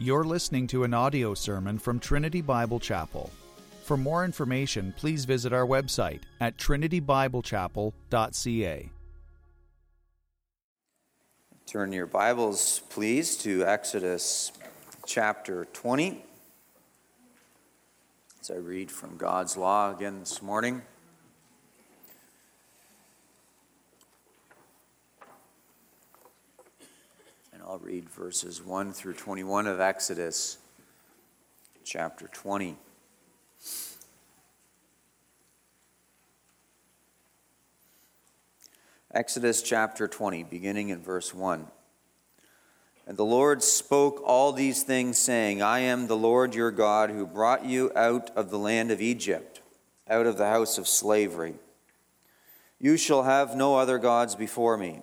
You're 0.00 0.22
listening 0.22 0.68
to 0.68 0.84
an 0.84 0.94
audio 0.94 1.34
sermon 1.34 1.76
from 1.76 1.98
Trinity 1.98 2.40
Bible 2.40 2.78
Chapel. 2.78 3.32
For 3.82 3.96
more 3.96 4.24
information, 4.24 4.94
please 4.96 5.24
visit 5.24 5.52
our 5.52 5.66
website 5.66 6.20
at 6.40 6.56
trinitybiblechapel.ca. 6.56 8.90
Turn 11.66 11.92
your 11.92 12.06
Bibles, 12.06 12.82
please, 12.90 13.36
to 13.38 13.66
Exodus 13.66 14.52
chapter 15.04 15.64
20. 15.72 16.24
As 18.40 18.52
I 18.52 18.54
read 18.54 18.92
from 18.92 19.16
God's 19.16 19.56
law 19.56 19.92
again 19.92 20.20
this 20.20 20.40
morning. 20.40 20.82
I'll 27.70 27.76
read 27.80 28.08
verses 28.08 28.64
1 28.64 28.94
through 28.94 29.12
21 29.12 29.66
of 29.66 29.78
Exodus 29.78 30.56
chapter 31.84 32.26
20. 32.28 32.78
Exodus 39.12 39.60
chapter 39.60 40.08
20, 40.08 40.44
beginning 40.44 40.88
in 40.88 41.02
verse 41.02 41.34
1. 41.34 41.66
And 43.06 43.18
the 43.18 43.24
Lord 43.26 43.62
spoke 43.62 44.22
all 44.24 44.52
these 44.52 44.82
things, 44.82 45.18
saying, 45.18 45.60
I 45.60 45.80
am 45.80 46.06
the 46.06 46.16
Lord 46.16 46.54
your 46.54 46.70
God 46.70 47.10
who 47.10 47.26
brought 47.26 47.66
you 47.66 47.92
out 47.94 48.30
of 48.34 48.48
the 48.48 48.58
land 48.58 48.90
of 48.90 49.02
Egypt, 49.02 49.60
out 50.08 50.24
of 50.24 50.38
the 50.38 50.48
house 50.48 50.78
of 50.78 50.88
slavery. 50.88 51.56
You 52.80 52.96
shall 52.96 53.24
have 53.24 53.54
no 53.54 53.76
other 53.76 53.98
gods 53.98 54.34
before 54.34 54.78
me. 54.78 55.02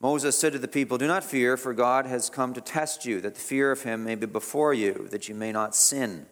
Moses 0.00 0.38
said 0.38 0.52
to 0.52 0.58
the 0.58 0.68
people, 0.68 0.98
Do 0.98 1.06
not 1.06 1.24
fear, 1.24 1.56
for 1.56 1.72
God 1.72 2.06
has 2.06 2.28
come 2.28 2.52
to 2.54 2.60
test 2.60 3.06
you, 3.06 3.20
that 3.22 3.34
the 3.34 3.40
fear 3.40 3.70
of 3.72 3.82
him 3.82 4.04
may 4.04 4.14
be 4.14 4.26
before 4.26 4.74
you, 4.74 5.08
that 5.10 5.28
you 5.28 5.34
may 5.34 5.52
not 5.52 5.74
sin. 5.74 6.26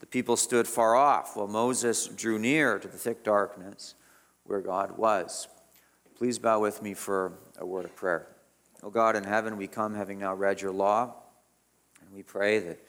The 0.00 0.06
people 0.06 0.36
stood 0.36 0.66
far 0.66 0.96
off, 0.96 1.36
while 1.36 1.46
Moses 1.46 2.08
drew 2.08 2.38
near 2.38 2.78
to 2.78 2.88
the 2.88 2.98
thick 2.98 3.22
darkness 3.22 3.94
where 4.42 4.60
God 4.60 4.98
was. 4.98 5.48
Please 6.16 6.38
bow 6.38 6.60
with 6.60 6.82
me 6.82 6.94
for 6.94 7.32
a 7.58 7.66
word 7.66 7.84
of 7.84 7.94
prayer. 7.94 8.28
O 8.82 8.90
God 8.90 9.16
in 9.16 9.24
heaven, 9.24 9.56
we 9.56 9.66
come 9.66 9.94
having 9.94 10.18
now 10.18 10.34
read 10.34 10.60
your 10.60 10.72
law, 10.72 11.14
and 12.00 12.10
we 12.12 12.22
pray 12.22 12.58
that 12.58 12.84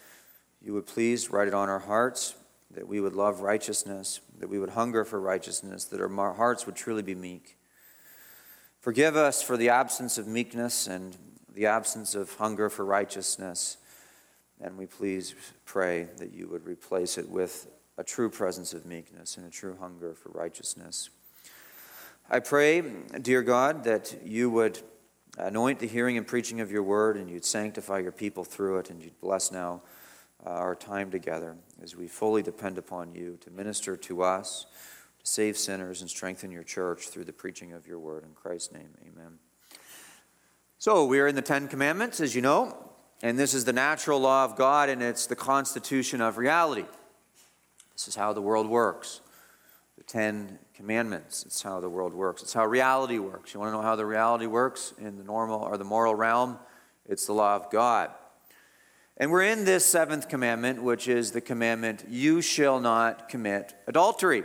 you 0.61 0.73
would 0.73 0.87
please 0.87 1.29
write 1.29 1.47
it 1.47 1.53
on 1.53 1.69
our 1.69 1.79
hearts, 1.79 2.35
that 2.71 2.87
we 2.87 2.99
would 2.99 3.13
love 3.13 3.41
righteousness, 3.41 4.19
that 4.39 4.49
we 4.49 4.59
would 4.59 4.71
hunger 4.71 5.05
for 5.05 5.19
righteousness, 5.19 5.85
that 5.85 6.01
our 6.01 6.33
hearts 6.33 6.65
would 6.65 6.75
truly 6.75 7.03
be 7.03 7.15
meek. 7.15 7.54
Forgive 8.85 9.15
us 9.15 9.41
for 9.41 9.57
the 9.57 9.69
absence 9.69 10.19
of 10.19 10.27
meekness 10.27 10.85
and 10.85 11.17
the 11.55 11.65
absence 11.65 12.13
of 12.13 12.31
hunger 12.35 12.69
for 12.69 12.85
righteousness. 12.85 13.77
And 14.61 14.77
we 14.77 14.85
please 14.85 15.33
pray 15.65 16.07
that 16.17 16.33
you 16.33 16.47
would 16.49 16.67
replace 16.67 17.17
it 17.17 17.27
with 17.27 17.65
a 17.97 18.03
true 18.03 18.29
presence 18.29 18.75
of 18.75 18.85
meekness 18.85 19.37
and 19.37 19.47
a 19.47 19.49
true 19.49 19.75
hunger 19.79 20.13
for 20.13 20.29
righteousness. 20.29 21.09
I 22.29 22.41
pray, 22.41 22.81
dear 23.23 23.41
God, 23.41 23.85
that 23.85 24.19
you 24.23 24.51
would 24.51 24.79
anoint 25.39 25.79
the 25.79 25.87
hearing 25.87 26.15
and 26.15 26.27
preaching 26.27 26.61
of 26.61 26.71
your 26.71 26.83
word 26.83 27.17
and 27.17 27.27
you'd 27.27 27.43
sanctify 27.43 27.97
your 27.97 28.11
people 28.11 28.43
through 28.43 28.77
it 28.77 28.91
and 28.91 29.01
you'd 29.01 29.19
bless 29.19 29.51
now 29.51 29.81
uh, 30.45 30.51
our 30.51 30.75
time 30.75 31.09
together 31.09 31.57
as 31.81 31.95
we 31.95 32.07
fully 32.07 32.43
depend 32.43 32.77
upon 32.77 33.15
you 33.15 33.39
to 33.41 33.49
minister 33.49 33.97
to 33.97 34.21
us, 34.21 34.67
save 35.25 35.57
sinners, 35.57 36.01
and 36.01 36.09
strengthen 36.09 36.51
your 36.51 36.63
church 36.63 37.09
through 37.09 37.25
the 37.25 37.33
preaching 37.33 37.73
of 37.73 37.87
your 37.87 37.97
word. 37.97 38.23
In 38.23 38.33
Christ's 38.35 38.71
name, 38.71 38.89
amen. 39.01 39.39
So, 40.77 41.05
we 41.05 41.19
are 41.19 41.27
in 41.27 41.33
the 41.33 41.41
Ten 41.41 41.67
Commandments, 41.67 42.19
as 42.21 42.35
you 42.35 42.43
know, 42.43 42.77
and 43.23 43.37
this 43.39 43.55
is 43.55 43.65
the 43.65 43.73
natural 43.73 44.19
law 44.19 44.45
of 44.45 44.55
God, 44.55 44.87
and 44.87 45.01
it's 45.01 45.25
the 45.25 45.35
constitution 45.35 46.21
of 46.21 46.37
reality. 46.37 46.85
This 47.93 48.07
is 48.07 48.15
how 48.15 48.33
the 48.33 48.41
world 48.41 48.69
works. 48.69 49.21
The 49.97 50.03
Ten 50.03 50.59
Commandments. 50.75 51.43
It's 51.43 51.63
how 51.63 51.79
the 51.79 51.89
world 51.89 52.13
works. 52.13 52.43
It's 52.43 52.53
how 52.53 52.67
reality 52.67 53.17
works. 53.17 53.51
You 53.51 53.59
want 53.59 53.71
to 53.71 53.77
know 53.77 53.81
how 53.81 53.95
the 53.95 54.05
reality 54.05 54.45
works 54.45 54.93
in 54.99 55.17
the 55.17 55.23
normal 55.23 55.61
or 55.61 55.77
the 55.77 55.83
moral 55.83 56.13
realm? 56.13 56.59
It's 57.09 57.25
the 57.25 57.33
law 57.33 57.55
of 57.55 57.71
God. 57.71 58.11
And 59.17 59.31
we're 59.31 59.43
in 59.43 59.65
this 59.65 59.85
seventh 59.85 60.29
commandment, 60.29 60.83
which 60.83 61.07
is 61.07 61.31
the 61.31 61.41
commandment, 61.41 62.05
you 62.09 62.43
shall 62.43 62.79
not 62.79 63.27
commit 63.27 63.73
adultery. 63.87 64.43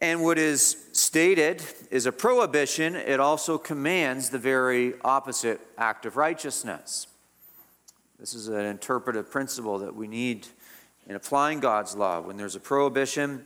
And 0.00 0.22
what 0.22 0.38
is 0.38 0.76
stated 0.92 1.62
is 1.90 2.06
a 2.06 2.12
prohibition, 2.12 2.94
it 2.94 3.18
also 3.18 3.58
commands 3.58 4.30
the 4.30 4.38
very 4.38 4.94
opposite 5.02 5.60
act 5.76 6.06
of 6.06 6.16
righteousness. 6.16 7.08
This 8.18 8.34
is 8.34 8.48
an 8.48 8.64
interpretive 8.64 9.30
principle 9.30 9.78
that 9.78 9.94
we 9.94 10.06
need 10.06 10.46
in 11.08 11.16
applying 11.16 11.60
God's 11.60 11.96
law. 11.96 12.20
When 12.20 12.36
there's 12.36 12.54
a 12.54 12.60
prohibition, 12.60 13.44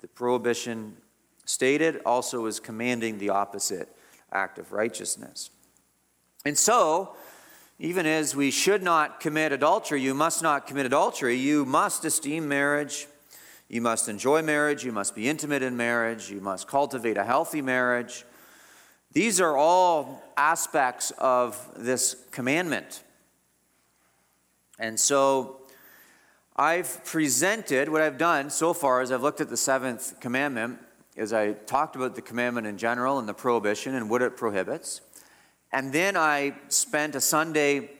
the 0.00 0.08
prohibition 0.08 0.96
stated 1.44 2.00
also 2.06 2.46
is 2.46 2.60
commanding 2.60 3.18
the 3.18 3.30
opposite 3.30 3.88
act 4.32 4.58
of 4.58 4.72
righteousness. 4.72 5.50
And 6.44 6.56
so, 6.56 7.16
even 7.78 8.06
as 8.06 8.36
we 8.36 8.50
should 8.50 8.82
not 8.82 9.20
commit 9.20 9.52
adultery, 9.52 10.00
you 10.00 10.14
must 10.14 10.42
not 10.42 10.66
commit 10.66 10.86
adultery. 10.86 11.36
You 11.36 11.64
must 11.64 12.04
esteem 12.04 12.46
marriage. 12.46 13.06
You 13.70 13.80
must 13.80 14.08
enjoy 14.08 14.42
marriage. 14.42 14.84
You 14.84 14.90
must 14.90 15.14
be 15.14 15.28
intimate 15.28 15.62
in 15.62 15.76
marriage. 15.76 16.28
You 16.28 16.40
must 16.40 16.66
cultivate 16.66 17.16
a 17.16 17.22
healthy 17.22 17.62
marriage. 17.62 18.24
These 19.12 19.40
are 19.40 19.56
all 19.56 20.24
aspects 20.36 21.12
of 21.18 21.56
this 21.76 22.16
commandment. 22.32 23.04
And 24.80 24.98
so 24.98 25.60
I've 26.56 27.04
presented 27.04 27.88
what 27.88 28.02
I've 28.02 28.18
done 28.18 28.50
so 28.50 28.74
far 28.74 29.02
as 29.02 29.12
I've 29.12 29.22
looked 29.22 29.40
at 29.40 29.48
the 29.48 29.56
seventh 29.56 30.18
commandment 30.18 30.80
as 31.16 31.32
I 31.32 31.52
talked 31.52 31.94
about 31.94 32.16
the 32.16 32.22
commandment 32.22 32.66
in 32.66 32.76
general 32.76 33.20
and 33.20 33.28
the 33.28 33.34
prohibition 33.34 33.94
and 33.94 34.10
what 34.10 34.20
it 34.20 34.36
prohibits. 34.36 35.00
And 35.72 35.92
then 35.92 36.16
I 36.16 36.56
spent 36.68 37.14
a 37.14 37.20
Sunday 37.20 37.90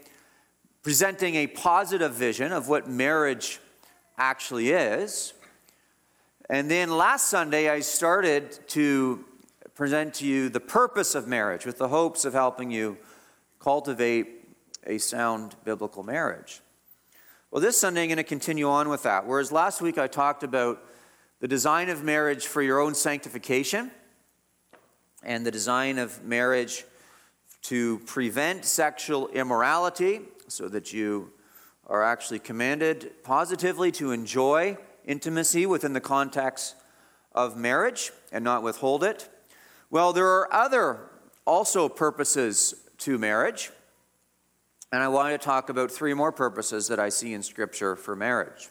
presenting 0.82 1.36
a 1.36 1.46
positive 1.46 2.12
vision 2.12 2.50
of 2.50 2.68
what 2.68 2.88
marriage 2.88 3.60
actually 4.18 4.70
is. 4.70 5.32
And 6.52 6.68
then 6.68 6.90
last 6.90 7.28
Sunday, 7.28 7.70
I 7.70 7.78
started 7.78 8.58
to 8.70 9.24
present 9.76 10.14
to 10.14 10.26
you 10.26 10.48
the 10.48 10.58
purpose 10.58 11.14
of 11.14 11.28
marriage 11.28 11.64
with 11.64 11.78
the 11.78 11.86
hopes 11.86 12.24
of 12.24 12.32
helping 12.32 12.72
you 12.72 12.98
cultivate 13.60 14.48
a 14.84 14.98
sound 14.98 15.54
biblical 15.62 16.02
marriage. 16.02 16.60
Well, 17.52 17.62
this 17.62 17.78
Sunday, 17.78 18.02
I'm 18.02 18.08
going 18.08 18.16
to 18.16 18.24
continue 18.24 18.68
on 18.68 18.88
with 18.88 19.04
that. 19.04 19.28
Whereas 19.28 19.52
last 19.52 19.80
week 19.80 19.96
I 19.96 20.08
talked 20.08 20.42
about 20.42 20.82
the 21.38 21.46
design 21.46 21.88
of 21.88 22.02
marriage 22.02 22.48
for 22.48 22.62
your 22.62 22.80
own 22.80 22.96
sanctification 22.96 23.92
and 25.22 25.46
the 25.46 25.52
design 25.52 25.98
of 25.98 26.24
marriage 26.24 26.84
to 27.62 28.00
prevent 28.06 28.64
sexual 28.64 29.28
immorality 29.28 30.22
so 30.48 30.68
that 30.68 30.92
you 30.92 31.30
are 31.86 32.02
actually 32.02 32.40
commanded 32.40 33.12
positively 33.22 33.92
to 33.92 34.10
enjoy 34.10 34.76
intimacy 35.04 35.66
within 35.66 35.92
the 35.92 36.00
context 36.00 36.74
of 37.32 37.56
marriage 37.56 38.12
and 38.32 38.44
not 38.44 38.62
withhold 38.62 39.04
it. 39.04 39.28
Well, 39.90 40.12
there 40.12 40.26
are 40.26 40.52
other 40.52 41.10
also 41.46 41.88
purposes 41.88 42.74
to 42.98 43.18
marriage. 43.18 43.70
And 44.92 45.02
I 45.02 45.08
want 45.08 45.32
to 45.32 45.38
talk 45.38 45.68
about 45.68 45.90
three 45.90 46.14
more 46.14 46.32
purposes 46.32 46.88
that 46.88 46.98
I 46.98 47.08
see 47.08 47.32
in 47.32 47.42
Scripture 47.42 47.96
for 47.96 48.16
marriage. 48.16 48.68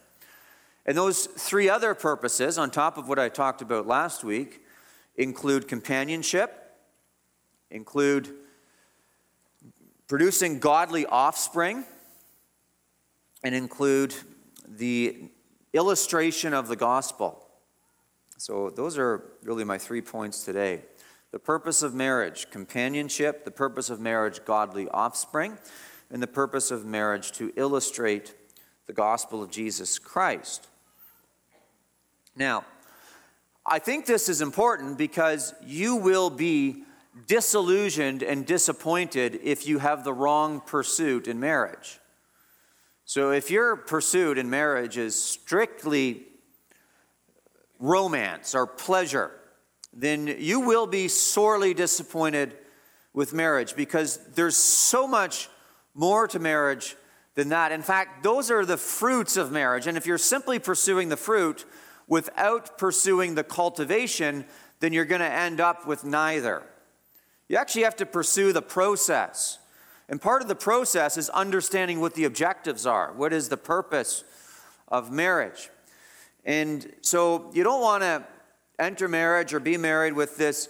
And 0.86 0.98
those 0.98 1.26
three 1.28 1.70
other 1.70 1.94
purposes, 1.94 2.58
on 2.58 2.72
top 2.72 2.98
of 2.98 3.08
what 3.08 3.20
I 3.20 3.30
talked 3.30 3.62
about 3.62 3.88
last 3.88 4.24
week, 4.24 4.62
include 5.16 5.68
companionship, 5.68 6.76
include 7.70 8.30
producing 10.08 10.60
godly 10.60 11.06
offspring, 11.06 11.86
and 13.44 13.56
include 13.56 14.14
the 14.68 15.30
illustration 15.74 16.54
of 16.54 16.68
the 16.68 16.76
gospel. 16.76 17.46
So, 18.38 18.70
those 18.70 18.98
are 18.98 19.24
really 19.44 19.64
my 19.64 19.78
three 19.78 20.02
points 20.02 20.46
today. 20.46 20.84
The 21.32 21.40
purpose 21.40 21.84
of 21.84 21.94
marriage, 21.94 22.50
companionship, 22.50 23.46
the 23.46 23.52
purpose 23.52 23.90
of 23.90 24.00
marriage, 24.00 24.46
godly 24.46 24.88
offspring, 24.90 25.58
and 26.10 26.24
the 26.24 26.28
purpose 26.28 26.72
of 26.72 26.86
marriage 26.86 27.32
to 27.34 27.54
illustrate 27.56 28.34
the 28.88 28.94
gospel 28.94 29.44
of 29.44 29.52
Jesus 29.52 30.00
Christ. 30.00 30.68
Now, 32.36 32.66
I 33.66 33.78
think 33.78 34.06
this 34.06 34.30
is 34.30 34.42
important 34.42 34.98
because 34.98 35.54
you 35.64 35.98
will 35.98 36.32
be 36.32 36.86
disillusioned 37.28 38.24
and 38.24 38.46
disappointed 38.46 39.40
if 39.44 39.68
you 39.68 39.80
have 39.80 40.04
the 40.04 40.14
wrong 40.14 40.62
pursuit 40.62 41.28
in 41.28 41.40
marriage. 41.40 41.99
So, 43.10 43.32
if 43.32 43.50
your 43.50 43.76
pursuit 43.76 44.38
in 44.38 44.52
marriage 44.52 44.96
is 44.96 45.20
strictly 45.20 46.28
romance 47.80 48.54
or 48.54 48.68
pleasure, 48.68 49.32
then 49.92 50.28
you 50.28 50.60
will 50.60 50.86
be 50.86 51.08
sorely 51.08 51.74
disappointed 51.74 52.56
with 53.12 53.34
marriage 53.34 53.76
because 53.76 54.20
there's 54.36 54.56
so 54.56 55.08
much 55.08 55.50
more 55.96 56.28
to 56.28 56.38
marriage 56.38 56.96
than 57.34 57.50
that. 57.50 57.72
In 57.72 57.82
fact, 57.82 58.22
those 58.22 58.52
are 58.52 58.64
the 58.64 58.78
fruits 58.78 59.38
of 59.38 59.52
marriage. 59.52 59.88
And 59.88 59.98
if 59.98 60.06
you're 60.06 60.20
simply 60.20 60.60
pursuing 60.60 61.10
the 61.10 61.18
fruit 61.18 61.66
without 62.06 62.78
pursuing 62.78 63.34
the 63.34 63.44
cultivation, 63.44 64.46
then 64.82 64.94
you're 64.94 65.04
going 65.04 65.22
to 65.22 65.34
end 65.34 65.60
up 65.60 65.88
with 65.88 66.04
neither. 66.04 66.62
You 67.48 67.58
actually 67.58 67.86
have 67.86 67.96
to 67.96 68.06
pursue 68.06 68.54
the 68.54 68.62
process. 68.62 69.58
And 70.10 70.20
part 70.20 70.42
of 70.42 70.48
the 70.48 70.56
process 70.56 71.18
is 71.18 71.30
understanding 71.30 72.02
what 72.02 72.16
the 72.16 72.26
objectives 72.26 72.88
are. 72.88 73.14
What 73.14 73.32
is 73.32 73.48
the 73.48 73.58
purpose 73.58 74.24
of 74.88 75.12
marriage? 75.12 75.70
And 76.44 76.92
so 77.02 77.52
you 77.54 77.64
don't 77.64 77.82
want 77.82 78.02
to 78.02 78.26
enter 78.80 79.08
marriage 79.08 79.54
or 79.54 79.60
be 79.60 79.78
married 79.78 80.14
with 80.14 80.36
this 80.36 80.68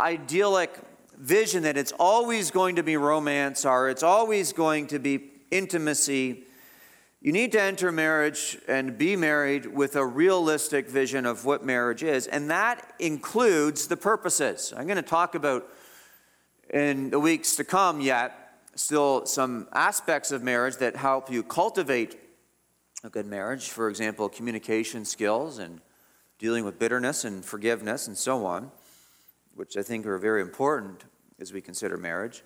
idyllic 0.00 0.76
vision 1.16 1.62
that 1.62 1.76
it's 1.76 1.92
always 2.00 2.50
going 2.50 2.74
to 2.74 2.82
be 2.82 2.96
romance 2.96 3.64
or 3.64 3.88
it's 3.88 4.02
always 4.02 4.52
going 4.52 4.88
to 4.88 4.98
be 4.98 5.30
intimacy. 5.52 6.42
You 7.20 7.30
need 7.30 7.52
to 7.52 7.62
enter 7.62 7.92
marriage 7.92 8.58
and 8.66 8.98
be 8.98 9.14
married 9.14 9.66
with 9.66 9.94
a 9.94 10.04
realistic 10.04 10.88
vision 10.88 11.26
of 11.26 11.44
what 11.44 11.64
marriage 11.64 12.02
is, 12.02 12.26
and 12.26 12.50
that 12.50 12.92
includes 12.98 13.86
the 13.86 13.96
purposes. 13.96 14.74
I'm 14.76 14.86
going 14.86 14.96
to 14.96 15.02
talk 15.02 15.36
about 15.36 15.66
in 16.70 17.10
the 17.10 17.20
weeks 17.20 17.56
to 17.56 17.64
come 17.64 18.00
yet 18.00 18.43
still 18.76 19.26
some 19.26 19.68
aspects 19.72 20.32
of 20.32 20.42
marriage 20.42 20.76
that 20.76 20.96
help 20.96 21.30
you 21.30 21.42
cultivate 21.42 22.18
a 23.02 23.10
good 23.10 23.26
marriage. 23.26 23.68
For 23.68 23.88
example, 23.88 24.28
communication 24.28 25.04
skills 25.04 25.58
and 25.58 25.80
dealing 26.38 26.64
with 26.64 26.78
bitterness 26.78 27.24
and 27.24 27.44
forgiveness 27.44 28.06
and 28.06 28.16
so 28.16 28.44
on, 28.44 28.70
which 29.54 29.76
I 29.76 29.82
think 29.82 30.06
are 30.06 30.18
very 30.18 30.40
important 30.40 31.04
as 31.40 31.52
we 31.52 31.60
consider 31.60 31.96
marriage. 31.96 32.42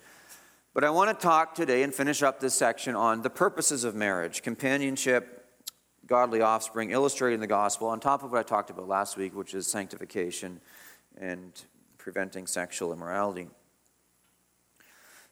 But 0.73 0.83
I 0.83 0.89
want 0.91 1.17
to 1.17 1.21
talk 1.21 1.55
today 1.55 1.83
and 1.83 1.93
finish 1.93 2.21
up 2.21 2.39
this 2.39 2.53
section 2.53 2.95
on 2.95 3.21
the 3.21 3.29
purposes 3.29 3.83
of 3.83 3.95
marriage 3.95 4.43
companionship, 4.43 5.45
godly 6.05 6.41
offspring, 6.41 6.91
illustrating 6.91 7.39
the 7.39 7.47
gospel, 7.47 7.87
on 7.87 7.99
top 7.99 8.23
of 8.23 8.31
what 8.31 8.39
I 8.39 8.43
talked 8.43 8.69
about 8.69 8.87
last 8.87 9.17
week, 9.17 9.35
which 9.35 9.53
is 9.53 9.65
sanctification 9.67 10.61
and 11.17 11.51
preventing 11.97 12.47
sexual 12.47 12.93
immorality. 12.93 13.47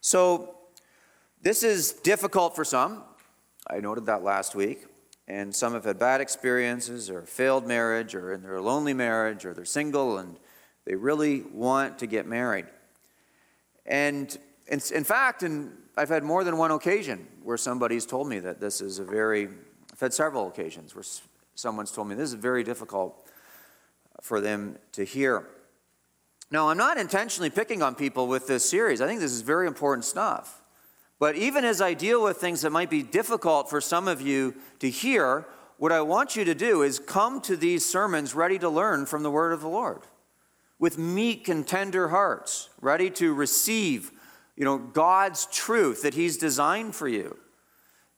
So, 0.01 0.55
this 1.41 1.63
is 1.63 1.93
difficult 1.93 2.55
for 2.55 2.65
some. 2.65 3.03
I 3.69 3.79
noted 3.79 4.05
that 4.07 4.23
last 4.23 4.55
week. 4.55 4.85
And 5.27 5.53
some 5.53 5.73
have 5.73 5.83
had 5.83 5.99
bad 5.99 6.21
experiences 6.21 7.09
or 7.09 7.23
failed 7.23 7.67
marriage 7.67 8.15
or 8.15 8.33
in 8.33 8.41
their 8.41 8.61
lonely 8.61 8.93
marriage 8.93 9.45
or 9.45 9.53
they're 9.53 9.65
single 9.65 10.17
and 10.19 10.37
they 10.85 10.95
really 10.95 11.41
want 11.41 11.99
to 11.99 12.07
get 12.07 12.25
married. 12.25 12.65
And 13.85 14.35
in, 14.67 14.79
fact, 14.79 15.43
and 15.43 15.73
I've 15.97 16.09
had 16.09 16.23
more 16.23 16.45
than 16.45 16.57
one 16.57 16.71
occasion 16.71 17.27
where 17.43 17.57
somebody's 17.57 18.05
told 18.05 18.29
me 18.29 18.39
that 18.39 18.61
this 18.61 18.79
is 18.79 18.99
a 18.99 19.03
very, 19.03 19.49
I've 19.91 19.99
had 19.99 20.13
several 20.13 20.47
occasions 20.47 20.95
where 20.95 21.03
someone's 21.55 21.91
told 21.91 22.07
me 22.07 22.15
this 22.15 22.29
is 22.29 22.35
very 22.35 22.63
difficult 22.63 23.29
for 24.21 24.39
them 24.39 24.77
to 24.93 25.03
hear. 25.03 25.45
Now, 26.51 26.69
I'm 26.69 26.77
not 26.77 26.97
intentionally 26.97 27.49
picking 27.49 27.81
on 27.81 27.95
people 27.95 28.27
with 28.27 28.47
this 28.47 28.67
series. 28.69 29.01
I 29.01 29.07
think 29.07 29.19
this 29.19 29.33
is 29.33 29.41
very 29.41 29.67
important 29.67 30.06
stuff. 30.06 30.61
But 31.19 31.36
even 31.36 31.66
as 31.66 31.81
I 31.81 31.94
deal 31.94 32.24
with 32.24 32.38
things 32.38 32.62
that 32.62 32.71
might 32.71 32.90
be 32.90 33.04
difficult 33.04 33.69
for 33.69 33.81
some 33.81 34.07
of 34.07 34.21
you 34.21 34.56
to 34.80 34.90
hear, 34.90 35.47
what 35.78 35.92
I 35.92 36.02
want 36.02 36.36
you 36.36 36.45
to 36.45 36.56
do 36.56 36.83
is 36.83 37.00
come 37.00 37.42
to 37.42 37.56
these 37.56 37.86
sermons 37.86 38.36
ready 38.36 38.59
to 38.59 38.69
learn 38.69 39.06
from 39.06 39.24
the 39.24 39.31
word 39.31 39.52
of 39.52 39.62
the 39.62 39.68
Lord 39.68 40.02
with 40.80 40.97
meek 40.97 41.47
and 41.47 41.68
tender 41.68 42.09
hearts, 42.09 42.69
ready 42.81 43.09
to 43.09 43.33
receive 43.33 44.12
you 44.56 44.66
know, 44.66 44.78
God's 44.78 45.47
truth 45.47 46.02
that 46.04 46.14
He's 46.14 46.38
designed 46.38 46.95
for 46.95 47.07
you. 47.07 47.38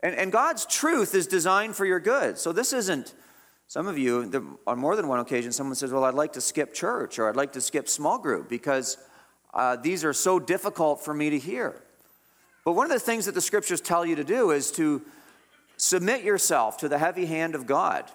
And, 0.02 0.16
and 0.16 0.32
God's 0.32 0.66
truth 0.66 1.14
is 1.14 1.28
designed 1.28 1.76
for 1.76 1.86
your 1.86 2.00
good. 2.00 2.38
So 2.38 2.52
this 2.54 2.72
isn't, 2.72 3.14
some 3.68 3.88
of 3.88 3.98
you, 3.98 4.58
on 4.66 4.80
more 4.80 4.96
than 4.96 5.08
one 5.08 5.20
occasion, 5.20 5.52
someone 5.52 5.76
says, 5.76 5.92
Well, 5.92 6.06
I'd 6.06 6.14
like 6.14 6.34
to 6.34 6.42
skip 6.42 6.74
church 6.74 7.20
or 7.20 7.30
I'd 7.30 7.36
like 7.36 7.54
to 7.54 7.62
skip 7.62 7.90
small 7.90 8.18
group 8.18 8.50
because 8.50 8.98
uh, 9.54 9.76
these 9.76 10.06
are 10.06 10.14
so 10.14 10.40
difficult 10.40 11.04
for 11.04 11.14
me 11.14 11.30
to 11.30 11.38
hear. 11.38 11.84
But 12.70 12.76
one 12.76 12.86
of 12.86 12.92
the 12.92 13.00
things 13.00 13.26
that 13.26 13.34
the 13.34 13.42
scriptures 13.42 13.82
tell 13.82 14.06
you 14.06 14.16
to 14.18 14.24
do 14.24 14.52
is 14.52 14.70
to 14.74 15.02
submit 15.78 16.24
yourself 16.24 16.78
to 16.78 16.88
the 16.88 17.00
heavy 17.00 17.26
hand 17.26 17.56
of 17.56 17.66
God 17.66 18.06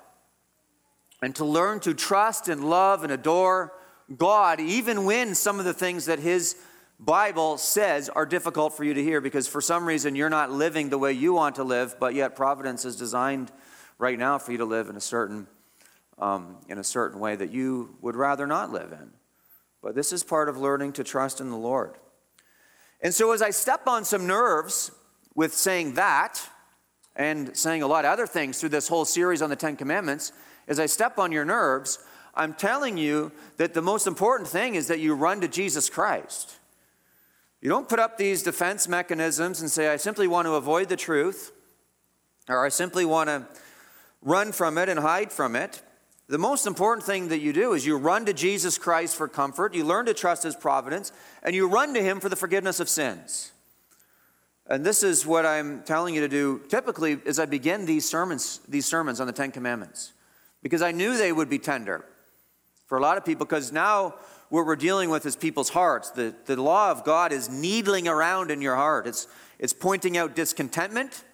and 1.21 1.35
to 1.35 1.45
learn 1.45 1.81
to 1.81 1.93
trust 1.93 2.47
and 2.47 2.71
love 2.71 3.03
and 3.03 3.11
adore 3.11 3.73
God, 4.17 4.61
even 4.61 5.07
when 5.07 5.35
some 5.35 5.59
of 5.59 5.65
the 5.65 5.75
things 5.75 6.07
that 6.07 6.21
His 6.21 6.55
Bible 7.01 7.59
says 7.59 8.09
are 8.09 8.25
difficult 8.25 8.77
for 8.77 8.85
you 8.85 8.95
to 8.95 9.03
hear 9.03 9.21
because 9.21 9.49
for 9.49 9.61
some 9.61 9.85
reason 9.87 10.15
you're 10.15 10.31
not 10.31 10.53
living 10.53 10.89
the 10.89 10.99
way 10.99 11.11
you 11.11 11.33
want 11.33 11.57
to 11.57 11.65
live, 11.65 11.97
but 11.99 12.15
yet 12.15 12.37
Providence 12.37 12.85
is 12.85 12.95
designed 12.95 13.51
right 13.99 14.17
now 14.17 14.39
for 14.39 14.53
you 14.53 14.59
to 14.59 14.65
live 14.65 14.89
in 14.89 14.95
a 14.95 15.01
certain, 15.01 15.49
um, 16.21 16.59
in 16.69 16.79
a 16.79 16.85
certain 16.85 17.19
way 17.19 17.35
that 17.35 17.51
you 17.51 17.97
would 18.03 18.15
rather 18.15 18.47
not 18.47 18.71
live 18.71 18.93
in. 18.93 19.11
But 19.83 19.97
this 19.97 20.13
is 20.13 20.23
part 20.23 20.49
of 20.49 20.57
learning 20.57 20.93
to 20.93 21.03
trust 21.03 21.41
in 21.41 21.51
the 21.51 21.57
Lord. 21.57 21.97
And 23.05 23.15
so, 23.15 23.33
as 23.33 23.43
I 23.43 23.51
step 23.51 23.87
on 23.87 24.07
some 24.07 24.27
nerves 24.27 24.91
with 25.35 25.53
saying 25.53 25.95
that 25.95 26.41
and 27.15 27.55
saying 27.55 27.83
a 27.83 27.87
lot 27.87 28.07
of 28.07 28.11
other 28.11 28.27
things 28.27 28.59
through 28.59 28.71
this 28.71 28.89
whole 28.89 29.05
series 29.05 29.43
on 29.43 29.51
the 29.51 29.57
Ten 29.57 29.77
Commandments, 29.77 30.33
as 30.67 30.81
I 30.81 30.87
step 30.87 31.19
on 31.19 31.31
your 31.31 31.45
nerves, 31.45 31.99
I'm 32.35 32.55
telling 32.55 32.97
you 32.97 33.31
that 33.59 33.75
the 33.75 33.83
most 33.83 34.07
important 34.07 34.49
thing 34.49 34.75
is 34.75 34.87
that 34.89 35.01
you 35.01 35.15
run 35.15 35.43
to 35.43 35.49
Jesus 35.49 35.91
Christ. 35.91 36.57
You 37.61 37.69
don't 37.69 37.91
put 37.91 37.99
up 37.99 38.17
these 38.17 38.43
defense 38.43 38.89
mechanisms 38.89 39.61
and 39.61 39.71
say, 39.71 39.89
I 39.89 39.97
simply 39.97 40.27
want 40.27 40.47
to 40.47 40.55
avoid 40.55 40.89
the 40.89 40.97
truth, 40.97 41.53
or 42.49 42.65
I 42.65 42.71
simply 42.71 43.05
want 43.05 43.29
to 43.29 43.47
run 44.23 44.51
from 44.51 44.79
it 44.79 44.89
and 44.89 44.99
hide 44.99 45.31
from 45.31 45.57
it. 45.57 45.83
The 46.27 46.39
most 46.39 46.67
important 46.67 47.07
thing 47.07 47.29
that 47.29 47.41
you 47.41 47.53
do 47.53 47.75
is 47.75 47.85
you 47.85 47.99
run 47.99 48.25
to 48.27 48.33
Jesus 48.33 48.79
Christ 48.79 49.15
for 49.17 49.29
comfort, 49.29 49.75
you 49.75 49.85
learn 49.85 50.07
to 50.07 50.15
trust 50.15 50.43
his 50.43 50.57
providence, 50.57 51.13
and 51.43 51.55
you 51.55 51.69
run 51.69 51.93
to 51.95 52.03
him 52.03 52.21
for 52.21 52.29
the 52.29 52.37
forgiveness 52.37 52.81
of 52.81 52.89
sins. 52.89 53.53
And 54.67 54.85
this 54.85 55.03
is 55.03 55.27
what 55.27 55.45
I'm 55.45 55.83
telling 55.83 56.15
you 56.15 56.23
to 56.23 56.29
do 56.29 56.63
typically 56.69 57.19
as 57.27 57.39
I 57.39 57.45
begin 57.45 57.85
these 57.85 58.09
sermons, 58.09 58.61
these 58.67 58.87
sermons 58.87 59.21
on 59.21 59.27
the 59.27 59.33
Ten 59.33 59.51
Commandments, 59.51 60.15
because 60.63 60.81
I 60.81 60.93
knew 60.93 61.17
they 61.17 61.33
would 61.33 61.51
be 61.51 61.59
tender 61.59 62.07
for 62.87 62.97
a 62.97 63.03
lot 63.03 63.19
of 63.19 63.25
people, 63.27 63.45
because 63.45 63.73
now 63.73 64.15
what 64.49 64.65
we're 64.65 64.77
dealing 64.77 65.11
with 65.11 65.27
is 65.27 65.37
people's 65.37 65.71
hearts. 65.71 66.11
The, 66.11 66.35
the 66.47 66.61
law 66.61 66.91
of 66.91 67.05
God 67.05 67.33
is 67.33 67.51
needling 67.51 68.09
around 68.09 68.51
in 68.51 68.63
your 68.63 68.77
heart. 68.77 69.07
It's, 69.07 69.27
it's 69.59 69.73
pointing 69.75 70.17
out 70.17 70.35
discontentment, 70.35 71.25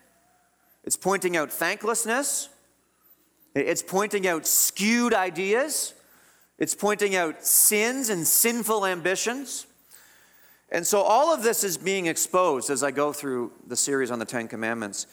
it's 0.83 0.97
pointing 0.97 1.37
out 1.37 1.53
thanklessness, 1.53 2.49
it's 3.55 3.83
pointing 3.83 4.27
out 4.27 4.47
skewed 4.47 5.15
ideas, 5.15 5.95
it's 6.59 6.75
pointing 6.75 7.17
out 7.17 7.45
sins 7.45 8.09
and 8.09 8.27
sinful 8.27 8.87
ambitions. 8.87 9.67
And 10.73 10.87
so 10.87 11.01
all 11.01 11.35
of 11.35 11.43
this 11.43 11.65
is 11.65 11.77
being 11.77 12.07
exposed 12.07 12.71
as 12.71 12.83
I 12.85 12.93
go 12.93 13.13
through 13.13 13.53
the 13.67 13.77
series 13.77 14.11
on 14.11 14.19
the 14.19 14.25
Ten 14.25 14.47
Commandments. 14.47 15.07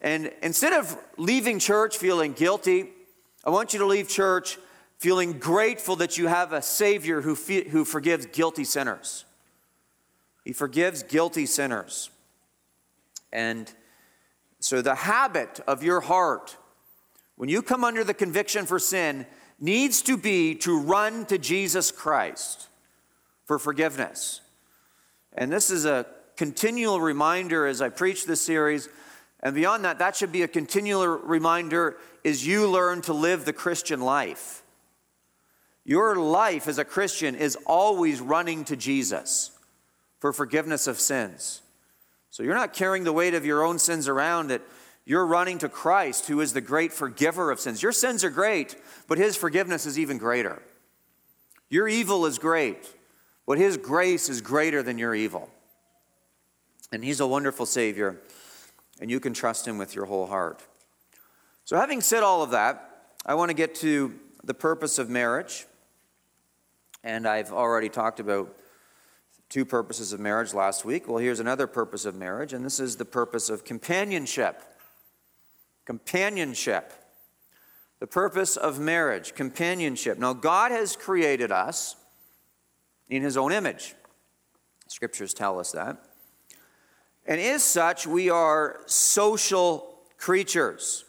And 0.00 0.32
instead 0.42 0.72
of 0.72 0.96
leaving 1.18 1.58
church 1.58 1.98
feeling 1.98 2.32
guilty, 2.32 2.88
I 3.44 3.50
want 3.50 3.74
you 3.74 3.80
to 3.80 3.86
leave 3.86 4.08
church 4.08 4.58
feeling 4.98 5.38
grateful 5.38 5.96
that 5.96 6.16
you 6.16 6.28
have 6.28 6.52
a 6.52 6.62
Savior 6.62 7.20
who, 7.20 7.34
who 7.34 7.84
forgives 7.84 8.26
guilty 8.26 8.64
sinners. 8.64 9.26
He 10.44 10.52
forgives 10.52 11.02
guilty 11.02 11.44
sinners. 11.46 12.10
And 13.32 13.70
so 14.60 14.80
the 14.80 14.94
habit 14.94 15.60
of 15.66 15.82
your 15.82 16.00
heart 16.00 16.56
when 17.36 17.48
you 17.48 17.62
come 17.62 17.84
under 17.84 18.04
the 18.04 18.14
conviction 18.14 18.66
for 18.66 18.78
sin, 18.78 19.26
needs 19.58 20.02
to 20.02 20.16
be 20.16 20.54
to 20.56 20.78
run 20.78 21.26
to 21.26 21.38
Jesus 21.38 21.90
Christ 21.90 22.68
for 23.44 23.58
forgiveness. 23.58 24.40
And 25.32 25.52
this 25.52 25.70
is 25.70 25.84
a 25.84 26.06
continual 26.36 27.00
reminder 27.00 27.66
as 27.66 27.80
I 27.80 27.88
preach 27.88 28.26
this 28.26 28.40
series. 28.40 28.88
And 29.40 29.54
beyond 29.54 29.84
that, 29.84 29.98
that 29.98 30.16
should 30.16 30.32
be 30.32 30.42
a 30.42 30.48
continual 30.48 31.06
reminder 31.06 31.96
as 32.24 32.46
you 32.46 32.68
learn 32.68 33.02
to 33.02 33.12
live 33.12 33.44
the 33.44 33.52
Christian 33.52 34.00
life. 34.00 34.62
Your 35.84 36.16
life 36.16 36.66
as 36.66 36.78
a 36.78 36.84
Christian 36.84 37.34
is 37.34 37.56
always 37.66 38.20
running 38.20 38.64
to 38.64 38.76
Jesus 38.76 39.50
for 40.18 40.32
forgiveness 40.32 40.86
of 40.86 40.98
sins. 40.98 41.60
So 42.30 42.42
you're 42.42 42.54
not 42.54 42.72
carrying 42.72 43.04
the 43.04 43.12
weight 43.12 43.34
of 43.34 43.44
your 43.44 43.62
own 43.62 43.78
sins 43.78 44.08
around 44.08 44.48
that 44.48 44.62
you're 45.06 45.26
running 45.26 45.58
to 45.58 45.68
Christ, 45.68 46.26
who 46.26 46.40
is 46.40 46.52
the 46.52 46.60
great 46.60 46.92
forgiver 46.92 47.50
of 47.50 47.60
sins. 47.60 47.82
Your 47.82 47.92
sins 47.92 48.24
are 48.24 48.30
great, 48.30 48.76
but 49.06 49.18
his 49.18 49.36
forgiveness 49.36 49.84
is 49.84 49.98
even 49.98 50.16
greater. 50.16 50.62
Your 51.68 51.88
evil 51.88 52.24
is 52.24 52.38
great, 52.38 52.88
but 53.46 53.58
his 53.58 53.76
grace 53.76 54.28
is 54.28 54.40
greater 54.40 54.82
than 54.82 54.96
your 54.96 55.14
evil. 55.14 55.50
And 56.92 57.04
he's 57.04 57.20
a 57.20 57.26
wonderful 57.26 57.66
Savior, 57.66 58.20
and 59.00 59.10
you 59.10 59.20
can 59.20 59.34
trust 59.34 59.66
him 59.66 59.76
with 59.76 59.94
your 59.94 60.06
whole 60.06 60.26
heart. 60.26 60.62
So, 61.64 61.76
having 61.76 62.00
said 62.00 62.22
all 62.22 62.42
of 62.42 62.50
that, 62.50 63.08
I 63.26 63.34
want 63.34 63.50
to 63.50 63.54
get 63.54 63.74
to 63.76 64.14
the 64.42 64.54
purpose 64.54 64.98
of 64.98 65.10
marriage. 65.10 65.66
And 67.02 67.26
I've 67.26 67.52
already 67.52 67.88
talked 67.88 68.20
about 68.20 68.54
two 69.50 69.64
purposes 69.64 70.12
of 70.12 70.20
marriage 70.20 70.54
last 70.54 70.84
week. 70.84 71.08
Well, 71.08 71.18
here's 71.18 71.40
another 71.40 71.66
purpose 71.66 72.06
of 72.06 72.14
marriage, 72.14 72.54
and 72.54 72.64
this 72.64 72.80
is 72.80 72.96
the 72.96 73.04
purpose 73.04 73.50
of 73.50 73.64
companionship 73.64 74.62
companionship. 75.84 76.92
The 78.00 78.06
purpose 78.06 78.56
of 78.56 78.78
marriage, 78.78 79.34
companionship. 79.34 80.18
Now, 80.18 80.32
God 80.32 80.70
has 80.70 80.96
created 80.96 81.52
us 81.52 81.96
in 83.08 83.22
His 83.22 83.36
own 83.36 83.52
image. 83.52 83.94
Scriptures 84.88 85.32
tell 85.32 85.58
us 85.58 85.72
that. 85.72 85.96
And 87.26 87.40
as 87.40 87.62
such, 87.62 88.06
we 88.06 88.28
are 88.28 88.80
social 88.86 89.98
creatures. 90.18 91.04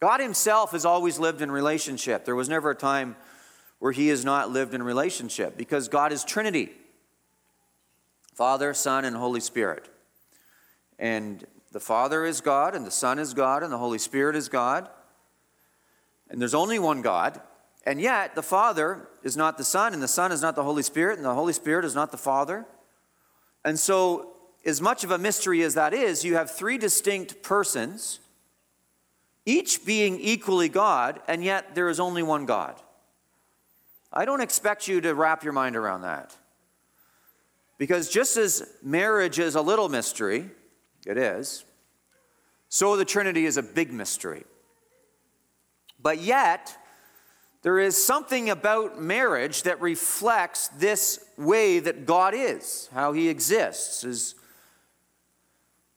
God 0.00 0.20
Himself 0.20 0.72
has 0.72 0.84
always 0.84 1.18
lived 1.18 1.42
in 1.42 1.50
relationship. 1.50 2.24
There 2.24 2.36
was 2.36 2.48
never 2.48 2.70
a 2.70 2.76
time 2.76 3.16
where 3.78 3.92
He 3.92 4.08
has 4.08 4.24
not 4.24 4.50
lived 4.50 4.74
in 4.74 4.82
relationship 4.82 5.56
because 5.56 5.88
God 5.88 6.12
is 6.12 6.24
Trinity 6.24 6.70
Father, 8.34 8.72
Son, 8.72 9.04
and 9.04 9.16
Holy 9.16 9.40
Spirit. 9.40 9.88
And 10.96 11.44
the 11.72 11.80
Father 11.80 12.24
is 12.24 12.40
God, 12.40 12.74
and 12.74 12.86
the 12.86 12.90
Son 12.90 13.18
is 13.18 13.34
God, 13.34 13.62
and 13.62 13.72
the 13.72 13.78
Holy 13.78 13.98
Spirit 13.98 14.36
is 14.36 14.48
God. 14.48 14.88
And 16.30 16.40
there's 16.40 16.54
only 16.54 16.78
one 16.78 17.02
God. 17.02 17.40
And 17.84 18.00
yet, 18.00 18.34
the 18.34 18.42
Father 18.42 19.08
is 19.22 19.36
not 19.36 19.58
the 19.58 19.64
Son, 19.64 19.92
and 19.92 20.02
the 20.02 20.08
Son 20.08 20.32
is 20.32 20.42
not 20.42 20.56
the 20.56 20.62
Holy 20.62 20.82
Spirit, 20.82 21.16
and 21.16 21.24
the 21.24 21.34
Holy 21.34 21.52
Spirit 21.52 21.84
is 21.84 21.94
not 21.94 22.10
the 22.10 22.18
Father. 22.18 22.66
And 23.64 23.78
so, 23.78 24.34
as 24.64 24.80
much 24.80 25.04
of 25.04 25.10
a 25.10 25.18
mystery 25.18 25.62
as 25.62 25.74
that 25.74 25.94
is, 25.94 26.24
you 26.24 26.34
have 26.34 26.50
three 26.50 26.78
distinct 26.78 27.42
persons, 27.42 28.20
each 29.46 29.84
being 29.84 30.18
equally 30.20 30.68
God, 30.68 31.20
and 31.28 31.42
yet 31.42 31.74
there 31.74 31.88
is 31.88 32.00
only 32.00 32.22
one 32.22 32.46
God. 32.46 32.80
I 34.12 34.24
don't 34.24 34.40
expect 34.40 34.88
you 34.88 35.00
to 35.02 35.14
wrap 35.14 35.44
your 35.44 35.52
mind 35.52 35.76
around 35.76 36.02
that. 36.02 36.34
Because 37.76 38.08
just 38.08 38.36
as 38.36 38.68
marriage 38.82 39.38
is 39.38 39.54
a 39.54 39.62
little 39.62 39.88
mystery, 39.88 40.50
it 41.08 41.16
is. 41.16 41.64
So 42.68 42.96
the 42.96 43.04
Trinity 43.04 43.46
is 43.46 43.56
a 43.56 43.62
big 43.62 43.92
mystery. 43.92 44.44
But 46.00 46.20
yet, 46.20 46.76
there 47.62 47.78
is 47.78 48.02
something 48.02 48.50
about 48.50 49.00
marriage 49.00 49.62
that 49.62 49.80
reflects 49.80 50.68
this 50.68 51.24
way 51.36 51.80
that 51.80 52.06
God 52.06 52.34
is, 52.34 52.88
how 52.92 53.12
He 53.12 53.30
exists. 53.30 54.04
Is 54.04 54.34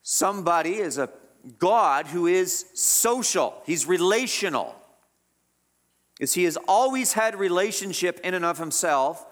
somebody 0.01 0.77
is 0.77 0.97
a 0.97 1.09
God 1.59 2.07
who 2.07 2.25
is 2.25 2.65
social, 2.73 3.61
He's 3.65 3.85
relational. 3.85 4.75
Is 6.21 6.33
He 6.33 6.45
has 6.45 6.57
always 6.67 7.13
had 7.13 7.35
relationship 7.35 8.21
in 8.23 8.33
and 8.33 8.45
of 8.45 8.57
Himself, 8.57 9.25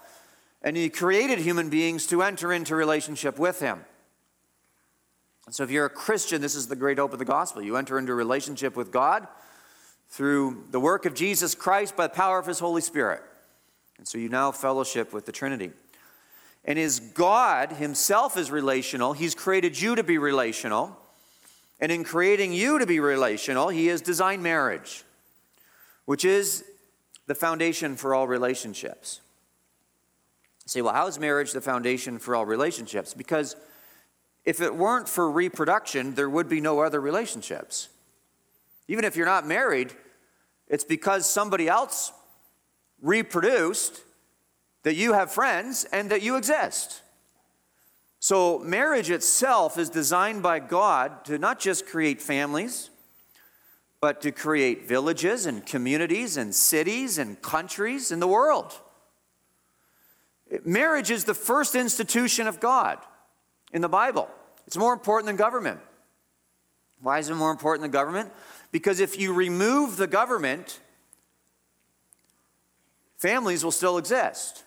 and 0.62 0.76
He 0.76 0.90
created 0.90 1.40
human 1.40 1.70
beings 1.70 2.06
to 2.08 2.22
enter 2.22 2.52
into 2.52 2.76
relationship 2.76 3.40
with 3.40 3.62
Him. 3.62 3.86
And 5.50 5.56
so, 5.56 5.64
if 5.64 5.72
you're 5.72 5.88
a 5.88 5.90
Christian, 5.90 6.42
this 6.42 6.54
is 6.54 6.68
the 6.68 6.76
great 6.76 7.00
hope 7.00 7.12
of 7.12 7.18
the 7.18 7.26
gospel. 7.26 7.64
You 7.64 7.76
enter 7.76 7.98
into 7.98 8.12
a 8.12 8.16
relationship 8.16 8.76
with 8.76 8.92
God 8.92 9.28
through 10.08 10.66
the 10.70 10.80
work 10.80 11.08
of 11.08 11.16
Jesus 11.16 11.56
Christ 11.56 11.98
by 11.98 12.06
the 12.06 12.14
power 12.14 12.38
of 12.38 12.46
His 12.46 12.60
Holy 12.60 12.84
Spirit. 12.84 13.24
And 13.98 14.08
so, 14.08 14.20
you 14.20 14.30
now 14.30 14.52
fellowship 14.52 15.12
with 15.12 15.26
the 15.26 15.32
Trinity. 15.32 15.72
And 16.66 16.78
as 16.78 17.00
God 17.00 17.72
Himself 17.72 18.38
is 18.38 18.52
relational, 18.52 19.14
He's 19.14 19.34
created 19.34 19.82
you 19.82 19.96
to 19.96 20.04
be 20.04 20.20
relational. 20.20 20.96
And 21.80 21.92
in 21.92 22.04
creating 22.04 22.54
you 22.54 22.78
to 22.78 22.86
be 22.86 23.00
relational, 23.00 23.70
He 23.70 23.88
has 23.88 24.02
designed 24.02 24.44
marriage, 24.44 25.04
which 26.06 26.26
is 26.26 26.64
the 27.26 27.34
foundation 27.34 27.96
for 27.96 28.14
all 28.14 28.28
relationships. 28.28 29.20
You 30.66 30.70
say, 30.70 30.82
well, 30.84 30.94
how 30.94 31.08
is 31.08 31.18
marriage 31.18 31.54
the 31.54 31.62
foundation 31.62 32.20
for 32.20 32.36
all 32.36 32.46
relationships? 32.46 33.16
Because 33.16 33.56
if 34.46 34.62
it 34.62 34.76
weren't 34.76 35.10
for 35.10 35.30
reproduction, 35.30 36.16
there 36.16 36.30
would 36.30 36.50
be 36.50 36.62
no 36.62 36.80
other 36.80 37.00
relationships. 37.00 37.90
Even 38.88 39.06
if 39.06 39.16
you're 39.16 39.26
not 39.26 39.46
married, 39.46 39.94
it's 40.68 40.84
because 40.84 41.30
somebody 41.30 41.68
else 41.68 42.12
reproduced 43.02 44.02
that 44.84 44.96
you 44.96 45.14
have 45.14 45.32
friends 45.32 45.86
and 45.92 46.10
that 46.10 46.22
you 46.22 46.36
exist. 46.36 47.02
So, 48.20 48.60
marriage 48.60 49.10
itself 49.10 49.78
is 49.78 49.90
designed 49.90 50.44
by 50.44 50.60
God 50.60 51.24
to 51.26 51.38
not 51.38 51.60
just 51.60 51.86
create 51.86 52.22
families, 52.22 52.90
but 54.02 54.22
to 54.22 54.32
create 54.32 54.88
villages 54.88 55.46
and 55.46 55.66
communities 55.66 56.38
and 56.38 56.54
cities 56.54 57.18
and 57.18 57.42
countries 57.42 58.12
in 58.12 58.20
the 58.20 58.28
world. 58.28 58.78
Marriage 60.66 61.12
is 61.12 61.26
the 61.26 61.34
first 61.34 61.76
institution 61.76 62.48
of 62.48 62.60
God 62.60 62.98
in 63.72 63.82
the 63.82 63.90
Bible. 63.90 64.30
It's 64.68 64.78
more 64.78 64.94
important 64.94 65.28
than 65.28 65.36
government. 65.36 65.80
Why 67.02 67.20
is 67.20 67.30
it 67.30 67.36
more 67.36 67.52
important 67.52 67.84
than 67.84 67.92
government? 67.92 68.32
Because 68.72 69.00
if 69.00 69.20
you 69.20 69.34
remove 69.34 69.98
the 69.98 70.08
government, 70.08 70.80
families 73.18 73.64
will 73.64 73.72
still 73.72 73.98
exist. 73.98 74.64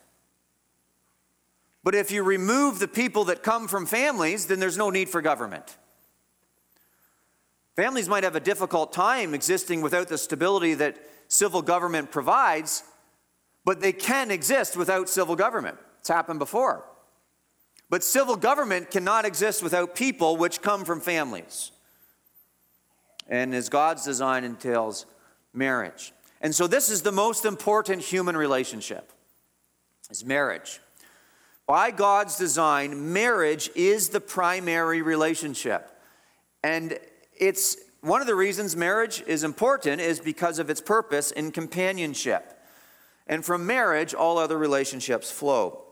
But 1.85 1.95
if 1.95 2.11
you 2.11 2.23
remove 2.23 2.79
the 2.79 2.89
people 2.89 3.25
that 3.25 3.43
come 3.43 3.69
from 3.69 3.87
families, 3.87 4.47
then 4.47 4.61
there's 4.61 4.79
no 4.79 4.91
need 4.91 5.09
for 5.09 5.21
government. 5.21 5.77
Families 7.77 8.09
might 8.09 8.25
have 8.25 8.37
a 8.37 8.41
difficult 8.41 8.93
time 8.93 9.35
existing 9.35 9.81
without 9.81 10.09
the 10.09 10.19
stability 10.19 10.75
that 10.75 10.97
civil 11.29 11.63
government 11.63 12.11
provides, 12.11 12.85
but 13.65 13.81
they 13.81 13.93
can 13.93 14.31
exist 14.31 14.77
without 14.77 15.09
civil 15.09 15.35
government. 15.35 15.79
It's 16.01 16.09
happened 16.09 16.39
before. 16.39 16.85
But 17.93 18.03
civil 18.03 18.37
government 18.37 18.91
cannot 18.91 19.27
exist 19.27 19.63
without 19.63 19.95
people 19.95 20.39
which 20.39 20.63
come 20.63 20.87
from 20.87 20.99
families. 20.99 21.73
And 23.29 23.55
as 23.55 23.69
God's 23.69 24.03
design 24.03 24.45
entails 24.45 25.05
marriage. 25.53 26.15
And 26.41 26.55
so 26.55 26.67
this 26.67 26.89
is 26.89 27.03
the 27.03 27.13
most 27.13 27.45
important 27.45 28.01
human 28.01 28.35
relationship 28.35 29.13
is 30.09 30.25
marriage. 30.25 30.81
By 31.67 31.91
God's 31.91 32.39
design, 32.39 33.13
marriage 33.13 33.69
is 33.75 34.09
the 34.09 34.23
primary 34.23 35.03
relationship. 35.03 35.91
And 36.65 36.99
it's 37.39 37.77
one 38.01 38.23
of 38.23 38.27
the 38.27 38.35
reasons 38.35 38.75
marriage 38.75 39.23
is 39.27 39.45
important 39.45 40.01
is 40.01 40.19
because 40.19 40.59
of 40.59 40.71
its 40.71 40.81
purpose 40.81 41.31
in 41.31 41.53
companionship. 41.53 42.59
And 43.27 43.45
from 43.45 43.67
marriage, 43.67 44.15
all 44.15 44.39
other 44.39 44.57
relationships 44.57 45.31
flow. 45.31 45.83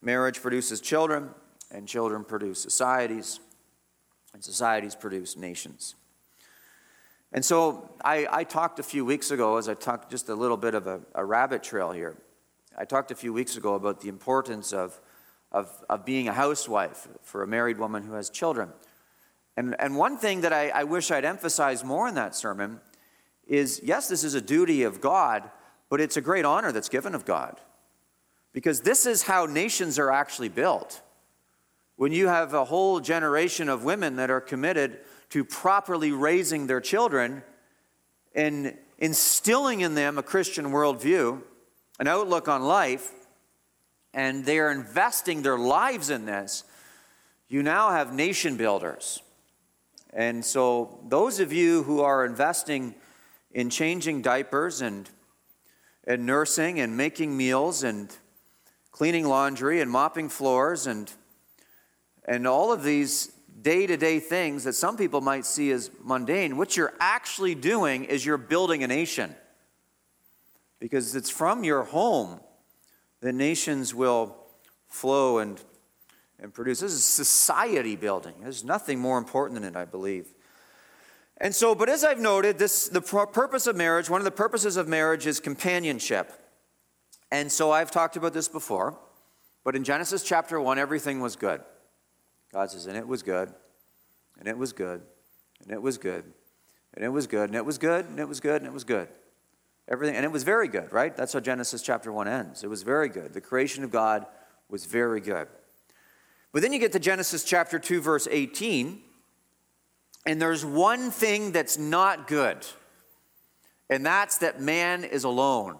Marriage 0.00 0.40
produces 0.40 0.80
children, 0.80 1.30
and 1.70 1.86
children 1.86 2.24
produce 2.24 2.60
societies, 2.60 3.40
and 4.32 4.42
societies 4.42 4.94
produce 4.94 5.36
nations. 5.36 5.94
And 7.32 7.44
so 7.44 7.90
I, 8.02 8.26
I, 8.30 8.44
talked 8.44 8.78
a 8.78 8.82
few 8.82 9.04
weeks 9.04 9.30
ago, 9.30 9.58
as 9.58 9.68
I 9.68 9.74
talked 9.74 10.10
just 10.10 10.30
a 10.30 10.34
little 10.34 10.56
bit 10.56 10.74
of 10.74 10.86
a, 10.86 11.00
a, 11.14 11.24
rabbit 11.24 11.62
trail 11.62 11.92
here. 11.92 12.16
I 12.76 12.86
talked 12.86 13.10
a 13.10 13.14
few 13.14 13.34
weeks 13.34 13.56
ago 13.56 13.74
about 13.74 14.00
the 14.00 14.08
importance 14.08 14.72
of, 14.72 14.98
of, 15.52 15.70
of 15.90 16.06
being 16.06 16.28
a 16.28 16.32
housewife 16.32 17.06
for 17.22 17.42
a 17.42 17.46
married 17.46 17.78
woman 17.78 18.02
who 18.02 18.14
has 18.14 18.30
children. 18.30 18.70
And, 19.58 19.76
and 19.78 19.96
one 19.96 20.16
thing 20.16 20.40
that 20.40 20.54
I, 20.54 20.68
I 20.70 20.84
wish 20.84 21.10
I'd 21.10 21.24
emphasized 21.24 21.84
more 21.84 22.08
in 22.08 22.14
that 22.14 22.34
sermon 22.34 22.80
is 23.46 23.80
yes, 23.82 24.08
this 24.08 24.24
is 24.24 24.34
a 24.34 24.40
duty 24.40 24.84
of 24.84 25.00
God, 25.00 25.50
but 25.90 26.00
it's 26.00 26.16
a 26.16 26.20
great 26.22 26.44
honor 26.44 26.72
that's 26.72 26.88
given 26.88 27.14
of 27.14 27.24
God. 27.24 27.60
Because 28.52 28.80
this 28.80 29.04
is 29.04 29.24
how 29.24 29.44
nations 29.44 29.98
are 29.98 30.10
actually 30.10 30.48
built. 30.48 31.02
When 31.98 32.12
you 32.12 32.28
have 32.28 32.54
a 32.54 32.64
whole 32.64 33.00
generation 33.00 33.68
of 33.68 33.82
women 33.82 34.14
that 34.16 34.30
are 34.30 34.40
committed 34.40 35.00
to 35.30 35.44
properly 35.44 36.12
raising 36.12 36.68
their 36.68 36.80
children 36.80 37.42
and 38.36 38.78
instilling 38.98 39.80
in 39.80 39.96
them 39.96 40.16
a 40.16 40.22
Christian 40.22 40.66
worldview, 40.66 41.42
an 41.98 42.06
outlook 42.06 42.46
on 42.46 42.62
life, 42.62 43.10
and 44.14 44.44
they 44.44 44.60
are 44.60 44.70
investing 44.70 45.42
their 45.42 45.58
lives 45.58 46.08
in 46.08 46.24
this, 46.24 46.62
you 47.48 47.64
now 47.64 47.90
have 47.90 48.14
nation 48.14 48.56
builders. 48.56 49.20
And 50.12 50.44
so, 50.44 51.00
those 51.08 51.40
of 51.40 51.52
you 51.52 51.82
who 51.82 52.02
are 52.02 52.24
investing 52.24 52.94
in 53.50 53.70
changing 53.70 54.22
diapers 54.22 54.82
and, 54.82 55.10
and 56.06 56.24
nursing 56.24 56.78
and 56.78 56.96
making 56.96 57.36
meals 57.36 57.82
and 57.82 58.16
cleaning 58.92 59.26
laundry 59.26 59.80
and 59.80 59.90
mopping 59.90 60.28
floors 60.28 60.86
and, 60.86 61.12
and 62.28 62.46
all 62.46 62.72
of 62.72 62.82
these 62.82 63.32
day 63.62 63.86
to 63.86 63.96
day 63.96 64.20
things 64.20 64.64
that 64.64 64.74
some 64.74 64.98
people 64.98 65.22
might 65.22 65.46
see 65.46 65.72
as 65.72 65.90
mundane, 66.04 66.58
what 66.58 66.76
you're 66.76 66.92
actually 67.00 67.54
doing 67.54 68.04
is 68.04 68.24
you're 68.24 68.36
building 68.36 68.84
a 68.84 68.86
nation. 68.86 69.34
Because 70.78 71.16
it's 71.16 71.30
from 71.30 71.64
your 71.64 71.84
home 71.84 72.38
that 73.20 73.32
nations 73.32 73.94
will 73.94 74.36
flow 74.86 75.38
and, 75.38 75.60
and 76.38 76.52
produce. 76.52 76.80
This 76.80 76.92
is 76.92 77.04
society 77.04 77.96
building. 77.96 78.34
There's 78.42 78.62
nothing 78.62 79.00
more 79.00 79.16
important 79.16 79.60
than 79.60 79.68
it, 79.68 79.76
I 79.76 79.86
believe. 79.86 80.34
And 81.38 81.54
so, 81.54 81.74
but 81.74 81.88
as 81.88 82.04
I've 82.04 82.20
noted, 82.20 82.58
this 82.58 82.88
the 82.88 83.00
purpose 83.00 83.66
of 83.66 83.74
marriage, 83.74 84.10
one 84.10 84.20
of 84.20 84.26
the 84.26 84.30
purposes 84.30 84.76
of 84.76 84.86
marriage 84.86 85.26
is 85.26 85.40
companionship. 85.40 86.32
And 87.30 87.50
so 87.50 87.70
I've 87.70 87.90
talked 87.90 88.16
about 88.16 88.34
this 88.34 88.48
before, 88.48 88.98
but 89.64 89.74
in 89.74 89.82
Genesis 89.82 90.22
chapter 90.22 90.60
1, 90.60 90.78
everything 90.78 91.20
was 91.20 91.34
good. 91.34 91.62
God 92.52 92.70
says, 92.70 92.86
and 92.86 92.96
it 92.96 93.06
was 93.06 93.22
good, 93.22 93.52
and 94.38 94.48
it 94.48 94.56
was 94.56 94.72
good, 94.72 95.02
and 95.62 95.72
it 95.72 95.82
was 95.82 95.98
good, 95.98 96.24
and 96.94 97.04
it 97.04 97.10
was 97.10 97.26
good, 97.26 97.50
and 97.50 97.56
it 97.56 97.64
was 97.64 97.78
good, 97.78 98.06
and 98.06 98.18
it 98.18 98.28
was 98.28 98.40
good, 98.40 98.62
and 98.62 98.66
it 98.66 98.72
was 98.72 98.84
good. 98.84 99.08
Everything, 99.88 100.16
and 100.16 100.24
it 100.24 100.32
was 100.32 100.42
very 100.42 100.68
good, 100.68 100.92
right? 100.92 101.16
That's 101.16 101.32
how 101.32 101.40
Genesis 101.40 101.82
chapter 101.82 102.12
1 102.12 102.28
ends. 102.28 102.62
It 102.62 102.68
was 102.68 102.82
very 102.82 103.08
good. 103.08 103.32
The 103.32 103.40
creation 103.40 103.84
of 103.84 103.90
God 103.90 104.26
was 104.68 104.84
very 104.84 105.20
good. 105.20 105.48
But 106.52 106.62
then 106.62 106.72
you 106.72 106.78
get 106.78 106.92
to 106.92 106.98
Genesis 106.98 107.44
chapter 107.44 107.78
2, 107.78 108.00
verse 108.00 108.28
18, 108.30 109.00
and 110.26 110.42
there's 110.42 110.64
one 110.64 111.10
thing 111.10 111.52
that's 111.52 111.78
not 111.78 112.26
good, 112.26 112.66
and 113.88 114.04
that's 114.04 114.38
that 114.38 114.60
man 114.60 115.04
is 115.04 115.24
alone. 115.24 115.78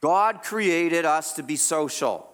God 0.00 0.42
created 0.42 1.04
us 1.04 1.34
to 1.34 1.42
be 1.42 1.56
social. 1.56 2.29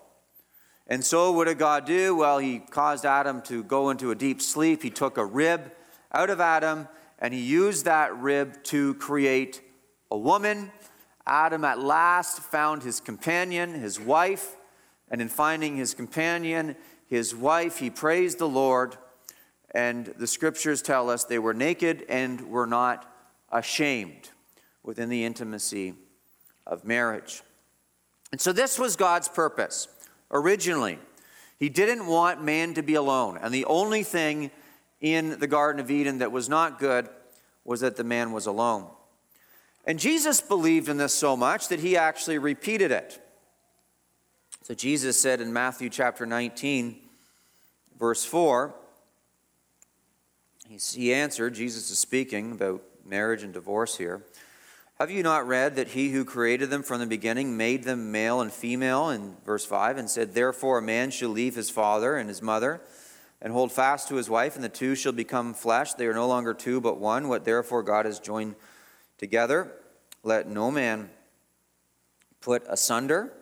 And 0.89 1.05
so, 1.05 1.33
what 1.33 1.47
did 1.47 1.59
God 1.59 1.85
do? 1.85 2.17
Well, 2.17 2.39
He 2.39 2.59
caused 2.59 3.05
Adam 3.05 3.43
to 3.43 3.65
go 3.65 3.91
into 3.91 4.11
a 4.11 4.15
deep 4.15 4.41
sleep. 4.41 4.83
He 4.83 4.91
took 4.91 5.19
a 5.19 5.25
rib 5.25 5.73
out 6.13 6.31
of 6.31 6.41
Adam 6.41 6.89
and 7.19 7.35
He 7.35 7.41
used 7.41 7.85
that 7.87 8.17
rib 8.17 8.63
to 8.65 8.95
create 8.95 9.63
a 10.11 10.19
woman. 10.19 10.71
Adam 11.27 11.65
at 11.65 11.81
last 11.81 12.39
found 12.41 12.83
his 12.83 13.01
companion, 13.01 13.75
his 13.75 13.99
wife. 13.99 14.57
And 15.11 15.21
in 15.21 15.29
finding 15.29 15.77
his 15.77 15.95
companion, 15.95 16.77
his 17.07 17.35
wife, 17.35 17.79
he 17.79 17.91
praised 17.91 18.39
the 18.39 18.49
Lord. 18.49 18.97
And 19.75 20.07
the 20.19 20.27
scriptures 20.27 20.83
tell 20.83 21.11
us 21.11 21.25
they 21.25 21.39
were 21.39 21.55
naked 21.55 22.05
and 22.09 22.49
were 22.49 22.67
not 22.67 23.13
ashamed 23.51 24.31
within 24.83 25.09
the 25.09 25.25
intimacy 25.25 25.95
of 26.67 26.85
marriage. 26.85 27.43
And 28.33 28.41
so, 28.41 28.53
this 28.53 28.79
was 28.79 28.97
God's 28.97 29.29
purpose 29.29 29.89
originally. 30.31 30.99
He 31.59 31.69
didn't 31.69 32.07
want 32.07 32.43
man 32.43 32.75
to 32.75 32.83
be 32.83 32.95
alone. 32.95 33.39
And 33.41 33.53
the 33.53 33.65
only 33.65 34.03
thing 34.03 34.51
in 35.01 35.39
the 35.39 35.47
Garden 35.47 35.81
of 35.81 35.91
Eden 35.91 36.19
that 36.19 36.33
was 36.33 36.49
not 36.49 36.79
good 36.79 37.09
was 37.65 37.81
that 37.81 37.97
the 37.97 38.05
man 38.05 38.33
was 38.33 38.47
alone. 38.47 38.89
And 39.85 39.99
Jesus 39.99 40.41
believed 40.41 40.89
in 40.89 40.97
this 40.97 41.15
so 41.15 41.37
much 41.37 41.69
that 41.69 41.81
he 41.81 41.97
actually 41.97 42.39
repeated 42.39 42.91
it. 42.91 43.23
So 44.63 44.75
Jesus 44.75 45.21
said 45.21 45.41
in 45.41 45.53
Matthew 45.53 45.89
chapter 45.89 46.27
19, 46.27 46.97
verse 47.99 48.25
4, 48.25 48.75
he 50.69 51.15
answered, 51.15 51.55
Jesus 51.55 51.91
is 51.91 51.99
speaking 51.99 52.51
about 52.51 52.83
marriage 53.05 53.45
and 53.45 53.53
divorce 53.53 53.97
here. 53.97 54.25
Have 54.99 55.11
you 55.11 55.23
not 55.23 55.47
read 55.47 55.77
that 55.77 55.89
he 55.89 56.09
who 56.09 56.25
created 56.25 56.71
them 56.71 56.83
from 56.83 57.01
the 57.01 57.07
beginning 57.07 57.55
made 57.55 57.85
them 57.85 58.13
male 58.13 58.41
and 58.41 58.51
female 58.51 59.11
in 59.11 59.37
verse 59.45 59.67
5 59.67 59.99
and 59.99 60.09
said, 60.09 60.33
Therefore 60.33 60.79
a 60.79 60.83
man 60.83 61.11
shall 61.11 61.29
leave 61.29 61.55
his 61.55 61.69
father 61.69 62.17
and 62.17 62.31
his 62.31 62.41
mother 62.41 62.81
and 63.43 63.53
hold 63.53 63.71
fast 63.73 64.09
to 64.09 64.15
his 64.15 64.31
wife, 64.31 64.55
and 64.55 64.65
the 64.65 64.71
two 64.71 64.95
shall 64.95 65.13
become 65.13 65.53
flesh. 65.53 65.93
They 65.93 66.07
are 66.07 66.15
no 66.15 66.27
longer 66.27 66.55
two, 66.55 66.81
but 66.81 66.99
one. 66.99 67.29
What 67.29 67.45
therefore 67.45 67.83
God 67.83 68.07
has 68.07 68.19
joined 68.19 68.55
together, 69.19 69.71
let 70.23 70.49
no 70.49 70.71
man 70.71 71.11
put 72.41 72.65
asunder 72.67 73.35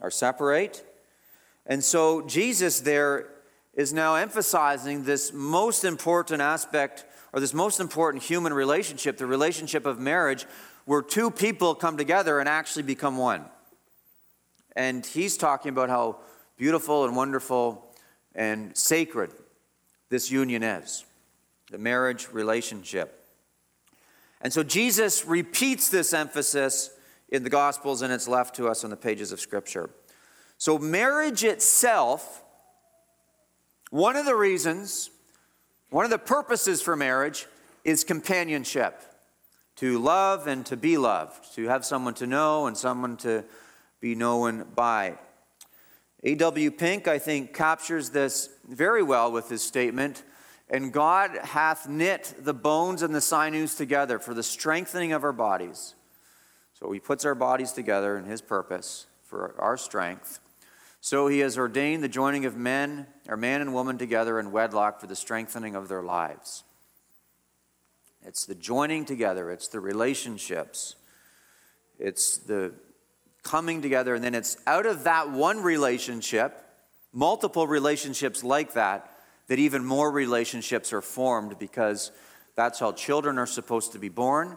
or 0.00 0.12
separate. 0.12 0.84
And 1.66 1.82
so 1.82 2.22
Jesus 2.22 2.78
there 2.78 3.28
is 3.74 3.92
now 3.92 4.14
emphasizing 4.14 5.02
this 5.02 5.32
most 5.32 5.82
important 5.82 6.40
aspect 6.40 7.04
or 7.32 7.40
this 7.40 7.54
most 7.54 7.80
important 7.80 8.22
human 8.22 8.52
relationship, 8.52 9.16
the 9.16 9.26
relationship 9.26 9.86
of 9.86 9.98
marriage, 9.98 10.46
where 10.84 11.02
two 11.02 11.30
people 11.30 11.74
come 11.74 11.96
together 11.96 12.40
and 12.40 12.48
actually 12.48 12.82
become 12.82 13.16
one. 13.16 13.44
And 14.74 15.04
he's 15.04 15.36
talking 15.36 15.70
about 15.70 15.88
how 15.88 16.18
beautiful 16.56 17.04
and 17.04 17.16
wonderful 17.16 17.94
and 18.34 18.76
sacred 18.76 19.32
this 20.08 20.30
union 20.30 20.62
is 20.62 21.04
the 21.70 21.78
marriage 21.78 22.28
relationship. 22.32 23.24
And 24.42 24.52
so 24.52 24.62
Jesus 24.62 25.24
repeats 25.24 25.88
this 25.88 26.12
emphasis 26.12 26.90
in 27.30 27.44
the 27.44 27.50
Gospels, 27.50 28.02
and 28.02 28.12
it's 28.12 28.28
left 28.28 28.54
to 28.56 28.68
us 28.68 28.84
on 28.84 28.90
the 28.90 28.96
pages 28.96 29.32
of 29.32 29.40
Scripture. 29.40 29.88
So, 30.58 30.78
marriage 30.78 31.44
itself, 31.44 32.44
one 33.90 34.16
of 34.16 34.26
the 34.26 34.36
reasons, 34.36 35.10
one 35.92 36.06
of 36.06 36.10
the 36.10 36.18
purposes 36.18 36.80
for 36.80 36.96
marriage 36.96 37.46
is 37.84 38.02
companionship 38.02 39.02
to 39.76 39.98
love 39.98 40.46
and 40.46 40.64
to 40.64 40.76
be 40.76 40.96
loved, 40.96 41.54
to 41.54 41.68
have 41.68 41.84
someone 41.84 42.14
to 42.14 42.26
know 42.26 42.66
and 42.66 42.76
someone 42.76 43.18
to 43.18 43.44
be 44.00 44.14
known 44.14 44.64
by. 44.74 45.18
A.W. 46.24 46.70
Pink, 46.70 47.08
I 47.08 47.18
think, 47.18 47.52
captures 47.52 48.08
this 48.08 48.48
very 48.66 49.02
well 49.02 49.30
with 49.30 49.50
his 49.50 49.62
statement. 49.62 50.22
And 50.70 50.94
God 50.94 51.36
hath 51.42 51.86
knit 51.86 52.36
the 52.38 52.54
bones 52.54 53.02
and 53.02 53.14
the 53.14 53.20
sinews 53.20 53.74
together 53.74 54.18
for 54.18 54.32
the 54.32 54.42
strengthening 54.42 55.12
of 55.12 55.24
our 55.24 55.32
bodies. 55.32 55.94
So 56.72 56.90
he 56.90 57.00
puts 57.00 57.26
our 57.26 57.34
bodies 57.34 57.72
together 57.72 58.16
in 58.16 58.24
his 58.24 58.40
purpose 58.40 59.06
for 59.24 59.54
our 59.58 59.76
strength. 59.76 60.40
So 61.04 61.26
he 61.26 61.40
has 61.40 61.58
ordained 61.58 62.04
the 62.04 62.08
joining 62.08 62.44
of 62.44 62.56
men, 62.56 63.08
or 63.28 63.36
man 63.36 63.60
and 63.60 63.74
woman 63.74 63.98
together 63.98 64.38
in 64.38 64.52
wedlock 64.52 65.00
for 65.00 65.08
the 65.08 65.16
strengthening 65.16 65.74
of 65.74 65.88
their 65.88 66.00
lives. 66.00 66.62
It's 68.24 68.46
the 68.46 68.54
joining 68.54 69.04
together, 69.04 69.50
it's 69.50 69.66
the 69.66 69.80
relationships, 69.80 70.94
it's 71.98 72.36
the 72.38 72.72
coming 73.42 73.82
together, 73.82 74.14
and 74.14 74.22
then 74.22 74.36
it's 74.36 74.56
out 74.64 74.86
of 74.86 75.02
that 75.02 75.28
one 75.28 75.60
relationship, 75.60 76.64
multiple 77.12 77.66
relationships 77.66 78.44
like 78.44 78.74
that, 78.74 79.10
that 79.48 79.58
even 79.58 79.84
more 79.84 80.08
relationships 80.08 80.92
are 80.92 81.02
formed 81.02 81.58
because 81.58 82.12
that's 82.54 82.78
how 82.78 82.92
children 82.92 83.38
are 83.38 83.46
supposed 83.46 83.90
to 83.90 83.98
be 83.98 84.08
born, 84.08 84.56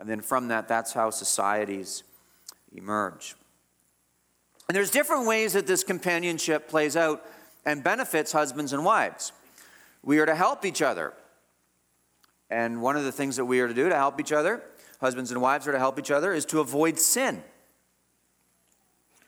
And 0.00 0.08
then 0.08 0.22
from 0.22 0.48
that, 0.48 0.66
that's 0.66 0.92
how 0.92 1.10
societies 1.10 2.02
emerge. 2.74 3.36
And 4.68 4.76
there's 4.76 4.90
different 4.90 5.26
ways 5.26 5.52
that 5.52 5.66
this 5.66 5.84
companionship 5.84 6.68
plays 6.68 6.96
out 6.96 7.24
and 7.66 7.84
benefits 7.84 8.32
husbands 8.32 8.72
and 8.72 8.84
wives. 8.84 9.32
We 10.02 10.18
are 10.18 10.26
to 10.26 10.34
help 10.34 10.64
each 10.64 10.82
other. 10.82 11.14
And 12.50 12.82
one 12.82 12.96
of 12.96 13.04
the 13.04 13.12
things 13.12 13.36
that 13.36 13.44
we 13.44 13.60
are 13.60 13.68
to 13.68 13.74
do 13.74 13.88
to 13.88 13.94
help 13.94 14.20
each 14.20 14.32
other, 14.32 14.62
husbands 15.00 15.30
and 15.30 15.40
wives 15.40 15.66
are 15.66 15.72
to 15.72 15.78
help 15.78 15.98
each 15.98 16.10
other, 16.10 16.32
is 16.32 16.44
to 16.46 16.60
avoid 16.60 16.98
sin. 16.98 17.42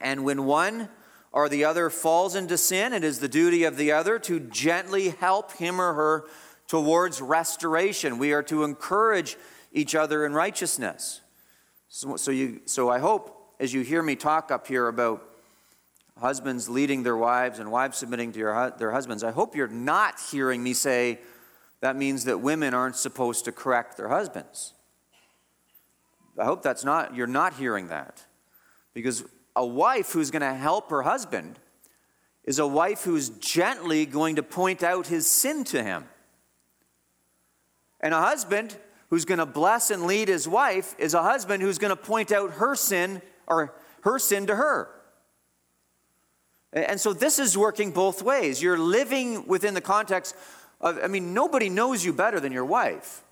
And 0.00 0.24
when 0.24 0.44
one 0.44 0.88
or 1.32 1.48
the 1.48 1.64
other 1.64 1.90
falls 1.90 2.34
into 2.34 2.56
sin, 2.56 2.92
it 2.92 3.04
is 3.04 3.18
the 3.18 3.28
duty 3.28 3.64
of 3.64 3.76
the 3.76 3.92
other 3.92 4.18
to 4.20 4.40
gently 4.40 5.10
help 5.10 5.52
him 5.52 5.80
or 5.80 5.94
her 5.94 6.24
towards 6.68 7.20
restoration. 7.20 8.18
We 8.18 8.32
are 8.32 8.42
to 8.44 8.64
encourage 8.64 9.36
each 9.72 9.94
other 9.94 10.24
in 10.24 10.32
righteousness. 10.32 11.20
So, 11.88 12.16
so, 12.16 12.30
you, 12.30 12.60
so 12.64 12.90
I 12.90 12.98
hope 12.98 13.35
as 13.58 13.72
you 13.72 13.82
hear 13.82 14.02
me 14.02 14.16
talk 14.16 14.50
up 14.50 14.66
here 14.66 14.88
about 14.88 15.22
husbands 16.18 16.68
leading 16.68 17.02
their 17.02 17.16
wives 17.16 17.58
and 17.58 17.70
wives 17.70 17.98
submitting 17.98 18.32
to 18.32 18.38
your, 18.38 18.74
their 18.78 18.90
husbands, 18.90 19.22
I 19.22 19.30
hope 19.30 19.56
you're 19.56 19.68
not 19.68 20.20
hearing 20.30 20.62
me 20.62 20.72
say 20.72 21.18
that 21.80 21.96
means 21.96 22.24
that 22.24 22.38
women 22.38 22.74
aren't 22.74 22.96
supposed 22.96 23.44
to 23.44 23.52
correct 23.52 23.96
their 23.96 24.08
husbands. 24.08 24.72
I 26.38 26.44
hope 26.44 26.62
that's 26.62 26.84
not, 26.84 27.14
you're 27.14 27.26
not 27.26 27.54
hearing 27.54 27.88
that. 27.88 28.24
Because 28.94 29.24
a 29.54 29.64
wife 29.64 30.12
who's 30.12 30.30
going 30.30 30.42
to 30.42 30.54
help 30.54 30.90
her 30.90 31.02
husband 31.02 31.58
is 32.44 32.58
a 32.58 32.66
wife 32.66 33.02
who's 33.02 33.30
gently 33.30 34.06
going 34.06 34.36
to 34.36 34.42
point 34.42 34.82
out 34.82 35.06
his 35.06 35.26
sin 35.26 35.64
to 35.64 35.82
him. 35.82 36.04
And 38.00 38.14
a 38.14 38.20
husband 38.20 38.76
who's 39.08 39.24
going 39.24 39.38
to 39.38 39.46
bless 39.46 39.90
and 39.90 40.06
lead 40.06 40.28
his 40.28 40.46
wife 40.46 40.94
is 40.98 41.14
a 41.14 41.22
husband 41.22 41.62
who's 41.62 41.78
going 41.78 41.90
to 41.90 41.96
point 41.96 42.32
out 42.32 42.52
her 42.52 42.74
sin 42.74 43.22
or 43.46 43.74
her 44.02 44.18
sin 44.18 44.46
to 44.46 44.56
her. 44.56 44.90
And 46.72 47.00
so 47.00 47.12
this 47.12 47.38
is 47.38 47.56
working 47.56 47.90
both 47.90 48.22
ways. 48.22 48.60
You're 48.60 48.78
living 48.78 49.46
within 49.46 49.74
the 49.74 49.80
context 49.80 50.36
of, 50.80 50.98
I 51.02 51.06
mean, 51.06 51.32
nobody 51.32 51.68
knows 51.68 52.04
you 52.04 52.12
better 52.12 52.38
than 52.38 52.52
your 52.52 52.64
wife. 52.64 53.22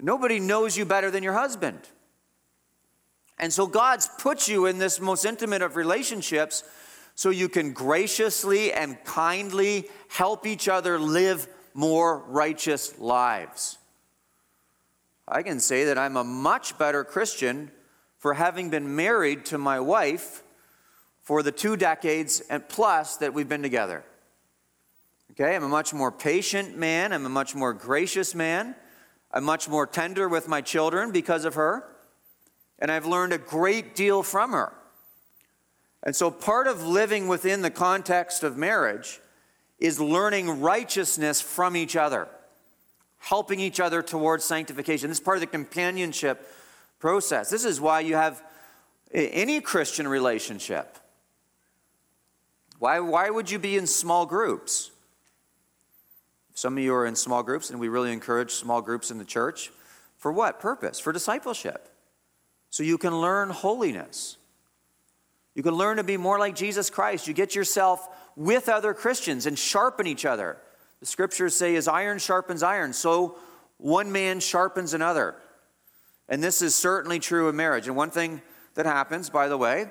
Nobody 0.00 0.40
knows 0.40 0.76
you 0.76 0.84
better 0.84 1.10
than 1.10 1.22
your 1.22 1.34
husband. 1.34 1.80
And 3.38 3.52
so 3.52 3.66
God's 3.66 4.08
put 4.18 4.48
you 4.48 4.66
in 4.66 4.78
this 4.78 5.00
most 5.00 5.24
intimate 5.24 5.62
of 5.62 5.76
relationships 5.76 6.64
so 7.14 7.30
you 7.30 7.48
can 7.48 7.72
graciously 7.72 8.72
and 8.72 9.02
kindly 9.04 9.88
help 10.08 10.46
each 10.46 10.68
other 10.68 10.98
live 10.98 11.46
more 11.74 12.18
righteous 12.28 12.98
lives. 12.98 13.78
I 15.28 15.42
can 15.42 15.60
say 15.60 15.84
that 15.84 15.98
I'm 15.98 16.16
a 16.16 16.24
much 16.24 16.78
better 16.78 17.04
Christian 17.04 17.70
for 18.22 18.34
having 18.34 18.70
been 18.70 18.94
married 18.94 19.44
to 19.44 19.58
my 19.58 19.80
wife 19.80 20.44
for 21.22 21.42
the 21.42 21.50
two 21.50 21.76
decades 21.76 22.40
and 22.48 22.68
plus 22.68 23.16
that 23.16 23.34
we've 23.34 23.48
been 23.48 23.64
together. 23.64 24.04
Okay, 25.32 25.56
I'm 25.56 25.64
a 25.64 25.68
much 25.68 25.92
more 25.92 26.12
patient 26.12 26.78
man, 26.78 27.12
I'm 27.12 27.26
a 27.26 27.28
much 27.28 27.56
more 27.56 27.72
gracious 27.72 28.32
man, 28.32 28.76
I'm 29.32 29.42
much 29.42 29.68
more 29.68 29.88
tender 29.88 30.28
with 30.28 30.46
my 30.46 30.60
children 30.60 31.10
because 31.10 31.44
of 31.44 31.54
her, 31.54 31.84
and 32.78 32.92
I've 32.92 33.06
learned 33.06 33.32
a 33.32 33.38
great 33.38 33.96
deal 33.96 34.22
from 34.22 34.52
her. 34.52 34.72
And 36.04 36.14
so, 36.14 36.30
part 36.30 36.68
of 36.68 36.86
living 36.86 37.26
within 37.26 37.62
the 37.62 37.70
context 37.70 38.44
of 38.44 38.56
marriage 38.56 39.20
is 39.80 39.98
learning 39.98 40.60
righteousness 40.60 41.40
from 41.40 41.74
each 41.74 41.96
other, 41.96 42.28
helping 43.18 43.58
each 43.58 43.80
other 43.80 44.00
towards 44.00 44.44
sanctification. 44.44 45.08
This 45.08 45.18
is 45.18 45.24
part 45.24 45.38
of 45.38 45.40
the 45.40 45.48
companionship 45.48 46.46
process. 47.02 47.50
This 47.50 47.64
is 47.64 47.80
why 47.80 47.98
you 47.98 48.14
have 48.14 48.40
any 49.12 49.60
Christian 49.60 50.06
relationship. 50.06 50.98
Why, 52.78 53.00
why 53.00 53.28
would 53.28 53.50
you 53.50 53.58
be 53.58 53.76
in 53.76 53.88
small 53.88 54.24
groups? 54.24 54.92
Some 56.54 56.78
of 56.78 56.84
you 56.84 56.94
are 56.94 57.04
in 57.04 57.16
small 57.16 57.42
groups, 57.42 57.70
and 57.70 57.80
we 57.80 57.88
really 57.88 58.12
encourage 58.12 58.52
small 58.52 58.80
groups 58.80 59.10
in 59.10 59.18
the 59.18 59.24
church. 59.24 59.72
For 60.16 60.30
what 60.30 60.60
purpose? 60.60 61.00
For 61.00 61.12
discipleship. 61.12 61.88
So 62.70 62.84
you 62.84 62.98
can 62.98 63.20
learn 63.20 63.50
holiness. 63.50 64.36
You 65.56 65.64
can 65.64 65.74
learn 65.74 65.96
to 65.96 66.04
be 66.04 66.16
more 66.16 66.38
like 66.38 66.54
Jesus 66.54 66.88
Christ. 66.88 67.26
You 67.26 67.34
get 67.34 67.56
yourself 67.56 68.08
with 68.36 68.68
other 68.68 68.94
Christians 68.94 69.46
and 69.46 69.58
sharpen 69.58 70.06
each 70.06 70.24
other. 70.24 70.56
The 71.00 71.06
scriptures 71.06 71.56
say, 71.56 71.74
as 71.74 71.88
iron 71.88 72.20
sharpens 72.20 72.62
iron, 72.62 72.92
so 72.92 73.38
one 73.78 74.12
man 74.12 74.38
sharpens 74.38 74.94
another. 74.94 75.34
And 76.32 76.42
this 76.42 76.62
is 76.62 76.74
certainly 76.74 77.18
true 77.18 77.50
in 77.50 77.56
marriage. 77.56 77.88
And 77.88 77.94
one 77.94 78.08
thing 78.08 78.40
that 78.72 78.86
happens, 78.86 79.28
by 79.28 79.48
the 79.48 79.58
way, 79.58 79.90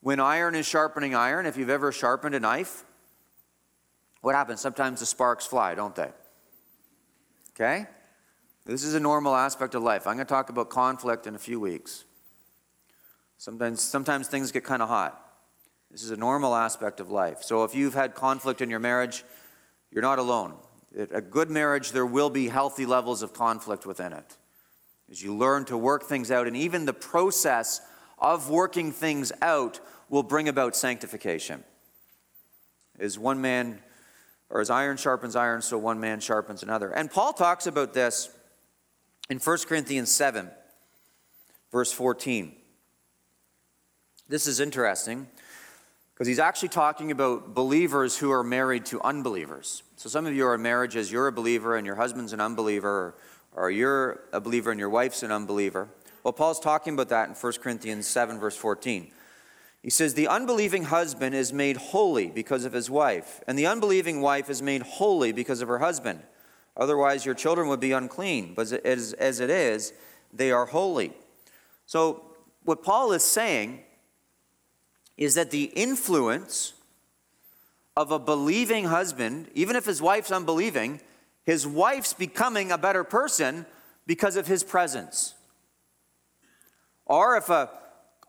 when 0.00 0.18
iron 0.18 0.54
is 0.54 0.64
sharpening 0.64 1.14
iron, 1.14 1.44
if 1.44 1.58
you've 1.58 1.68
ever 1.68 1.92
sharpened 1.92 2.34
a 2.34 2.40
knife, 2.40 2.86
what 4.22 4.34
happens? 4.34 4.62
Sometimes 4.62 5.00
the 5.00 5.04
sparks 5.04 5.44
fly, 5.44 5.74
don't 5.74 5.94
they? 5.94 6.08
Okay? 7.50 7.86
This 8.64 8.82
is 8.82 8.94
a 8.94 9.00
normal 9.00 9.36
aspect 9.36 9.74
of 9.74 9.82
life. 9.82 10.06
I'm 10.06 10.14
going 10.14 10.26
to 10.26 10.32
talk 10.32 10.48
about 10.48 10.70
conflict 10.70 11.26
in 11.26 11.34
a 11.34 11.38
few 11.38 11.60
weeks. 11.60 12.04
Sometimes, 13.36 13.82
sometimes 13.82 14.26
things 14.26 14.50
get 14.50 14.64
kind 14.64 14.80
of 14.80 14.88
hot. 14.88 15.22
This 15.90 16.02
is 16.02 16.10
a 16.10 16.16
normal 16.16 16.54
aspect 16.54 16.98
of 16.98 17.10
life. 17.10 17.42
So 17.42 17.64
if 17.64 17.74
you've 17.74 17.92
had 17.92 18.14
conflict 18.14 18.62
in 18.62 18.70
your 18.70 18.80
marriage, 18.80 19.22
you're 19.90 20.00
not 20.00 20.18
alone. 20.18 20.54
A 21.12 21.20
good 21.20 21.50
marriage, 21.50 21.92
there 21.92 22.06
will 22.06 22.30
be 22.30 22.48
healthy 22.48 22.86
levels 22.86 23.20
of 23.20 23.34
conflict 23.34 23.84
within 23.84 24.14
it. 24.14 24.38
As 25.10 25.22
you 25.22 25.34
learn 25.34 25.64
to 25.66 25.76
work 25.76 26.04
things 26.04 26.30
out, 26.30 26.46
and 26.46 26.56
even 26.56 26.84
the 26.84 26.92
process 26.92 27.80
of 28.18 28.50
working 28.50 28.92
things 28.92 29.32
out 29.40 29.80
will 30.08 30.22
bring 30.22 30.48
about 30.48 30.76
sanctification. 30.76 31.64
As 32.98 33.18
one 33.18 33.40
man, 33.40 33.80
or 34.50 34.60
as 34.60 34.70
iron 34.70 34.96
sharpens 34.96 35.36
iron, 35.36 35.62
so 35.62 35.78
one 35.78 36.00
man 36.00 36.20
sharpens 36.20 36.62
another. 36.62 36.90
And 36.90 37.10
Paul 37.10 37.32
talks 37.32 37.66
about 37.66 37.94
this 37.94 38.30
in 39.30 39.38
1 39.38 39.58
Corinthians 39.66 40.10
7, 40.10 40.50
verse 41.70 41.92
14. 41.92 42.54
This 44.28 44.46
is 44.46 44.60
interesting 44.60 45.26
because 46.12 46.26
he's 46.26 46.38
actually 46.38 46.70
talking 46.70 47.10
about 47.10 47.54
believers 47.54 48.18
who 48.18 48.30
are 48.30 48.42
married 48.42 48.84
to 48.86 49.00
unbelievers. 49.02 49.82
So 49.96 50.08
some 50.08 50.26
of 50.26 50.34
you 50.34 50.46
are 50.46 50.56
in 50.56 50.62
marriages, 50.62 51.12
you're 51.12 51.28
a 51.28 51.32
believer 51.32 51.76
and 51.76 51.86
your 51.86 51.96
husband's 51.96 52.32
an 52.32 52.40
unbeliever, 52.40 53.14
or 53.58 53.70
you're 53.70 54.20
a 54.32 54.40
believer 54.40 54.70
and 54.70 54.78
your 54.78 54.88
wife's 54.88 55.22
an 55.22 55.32
unbeliever. 55.32 55.88
Well, 56.22 56.32
Paul's 56.32 56.60
talking 56.60 56.94
about 56.94 57.08
that 57.08 57.28
in 57.28 57.34
1 57.34 57.52
Corinthians 57.54 58.06
7, 58.06 58.38
verse 58.38 58.56
14. 58.56 59.10
He 59.82 59.90
says, 59.90 60.14
The 60.14 60.28
unbelieving 60.28 60.84
husband 60.84 61.34
is 61.34 61.52
made 61.52 61.76
holy 61.76 62.28
because 62.28 62.64
of 62.64 62.72
his 62.72 62.88
wife, 62.90 63.40
and 63.46 63.58
the 63.58 63.66
unbelieving 63.66 64.20
wife 64.20 64.48
is 64.48 64.62
made 64.62 64.82
holy 64.82 65.32
because 65.32 65.60
of 65.60 65.68
her 65.68 65.78
husband. 65.78 66.22
Otherwise, 66.76 67.26
your 67.26 67.34
children 67.34 67.68
would 67.68 67.80
be 67.80 67.92
unclean, 67.92 68.54
but 68.54 68.72
as, 68.84 69.12
as 69.14 69.40
it 69.40 69.50
is, 69.50 69.92
they 70.32 70.52
are 70.52 70.66
holy. 70.66 71.12
So, 71.86 72.24
what 72.64 72.82
Paul 72.82 73.12
is 73.12 73.24
saying 73.24 73.82
is 75.16 75.34
that 75.34 75.50
the 75.50 75.64
influence 75.64 76.74
of 77.96 78.12
a 78.12 78.18
believing 78.18 78.84
husband, 78.84 79.50
even 79.54 79.74
if 79.74 79.86
his 79.86 80.00
wife's 80.00 80.30
unbelieving, 80.30 81.00
his 81.48 81.66
wife's 81.66 82.12
becoming 82.12 82.70
a 82.70 82.76
better 82.76 83.02
person 83.02 83.64
because 84.06 84.36
of 84.36 84.46
his 84.46 84.62
presence. 84.62 85.32
Or 87.06 87.38
if 87.38 87.48
a 87.48 87.70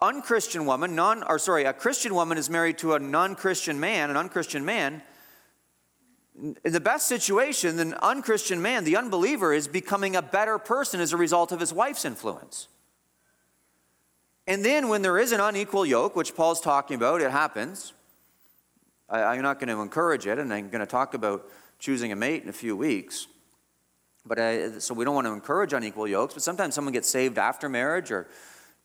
unchristian 0.01 0.65
woman, 0.65 0.95
non 0.95 1.23
or 1.23 1.37
sorry, 1.37 1.65
a 1.65 1.73
Christian 1.73 2.15
woman 2.15 2.37
is 2.37 2.49
married 2.49 2.77
to 2.77 2.93
a 2.93 2.99
non-Christian 2.99 3.77
man, 3.77 4.09
an 4.09 4.15
unchristian 4.15 4.63
man, 4.63 5.01
in 6.63 6.71
the 6.71 6.79
best 6.79 7.07
situation, 7.07 7.75
the 7.75 8.01
unchristian 8.01 8.61
man, 8.61 8.85
the 8.85 8.95
unbeliever, 8.95 9.51
is 9.51 9.67
becoming 9.67 10.15
a 10.15 10.21
better 10.21 10.57
person 10.57 11.01
as 11.01 11.11
a 11.11 11.17
result 11.17 11.51
of 11.51 11.59
his 11.59 11.73
wife's 11.73 12.05
influence. 12.05 12.69
And 14.47 14.63
then 14.63 14.87
when 14.87 15.01
there 15.01 15.17
is 15.17 15.33
an 15.33 15.41
unequal 15.41 15.85
yoke, 15.85 16.15
which 16.15 16.37
Paul's 16.37 16.61
talking 16.61 16.95
about, 16.95 17.19
it 17.19 17.31
happens. 17.31 17.91
I, 19.09 19.35
am 19.35 19.41
not 19.41 19.59
going 19.59 19.75
to 19.75 19.81
encourage 19.81 20.25
it, 20.25 20.39
and 20.39 20.53
I'm 20.53 20.69
going 20.69 20.79
to 20.79 20.87
talk 20.87 21.13
about 21.13 21.45
choosing 21.79 22.11
a 22.11 22.15
mate 22.15 22.43
in 22.43 22.49
a 22.49 22.53
few 22.53 22.75
weeks. 22.75 23.27
But 24.25 24.39
I, 24.39 24.79
so 24.79 24.93
we 24.93 25.05
don't 25.05 25.15
want 25.15 25.27
to 25.27 25.33
encourage 25.33 25.73
unequal 25.73 26.07
yokes, 26.07 26.33
but 26.33 26.43
sometimes 26.43 26.75
someone 26.75 26.93
gets 26.93 27.09
saved 27.09 27.37
after 27.37 27.67
marriage 27.67 28.11
or 28.11 28.27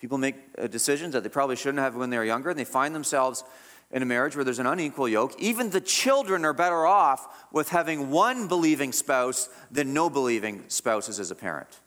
People 0.05 0.19
make 0.19 0.37
uh, 0.59 0.67
decisions 0.67 1.15
that 1.15 1.23
they 1.23 1.31
probably 1.31 1.57
shouldn't 1.57 1.79
have 1.79 1.97
when 1.97 2.11
they 2.11 2.19
were 2.19 2.27
younger, 2.27 2.51
and 2.51 2.59
they 2.59 2.65
find 2.65 2.95
themselves 2.95 3.43
in 3.91 4.03
a 4.03 4.05
marriage 4.05 4.37
where 4.37 4.45
there's 4.45 4.59
an 4.59 4.67
unequal 4.67 5.09
yoke. 5.09 5.35
Even 5.39 5.71
the 5.71 5.81
children 5.81 6.45
are 6.45 6.53
better 6.53 6.85
off 6.85 7.47
with 7.51 7.71
having 7.71 8.11
one 8.11 8.47
believing 8.47 8.93
spouse 8.93 9.49
than 9.71 9.95
no 9.95 10.11
believing 10.11 10.63
spouses 10.69 11.19
as 11.19 11.31
a 11.31 11.35
parent. 11.35 11.81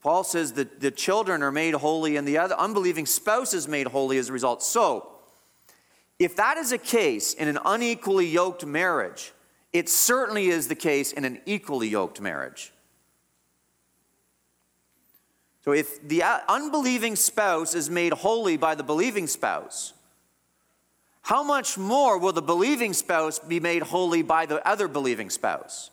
Paul 0.00 0.24
says 0.24 0.54
that 0.54 0.80
the 0.80 0.90
children 0.90 1.44
are 1.44 1.52
made 1.52 1.74
holy 1.74 2.16
and 2.16 2.26
the 2.26 2.38
other 2.38 2.56
unbelieving 2.56 3.06
spouse 3.06 3.54
is 3.54 3.68
made 3.68 3.86
holy 3.86 4.18
as 4.18 4.28
a 4.28 4.32
result. 4.32 4.60
So, 4.60 5.12
if 6.18 6.34
that 6.34 6.56
is 6.56 6.72
a 6.72 6.78
case 6.78 7.34
in 7.34 7.46
an 7.46 7.60
unequally 7.64 8.26
yoked 8.26 8.66
marriage, 8.66 9.32
it 9.74 9.88
certainly 9.88 10.46
is 10.46 10.68
the 10.68 10.76
case 10.76 11.12
in 11.12 11.24
an 11.24 11.40
equally 11.44 11.88
yoked 11.88 12.20
marriage. 12.20 12.72
So 15.64 15.72
if 15.72 16.06
the 16.06 16.22
uh, 16.22 16.40
unbelieving 16.48 17.16
spouse 17.16 17.74
is 17.74 17.90
made 17.90 18.12
holy 18.12 18.56
by 18.56 18.76
the 18.76 18.84
believing 18.84 19.26
spouse, 19.26 19.92
how 21.22 21.42
much 21.42 21.76
more 21.76 22.18
will 22.18 22.32
the 22.32 22.42
believing 22.42 22.92
spouse 22.92 23.40
be 23.40 23.58
made 23.58 23.82
holy 23.82 24.22
by 24.22 24.46
the 24.46 24.66
other 24.66 24.86
believing 24.86 25.28
spouse? 25.28 25.90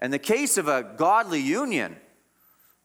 In 0.00 0.12
the 0.12 0.18
case 0.18 0.56
of 0.56 0.68
a 0.68 0.94
godly 0.96 1.40
union, 1.40 1.96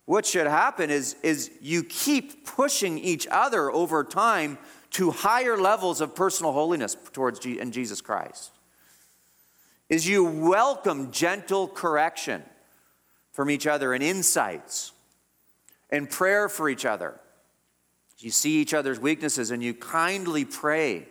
what 0.06 0.26
should 0.26 0.48
happen 0.48 0.90
is, 0.90 1.18
is 1.22 1.52
you 1.62 1.84
keep 1.84 2.48
pushing 2.48 2.98
each 2.98 3.28
other 3.30 3.70
over 3.70 4.04
time 4.04 4.58
to 4.92 5.12
higher 5.12 5.56
levels 5.56 6.02
of 6.02 6.16
personal 6.16 6.52
holiness 6.52 6.98
towards 7.12 7.40
G- 7.40 7.60
in 7.60 7.72
Jesus 7.72 8.02
Christ. 8.02 8.53
Is 9.94 10.08
you 10.08 10.24
welcome 10.24 11.12
gentle 11.12 11.68
correction 11.68 12.42
from 13.32 13.52
each 13.52 13.68
other 13.68 13.94
and 13.94 14.02
insights 14.02 14.92
and 15.92 16.10
prayer 16.10 16.50
for 16.50 16.68
each 16.68 16.84
other. 16.84 17.20
You 18.18 18.32
see 18.32 18.60
each 18.60 18.74
other's 18.74 19.00
weaknesses 19.00 19.52
and 19.52 19.62
you 19.62 19.76
kindly 19.76 20.46
pray 20.46 21.08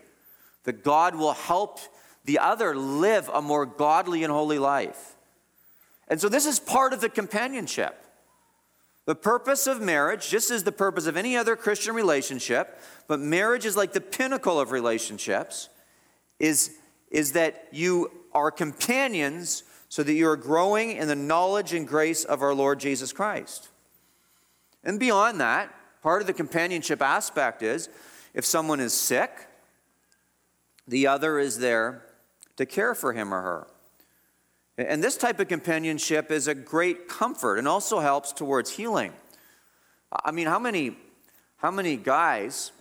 that 0.64 0.82
God 0.82 1.14
will 1.14 1.34
help 1.34 1.78
the 2.24 2.40
other 2.40 2.74
live 2.74 3.30
a 3.32 3.40
more 3.40 3.66
godly 3.66 4.24
and 4.24 4.32
holy 4.32 4.58
life. 4.58 5.14
And 6.08 6.20
so, 6.20 6.28
this 6.28 6.44
is 6.44 6.58
part 6.58 6.92
of 6.92 7.00
the 7.00 7.08
companionship. 7.08 8.04
The 9.04 9.14
purpose 9.14 9.68
of 9.68 9.80
marriage, 9.80 10.28
just 10.28 10.50
as 10.50 10.64
the 10.64 10.72
purpose 10.72 11.06
of 11.06 11.16
any 11.16 11.36
other 11.36 11.54
Christian 11.54 11.94
relationship, 11.94 12.80
but 13.06 13.20
marriage 13.20 13.64
is 13.64 13.76
like 13.76 13.92
the 13.92 14.00
pinnacle 14.00 14.58
of 14.58 14.72
relationships, 14.72 15.68
is, 16.40 16.72
is 17.12 17.30
that 17.34 17.68
you 17.70 18.10
are 18.34 18.50
companions 18.50 19.64
so 19.88 20.02
that 20.02 20.14
you 20.14 20.28
are 20.28 20.36
growing 20.36 20.92
in 20.92 21.08
the 21.08 21.14
knowledge 21.14 21.74
and 21.74 21.86
grace 21.86 22.24
of 22.24 22.42
our 22.42 22.54
Lord 22.54 22.80
Jesus 22.80 23.12
Christ. 23.12 23.68
And 24.84 24.98
beyond 24.98 25.40
that, 25.40 25.74
part 26.02 26.20
of 26.20 26.26
the 26.26 26.32
companionship 26.32 27.02
aspect 27.02 27.62
is 27.62 27.88
if 28.34 28.44
someone 28.44 28.80
is 28.80 28.94
sick, 28.94 29.48
the 30.88 31.06
other 31.06 31.38
is 31.38 31.58
there 31.58 32.02
to 32.56 32.66
care 32.66 32.94
for 32.94 33.12
him 33.12 33.32
or 33.32 33.40
her. 33.42 33.66
And 34.78 35.04
this 35.04 35.16
type 35.16 35.38
of 35.38 35.48
companionship 35.48 36.30
is 36.30 36.48
a 36.48 36.54
great 36.54 37.08
comfort 37.08 37.58
and 37.58 37.68
also 37.68 38.00
helps 38.00 38.32
towards 38.32 38.70
healing. 38.70 39.12
I 40.24 40.30
mean, 40.30 40.46
how 40.46 40.58
many, 40.58 40.96
how 41.58 41.70
many 41.70 41.96
guys, 41.96 42.72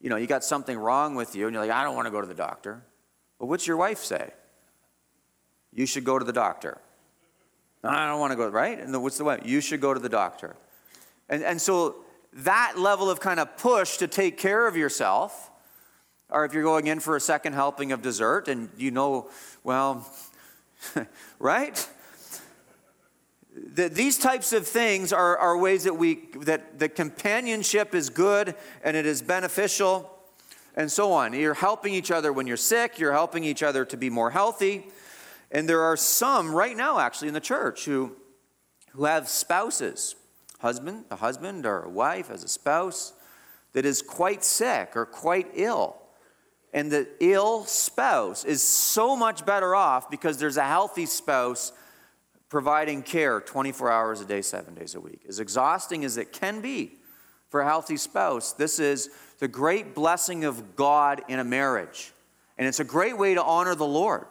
you 0.00 0.08
know, 0.08 0.16
you 0.16 0.26
got 0.26 0.44
something 0.44 0.78
wrong 0.78 1.16
with 1.16 1.34
you 1.34 1.46
and 1.46 1.54
you're 1.54 1.62
like, 1.62 1.72
I 1.72 1.82
don't 1.82 1.96
want 1.96 2.06
to 2.06 2.12
go 2.12 2.20
to 2.20 2.26
the 2.26 2.34
doctor. 2.34 2.82
Well, 3.38 3.48
what's 3.48 3.66
your 3.66 3.76
wife 3.76 3.98
say? 3.98 4.30
You 5.72 5.86
should 5.86 6.04
go 6.04 6.18
to 6.18 6.24
the 6.24 6.32
doctor. 6.32 6.78
I 7.84 8.06
don't 8.08 8.18
want 8.18 8.32
to 8.32 8.36
go, 8.36 8.48
right? 8.48 8.78
And 8.78 8.92
the, 8.92 9.00
what's 9.00 9.18
the 9.18 9.24
way? 9.24 9.40
You 9.44 9.60
should 9.60 9.80
go 9.80 9.94
to 9.94 10.00
the 10.00 10.08
doctor. 10.08 10.56
And, 11.28 11.42
and 11.42 11.60
so 11.60 11.96
that 12.32 12.78
level 12.78 13.10
of 13.10 13.20
kind 13.20 13.40
of 13.40 13.56
push 13.56 13.98
to 13.98 14.08
take 14.08 14.36
care 14.36 14.66
of 14.66 14.76
yourself, 14.76 15.50
or 16.30 16.44
if 16.44 16.52
you're 16.52 16.62
going 16.62 16.86
in 16.86 17.00
for 17.00 17.16
a 17.16 17.20
second 17.20 17.52
helping 17.52 17.92
of 17.92 18.02
dessert 18.02 18.48
and 18.48 18.68
you 18.76 18.90
know, 18.90 19.30
well, 19.62 20.06
right? 21.38 21.88
The, 23.74 23.88
these 23.88 24.18
types 24.18 24.52
of 24.52 24.66
things 24.66 25.12
are, 25.12 25.36
are 25.36 25.56
ways 25.56 25.84
that 25.84 25.94
we 25.94 26.28
that 26.40 26.78
the 26.78 26.88
companionship 26.88 27.94
is 27.94 28.08
good 28.08 28.54
and 28.84 28.96
it 28.96 29.04
is 29.04 29.20
beneficial 29.20 30.10
and 30.76 30.90
so 30.90 31.12
on. 31.12 31.32
You're 31.32 31.54
helping 31.54 31.92
each 31.92 32.12
other 32.12 32.32
when 32.32 32.46
you're 32.46 32.56
sick, 32.56 32.98
you're 32.98 33.12
helping 33.12 33.42
each 33.42 33.64
other 33.64 33.84
to 33.86 33.96
be 33.96 34.10
more 34.10 34.30
healthy. 34.30 34.86
And 35.50 35.68
there 35.68 35.82
are 35.82 35.96
some 35.96 36.54
right 36.54 36.76
now 36.76 36.98
actually 36.98 37.28
in 37.28 37.34
the 37.34 37.40
church 37.40 37.84
who 37.84 38.16
who 38.92 39.04
have 39.04 39.28
spouses 39.28 40.16
husband, 40.58 41.04
a 41.10 41.16
husband 41.16 41.64
or 41.66 41.82
a 41.82 41.88
wife 41.88 42.30
as 42.30 42.42
a 42.42 42.48
spouse 42.48 43.12
that 43.72 43.84
is 43.84 44.02
quite 44.02 44.42
sick 44.42 44.96
or 44.96 45.06
quite 45.06 45.48
ill. 45.54 45.96
And 46.72 46.90
the 46.90 47.08
ill 47.20 47.64
spouse 47.64 48.44
is 48.44 48.62
so 48.62 49.16
much 49.16 49.46
better 49.46 49.74
off 49.74 50.10
because 50.10 50.38
there's 50.38 50.56
a 50.56 50.64
healthy 50.64 51.06
spouse 51.06 51.72
providing 52.48 53.02
care 53.02 53.40
24 53.40 53.90
hours 53.90 54.20
a 54.20 54.24
day, 54.24 54.42
seven 54.42 54.74
days 54.74 54.94
a 54.94 55.00
week. 55.00 55.20
As 55.28 55.38
exhausting 55.38 56.04
as 56.04 56.16
it 56.16 56.32
can 56.32 56.60
be 56.60 56.96
for 57.50 57.60
a 57.60 57.66
healthy 57.66 57.96
spouse, 57.96 58.52
this 58.52 58.78
is 58.78 59.10
the 59.38 59.48
great 59.48 59.94
blessing 59.94 60.44
of 60.44 60.76
God 60.76 61.22
in 61.28 61.38
a 61.38 61.44
marriage. 61.44 62.12
And 62.56 62.66
it's 62.66 62.80
a 62.80 62.84
great 62.84 63.16
way 63.16 63.34
to 63.34 63.42
honor 63.42 63.74
the 63.74 63.86
Lord, 63.86 64.26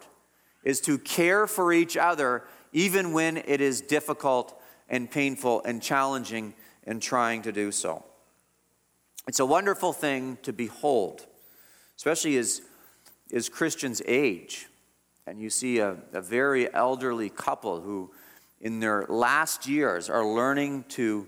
is 0.64 0.80
to 0.82 0.98
care 0.98 1.46
for 1.46 1.72
each 1.72 1.96
other 1.96 2.44
even 2.72 3.12
when 3.12 3.36
it 3.36 3.60
is 3.60 3.80
difficult 3.80 4.60
and 4.88 5.10
painful 5.10 5.62
and 5.64 5.82
challenging 5.82 6.54
in 6.86 7.00
trying 7.00 7.42
to 7.42 7.52
do 7.52 7.70
so. 7.70 8.04
It's 9.26 9.40
a 9.40 9.46
wonderful 9.46 9.92
thing 9.92 10.38
to 10.42 10.52
behold, 10.52 11.26
especially 11.96 12.36
as, 12.38 12.62
as 13.32 13.48
Christians 13.48 14.00
age. 14.06 14.66
And 15.26 15.40
you 15.40 15.50
see 15.50 15.78
a, 15.78 15.96
a 16.12 16.22
very 16.22 16.72
elderly 16.72 17.28
couple 17.28 17.80
who, 17.80 18.10
in 18.60 18.80
their 18.80 19.04
last 19.08 19.66
years, 19.66 20.08
are 20.08 20.24
learning 20.24 20.84
to 20.90 21.26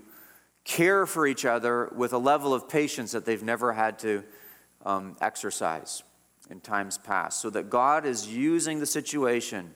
care 0.63 1.05
for 1.05 1.27
each 1.27 1.45
other 1.45 1.91
with 1.95 2.13
a 2.13 2.17
level 2.17 2.53
of 2.53 2.67
patience 2.67 3.11
that 3.11 3.25
they've 3.25 3.43
never 3.43 3.73
had 3.73 3.99
to 3.99 4.23
um, 4.83 5.15
exercise 5.21 6.01
in 6.49 6.59
times 6.59 6.97
past. 6.97 7.41
So 7.41 7.49
that 7.51 7.69
God 7.69 8.05
is 8.05 8.27
using 8.27 8.79
the 8.79 8.85
situation 8.85 9.75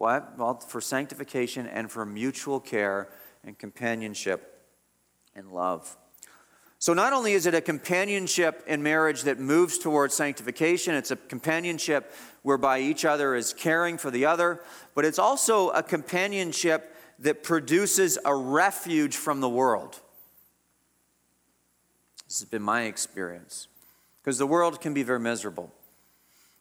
what? 0.00 0.38
Well, 0.38 0.58
for 0.60 0.80
sanctification 0.80 1.66
and 1.66 1.90
for 1.90 2.06
mutual 2.06 2.58
care 2.58 3.10
and 3.44 3.58
companionship 3.58 4.64
and 5.36 5.52
love. 5.52 5.94
So, 6.78 6.94
not 6.94 7.12
only 7.12 7.34
is 7.34 7.44
it 7.44 7.54
a 7.54 7.60
companionship 7.60 8.64
in 8.66 8.82
marriage 8.82 9.24
that 9.24 9.38
moves 9.38 9.76
towards 9.76 10.14
sanctification, 10.14 10.94
it's 10.94 11.10
a 11.10 11.16
companionship 11.16 12.14
whereby 12.40 12.80
each 12.80 13.04
other 13.04 13.34
is 13.34 13.52
caring 13.52 13.98
for 13.98 14.10
the 14.10 14.24
other, 14.24 14.62
but 14.94 15.04
it's 15.04 15.18
also 15.18 15.68
a 15.68 15.82
companionship 15.82 16.96
that 17.18 17.42
produces 17.42 18.18
a 18.24 18.34
refuge 18.34 19.14
from 19.14 19.40
the 19.40 19.50
world. 19.50 20.00
This 22.26 22.40
has 22.40 22.48
been 22.48 22.62
my 22.62 22.84
experience. 22.84 23.68
Because 24.22 24.38
the 24.38 24.46
world 24.46 24.80
can 24.80 24.94
be 24.94 25.02
very 25.02 25.20
miserable. 25.20 25.74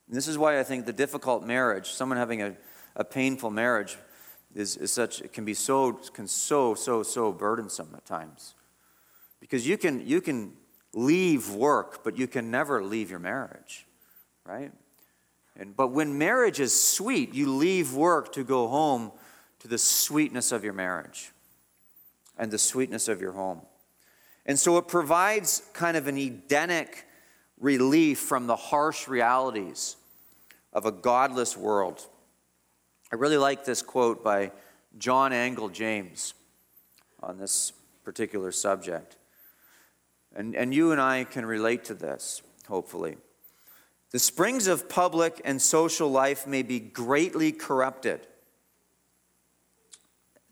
And 0.10 0.17
this 0.17 0.28
is 0.28 0.38
why 0.38 0.60
I 0.60 0.63
think 0.63 0.86
the 0.86 0.93
difficult 0.93 1.45
marriage, 1.45 1.91
someone 1.91 2.17
having 2.17 2.41
a 2.41 2.56
a 3.00 3.04
painful 3.04 3.50
marriage 3.50 3.98
is, 4.54 4.76
is 4.78 4.91
such 4.91 5.22
it 5.22 5.34
can 5.34 5.45
be 5.45 5.54
so 5.54 5.93
can 5.93 6.28
so 6.28 6.76
so 6.76 7.02
so 7.02 7.32
burdensome 7.32 7.89
at 7.95 8.06
times. 8.06 8.56
Because 9.39 9.67
you 9.67 9.78
can 9.78 10.06
you 10.06 10.22
can 10.22 10.54
leave 10.93 11.50
work 11.52 12.04
but 12.04 12.17
you 12.17 12.28
can 12.28 12.52
never 12.52 12.84
leave 12.84 13.10
your 13.10 13.19
marriage 13.19 13.86
right? 14.45 14.72
And 15.56 15.76
but 15.76 15.89
when 15.89 16.17
marriage 16.17 16.60
is 16.60 16.80
sweet 16.80 17.34
you 17.34 17.56
leave 17.56 17.93
work 17.93 18.34
to 18.34 18.43
go 18.43 18.67
home 18.67 19.12
to 19.60 19.67
the 19.67 19.78
sweetness 19.78 20.52
of 20.52 20.63
your 20.63 20.74
marriage 20.74 21.32
and 22.38 22.50
the 22.50 22.58
sweetness 22.58 23.08
of 23.08 23.22
your 23.22 23.34
home. 23.34 23.62
And 24.45 24.58
so 24.58 24.78
it 24.78 24.88
provides 24.88 25.62
kind 25.74 25.95
of 25.95 26.08
an 26.08 26.17
edenic 26.17 27.06
relief 27.60 28.19
from 28.19 28.48
the 28.48 28.56
harsh 28.56 29.08
realities 29.08 29.98
of 30.73 30.86
a 30.86 30.91
godless 30.91 31.58
world 31.58 32.08
I 33.12 33.15
really 33.15 33.38
like 33.38 33.65
this 33.65 33.82
quote 33.82 34.23
by 34.23 34.51
John 34.99 35.34
Angell 35.34 35.69
James 35.69 36.36
on 37.23 37.39
this 37.39 37.73
particular 38.03 38.51
subject. 38.51 39.17
And, 40.36 40.55
and 40.55 40.73
you 40.73 40.91
and 40.91 41.01
I 41.01 41.23
can 41.23 41.43
relate 41.43 41.86
to 41.86 41.95
this, 41.95 42.43
hopefully. 42.67 43.17
The 44.12 44.19
springs 44.19 44.67
of 44.67 44.88
public 44.89 45.41
and 45.43 45.60
social 45.60 46.10
life 46.12 46.45
may 46.45 46.62
be 46.62 46.79
greatly 46.79 47.51
corrupted. 47.51 48.27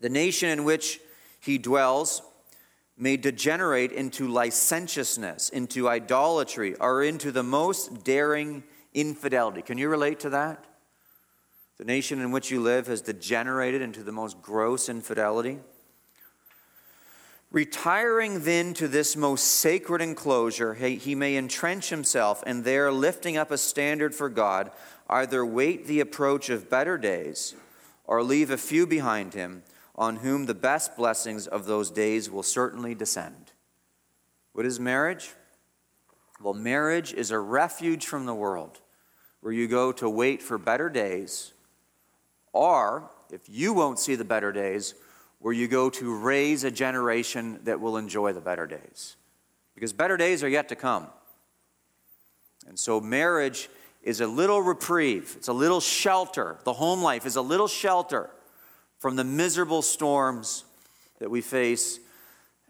The 0.00 0.08
nation 0.08 0.48
in 0.48 0.64
which 0.64 1.00
he 1.38 1.58
dwells 1.58 2.22
may 2.96 3.16
degenerate 3.16 3.92
into 3.92 4.26
licentiousness, 4.26 5.48
into 5.48 5.88
idolatry, 5.88 6.74
or 6.74 7.04
into 7.04 7.30
the 7.30 7.44
most 7.44 8.02
daring 8.02 8.64
infidelity. 9.00 9.62
Can 9.62 9.78
you 9.78 9.88
relate 9.88 10.20
to 10.20 10.30
that? 10.30 10.64
The 11.78 11.84
nation 11.84 12.20
in 12.20 12.32
which 12.32 12.50
you 12.50 12.60
live 12.60 12.88
has 12.88 13.00
degenerated 13.00 13.82
into 13.82 14.02
the 14.02 14.12
most 14.12 14.42
gross 14.42 14.88
infidelity. 14.88 15.58
Retiring 17.50 18.40
then 18.40 18.74
to 18.74 18.88
this 18.88 19.16
most 19.16 19.44
sacred 19.44 20.02
enclosure, 20.02 20.74
he 20.74 21.14
may 21.14 21.36
entrench 21.36 21.88
himself 21.88 22.42
and 22.46 22.64
there, 22.64 22.92
lifting 22.92 23.36
up 23.36 23.50
a 23.50 23.56
standard 23.56 24.14
for 24.14 24.28
God, 24.28 24.70
either 25.08 25.46
wait 25.46 25.86
the 25.86 26.00
approach 26.00 26.50
of 26.50 26.68
better 26.68 26.98
days 26.98 27.54
or 28.04 28.22
leave 28.22 28.50
a 28.50 28.58
few 28.58 28.86
behind 28.86 29.34
him 29.34 29.62
on 29.94 30.16
whom 30.16 30.46
the 30.46 30.54
best 30.54 30.96
blessings 30.96 31.46
of 31.46 31.64
those 31.64 31.90
days 31.90 32.30
will 32.30 32.42
certainly 32.42 32.94
descend. 32.94 33.52
What 34.52 34.66
is 34.66 34.78
marriage? 34.78 35.30
Well, 36.40 36.54
marriage 36.54 37.12
is 37.12 37.30
a 37.30 37.38
refuge 37.38 38.04
from 38.06 38.26
the 38.26 38.34
world 38.34 38.80
where 39.40 39.52
you 39.52 39.68
go 39.68 39.92
to 39.92 40.08
wait 40.08 40.42
for 40.42 40.58
better 40.58 40.88
days 40.88 41.52
or, 42.52 43.10
if 43.30 43.42
you 43.48 43.72
won't 43.72 43.98
see 43.98 44.14
the 44.14 44.24
better 44.24 44.52
days, 44.52 44.94
where 45.38 45.52
you 45.52 45.68
go 45.68 45.90
to 45.90 46.16
raise 46.16 46.64
a 46.64 46.70
generation 46.70 47.60
that 47.64 47.80
will 47.80 47.96
enjoy 47.96 48.32
the 48.32 48.40
better 48.40 48.66
days. 48.66 49.16
Because 49.74 49.92
better 49.92 50.16
days 50.16 50.42
are 50.42 50.48
yet 50.48 50.68
to 50.70 50.76
come. 50.76 51.06
And 52.66 52.78
so 52.78 53.00
marriage 53.00 53.68
is 54.02 54.20
a 54.20 54.26
little 54.26 54.60
reprieve, 54.60 55.34
it's 55.36 55.48
a 55.48 55.52
little 55.52 55.80
shelter. 55.80 56.58
The 56.64 56.72
home 56.72 57.02
life 57.02 57.26
is 57.26 57.36
a 57.36 57.42
little 57.42 57.68
shelter 57.68 58.30
from 58.98 59.16
the 59.16 59.24
miserable 59.24 59.82
storms 59.82 60.64
that 61.18 61.30
we 61.30 61.40
face 61.40 62.00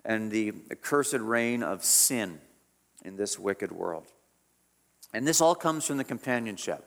and 0.04 0.31
the 0.31 0.52
accursed 0.70 1.14
reign 1.14 1.62
of 1.62 1.85
sin 1.85 2.38
in 3.04 3.16
this 3.16 3.38
wicked 3.38 3.72
world. 3.72 4.07
And 5.12 5.27
this 5.27 5.40
all 5.40 5.55
comes 5.55 5.87
from 5.87 5.97
the 5.97 6.05
companionship. 6.05 6.85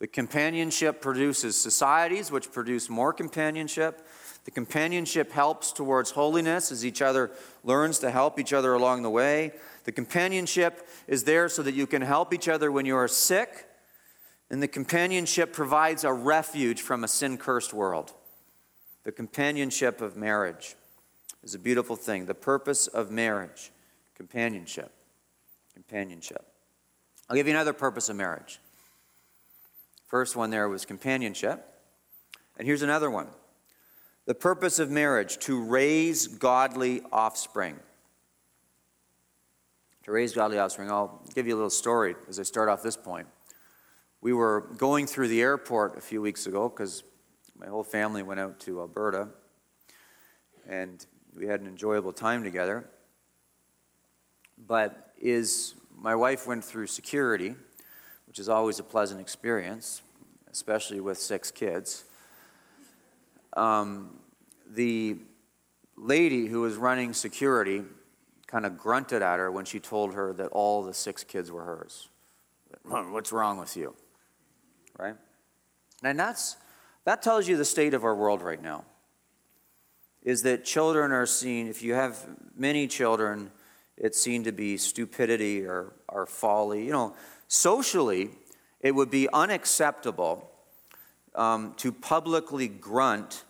The 0.00 0.06
companionship 0.06 1.02
produces 1.02 1.56
societies 1.56 2.30
which 2.30 2.50
produce 2.52 2.88
more 2.88 3.12
companionship. 3.12 4.06
The 4.44 4.50
companionship 4.50 5.30
helps 5.30 5.72
towards 5.72 6.12
holiness 6.12 6.72
as 6.72 6.86
each 6.86 7.02
other 7.02 7.30
learns 7.64 7.98
to 7.98 8.10
help 8.10 8.38
each 8.38 8.54
other 8.54 8.72
along 8.72 9.02
the 9.02 9.10
way. 9.10 9.52
The 9.84 9.92
companionship 9.92 10.88
is 11.06 11.24
there 11.24 11.50
so 11.50 11.62
that 11.62 11.74
you 11.74 11.86
can 11.86 12.00
help 12.00 12.32
each 12.32 12.48
other 12.48 12.72
when 12.72 12.86
you 12.86 12.96
are 12.96 13.08
sick. 13.08 13.66
And 14.50 14.62
the 14.62 14.68
companionship 14.68 15.52
provides 15.52 16.02
a 16.02 16.12
refuge 16.12 16.80
from 16.80 17.04
a 17.04 17.08
sin 17.08 17.36
cursed 17.36 17.74
world. 17.74 18.14
The 19.04 19.12
companionship 19.12 20.00
of 20.00 20.16
marriage 20.16 20.76
is 21.42 21.54
a 21.54 21.58
beautiful 21.58 21.96
thing. 21.96 22.24
The 22.24 22.34
purpose 22.34 22.86
of 22.86 23.10
marriage, 23.10 23.70
companionship. 24.14 24.92
Companionship. 25.74 26.49
I'll 27.30 27.36
give 27.36 27.46
you 27.46 27.52
another 27.52 27.72
purpose 27.72 28.08
of 28.08 28.16
marriage. 28.16 28.58
First 30.08 30.34
one 30.34 30.50
there 30.50 30.68
was 30.68 30.84
companionship. 30.84 31.64
And 32.58 32.66
here's 32.66 32.82
another 32.82 33.08
one 33.08 33.28
the 34.26 34.34
purpose 34.34 34.80
of 34.80 34.90
marriage 34.90 35.38
to 35.38 35.62
raise 35.62 36.26
godly 36.26 37.02
offspring. 37.12 37.78
To 40.04 40.12
raise 40.12 40.34
godly 40.34 40.58
offspring. 40.58 40.90
I'll 40.90 41.22
give 41.32 41.46
you 41.46 41.54
a 41.54 41.56
little 41.56 41.70
story 41.70 42.16
as 42.28 42.40
I 42.40 42.42
start 42.42 42.68
off 42.68 42.82
this 42.82 42.96
point. 42.96 43.28
We 44.20 44.32
were 44.32 44.68
going 44.76 45.06
through 45.06 45.28
the 45.28 45.40
airport 45.40 45.96
a 45.96 46.00
few 46.00 46.20
weeks 46.20 46.46
ago 46.46 46.68
because 46.68 47.04
my 47.56 47.66
whole 47.66 47.84
family 47.84 48.24
went 48.24 48.40
out 48.40 48.58
to 48.60 48.80
Alberta 48.80 49.28
and 50.68 51.06
we 51.36 51.46
had 51.46 51.60
an 51.60 51.68
enjoyable 51.68 52.12
time 52.12 52.42
together. 52.42 52.90
But 54.66 55.12
is 55.16 55.74
my 56.00 56.14
wife 56.14 56.46
went 56.46 56.64
through 56.64 56.86
security, 56.86 57.54
which 58.26 58.38
is 58.38 58.48
always 58.48 58.78
a 58.78 58.82
pleasant 58.82 59.20
experience, 59.20 60.00
especially 60.50 60.98
with 60.98 61.18
six 61.18 61.50
kids. 61.50 62.04
Um, 63.54 64.18
the 64.70 65.16
lady 65.96 66.46
who 66.46 66.62
was 66.62 66.76
running 66.76 67.12
security 67.12 67.82
kind 68.46 68.64
of 68.64 68.78
grunted 68.78 69.20
at 69.20 69.38
her 69.38 69.50
when 69.50 69.66
she 69.66 69.78
told 69.78 70.14
her 70.14 70.32
that 70.32 70.48
all 70.48 70.82
the 70.82 70.94
six 70.94 71.22
kids 71.22 71.52
were 71.52 71.64
hers. 71.64 72.08
What's 72.84 73.30
wrong 73.30 73.58
with 73.58 73.76
you? 73.76 73.94
Right? 74.98 75.16
And 76.02 76.18
that's, 76.18 76.56
that 77.04 77.20
tells 77.20 77.46
you 77.46 77.56
the 77.58 77.64
state 77.64 77.92
of 77.92 78.04
our 78.04 78.14
world 78.14 78.40
right 78.40 78.62
now. 78.62 78.84
Is 80.22 80.42
that 80.42 80.64
children 80.64 81.12
are 81.12 81.26
seen, 81.26 81.68
if 81.68 81.82
you 81.82 81.94
have 81.94 82.26
many 82.56 82.86
children, 82.86 83.50
it's 84.00 84.20
seen 84.20 84.44
to 84.44 84.52
be 84.52 84.78
stupidity 84.78 85.64
or, 85.64 85.92
or 86.08 86.26
folly. 86.26 86.84
You 86.86 86.92
know, 86.92 87.14
socially, 87.48 88.30
it 88.80 88.94
would 88.94 89.10
be 89.10 89.28
unacceptable 89.32 90.50
um, 91.34 91.74
to 91.76 91.92
publicly 91.92 92.66
grunt 92.66 93.44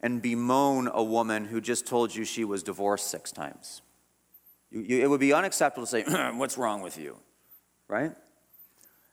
and 0.00 0.20
bemoan 0.20 0.90
a 0.92 1.02
woman 1.02 1.44
who 1.44 1.60
just 1.60 1.86
told 1.86 2.12
you 2.14 2.24
she 2.24 2.44
was 2.44 2.64
divorced 2.64 3.08
six 3.08 3.30
times. 3.30 3.82
You, 4.72 4.80
you, 4.80 5.02
it 5.02 5.08
would 5.08 5.20
be 5.20 5.32
unacceptable 5.32 5.86
to 5.86 5.90
say, 5.90 6.02
What's 6.34 6.58
wrong 6.58 6.82
with 6.82 6.98
you? 6.98 7.18
Right? 7.86 8.12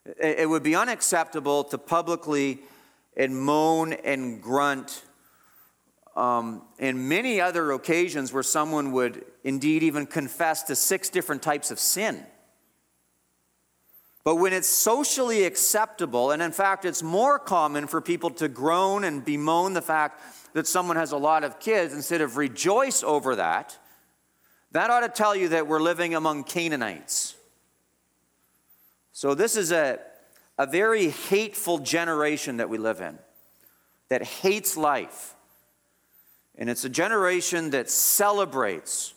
It, 0.05 0.39
it 0.39 0.49
would 0.49 0.63
be 0.63 0.75
unacceptable 0.75 1.63
to 1.65 1.77
publicly 1.77 2.59
and 3.15 3.39
moan 3.39 3.93
and 3.93 4.41
grunt 4.41 5.03
um, 6.19 6.63
and 6.79 7.07
many 7.07 7.39
other 7.39 7.71
occasions 7.71 8.33
where 8.33 8.43
someone 8.43 8.91
would 8.91 9.23
indeed 9.45 9.83
even 9.83 10.05
confess 10.05 10.63
to 10.63 10.75
six 10.75 11.09
different 11.09 11.41
types 11.41 11.71
of 11.71 11.79
sin. 11.79 12.25
But 14.25 14.35
when 14.35 14.51
it's 14.51 14.67
socially 14.67 15.45
acceptable, 15.45 16.31
and 16.31 16.41
in 16.41 16.51
fact, 16.51 16.83
it's 16.83 17.01
more 17.01 17.39
common 17.39 17.87
for 17.87 18.01
people 18.01 18.31
to 18.31 18.49
groan 18.49 19.05
and 19.05 19.23
bemoan 19.23 19.71
the 19.73 19.81
fact 19.81 20.21
that 20.51 20.67
someone 20.67 20.97
has 20.97 21.13
a 21.13 21.17
lot 21.17 21.45
of 21.45 21.57
kids 21.57 21.93
instead 21.93 22.19
of 22.19 22.35
rejoice 22.35 23.01
over 23.01 23.37
that, 23.37 23.79
that 24.71 24.89
ought 24.89 24.99
to 24.99 25.09
tell 25.09 25.33
you 25.33 25.47
that 25.47 25.67
we're 25.67 25.81
living 25.81 26.15
among 26.15 26.43
Canaanites. 26.43 27.35
So, 29.13 29.35
this 29.35 29.55
is 29.55 29.71
a, 29.71 29.99
a 30.57 30.65
very 30.65 31.09
hateful 31.09 31.77
generation 31.77 32.57
that 32.57 32.69
we 32.69 32.77
live 32.77 32.99
in 32.99 33.17
that 34.09 34.21
hates 34.23 34.75
life. 34.75 35.35
And 36.59 36.69
it's 36.69 36.83
a 36.83 36.89
generation 36.89 37.69
that 37.69 37.89
celebrates 37.89 39.13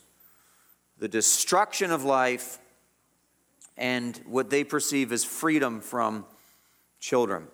the 0.99 1.09
destruction 1.09 1.91
of 1.91 2.05
life 2.05 2.59
and 3.77 4.17
what 4.27 4.49
they 4.49 4.63
perceive 4.63 5.11
as 5.11 5.25
freedom 5.25 5.81
from 5.81 6.25
children. 7.01 7.49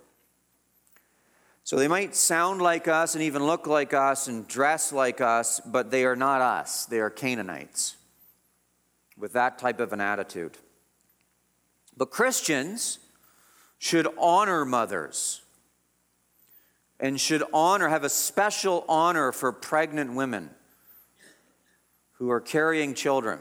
So 1.64 1.76
they 1.76 1.88
might 1.88 2.14
sound 2.14 2.60
like 2.60 2.86
us 2.86 3.14
and 3.14 3.24
even 3.24 3.44
look 3.44 3.66
like 3.66 3.94
us 3.94 4.28
and 4.28 4.46
dress 4.46 4.92
like 4.92 5.22
us, 5.22 5.58
but 5.64 5.90
they 5.90 6.04
are 6.04 6.16
not 6.16 6.42
us. 6.42 6.84
They 6.84 7.00
are 7.00 7.10
Canaanites 7.10 7.96
with 9.16 9.32
that 9.32 9.58
type 9.58 9.80
of 9.80 9.94
an 9.94 10.02
attitude. 10.02 10.58
But 11.96 12.10
Christians 12.10 12.98
should 13.78 14.06
honor 14.18 14.66
mothers 14.66 15.40
and 17.00 17.20
should 17.20 17.42
honor, 17.52 17.88
have 17.88 18.04
a 18.04 18.08
special 18.08 18.84
honor 18.88 19.32
for 19.32 19.52
pregnant 19.52 20.14
women 20.14 20.50
who 22.12 22.30
are 22.30 22.40
carrying 22.40 22.94
children. 22.94 23.38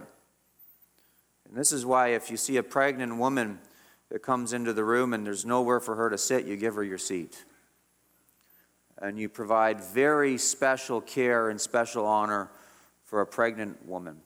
And 1.47 1.57
this 1.57 1.71
is 1.71 1.85
why, 1.85 2.09
if 2.09 2.29
you 2.29 2.37
see 2.37 2.57
a 2.57 2.63
pregnant 2.63 3.17
woman 3.17 3.59
that 4.09 4.21
comes 4.21 4.53
into 4.53 4.73
the 4.73 4.83
room 4.83 5.13
and 5.13 5.25
there's 5.25 5.45
nowhere 5.45 5.79
for 5.79 5.95
her 5.95 6.09
to 6.09 6.17
sit, 6.17 6.45
you 6.45 6.55
give 6.55 6.75
her 6.75 6.83
your 6.83 6.97
seat. 6.97 7.45
And 8.99 9.19
you 9.19 9.29
provide 9.29 9.81
very 9.81 10.37
special 10.37 11.01
care 11.01 11.49
and 11.49 11.59
special 11.59 12.05
honor 12.05 12.49
for 13.05 13.21
a 13.21 13.25
pregnant 13.25 13.85
woman 13.85 14.17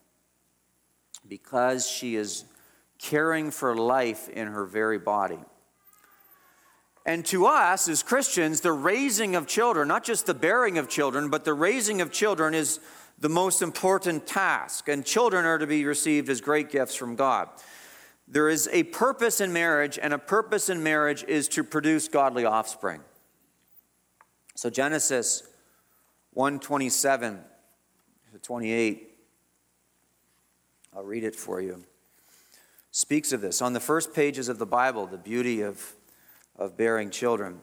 because 1.28 1.88
she 1.88 2.16
is 2.16 2.46
caring 2.98 3.52
for 3.52 3.76
life 3.76 4.30
in 4.30 4.48
her 4.48 4.66
very 4.66 5.00
body. 5.00 5.40
And 7.06 7.26
to 7.28 7.48
us 7.48 7.88
as 7.88 8.04
Christians, 8.04 8.62
the 8.62 8.72
raising 8.72 9.36
of 9.36 9.48
children, 9.48 9.88
not 9.88 10.04
just 10.04 10.28
the 10.28 10.34
bearing 10.34 10.78
of 10.78 10.88
children, 10.88 11.30
but 11.30 11.46
the 11.46 11.54
raising 11.54 12.00
of 12.02 12.12
children 12.12 12.54
is 12.54 12.80
the 13.18 13.30
most 13.30 13.62
important 13.62 14.28
task. 14.28 14.88
And 14.88 15.04
children 15.06 15.46
are 15.46 15.58
to 15.58 15.68
be 15.68 15.86
received 15.86 16.30
as 16.30 16.42
great 16.42 16.70
gifts 16.70 16.96
from 16.96 17.16
God. 17.16 17.50
There 18.28 18.50
is 18.50 18.70
a 18.72 18.84
purpose 18.84 19.42
in 19.42 19.52
marriage, 19.52 20.00
and 20.02 20.14
a 20.14 20.18
purpose 20.18 20.70
in 20.70 20.84
marriage 20.84 21.24
is 21.28 21.48
to 21.50 21.64
produce 21.64 22.08
godly 22.08 22.46
offspring. 22.46 23.02
So 24.56 24.70
Genesis 24.70 25.44
127 26.34 27.40
to 28.32 28.40
28, 28.40 29.10
I'll 30.96 31.04
read 31.04 31.24
it 31.24 31.36
for 31.36 31.60
you, 31.60 31.84
speaks 32.92 33.34
of 33.34 33.42
this. 33.42 33.62
On 33.62 33.74
the 33.74 33.80
first 33.80 34.14
pages 34.14 34.48
of 34.48 34.60
the 34.60 34.66
Bible, 34.66 35.08
the 35.08 35.18
beauty 35.18 35.62
of 35.62 35.94
of 36.56 36.78
bearing 36.78 37.10
children. 37.10 37.62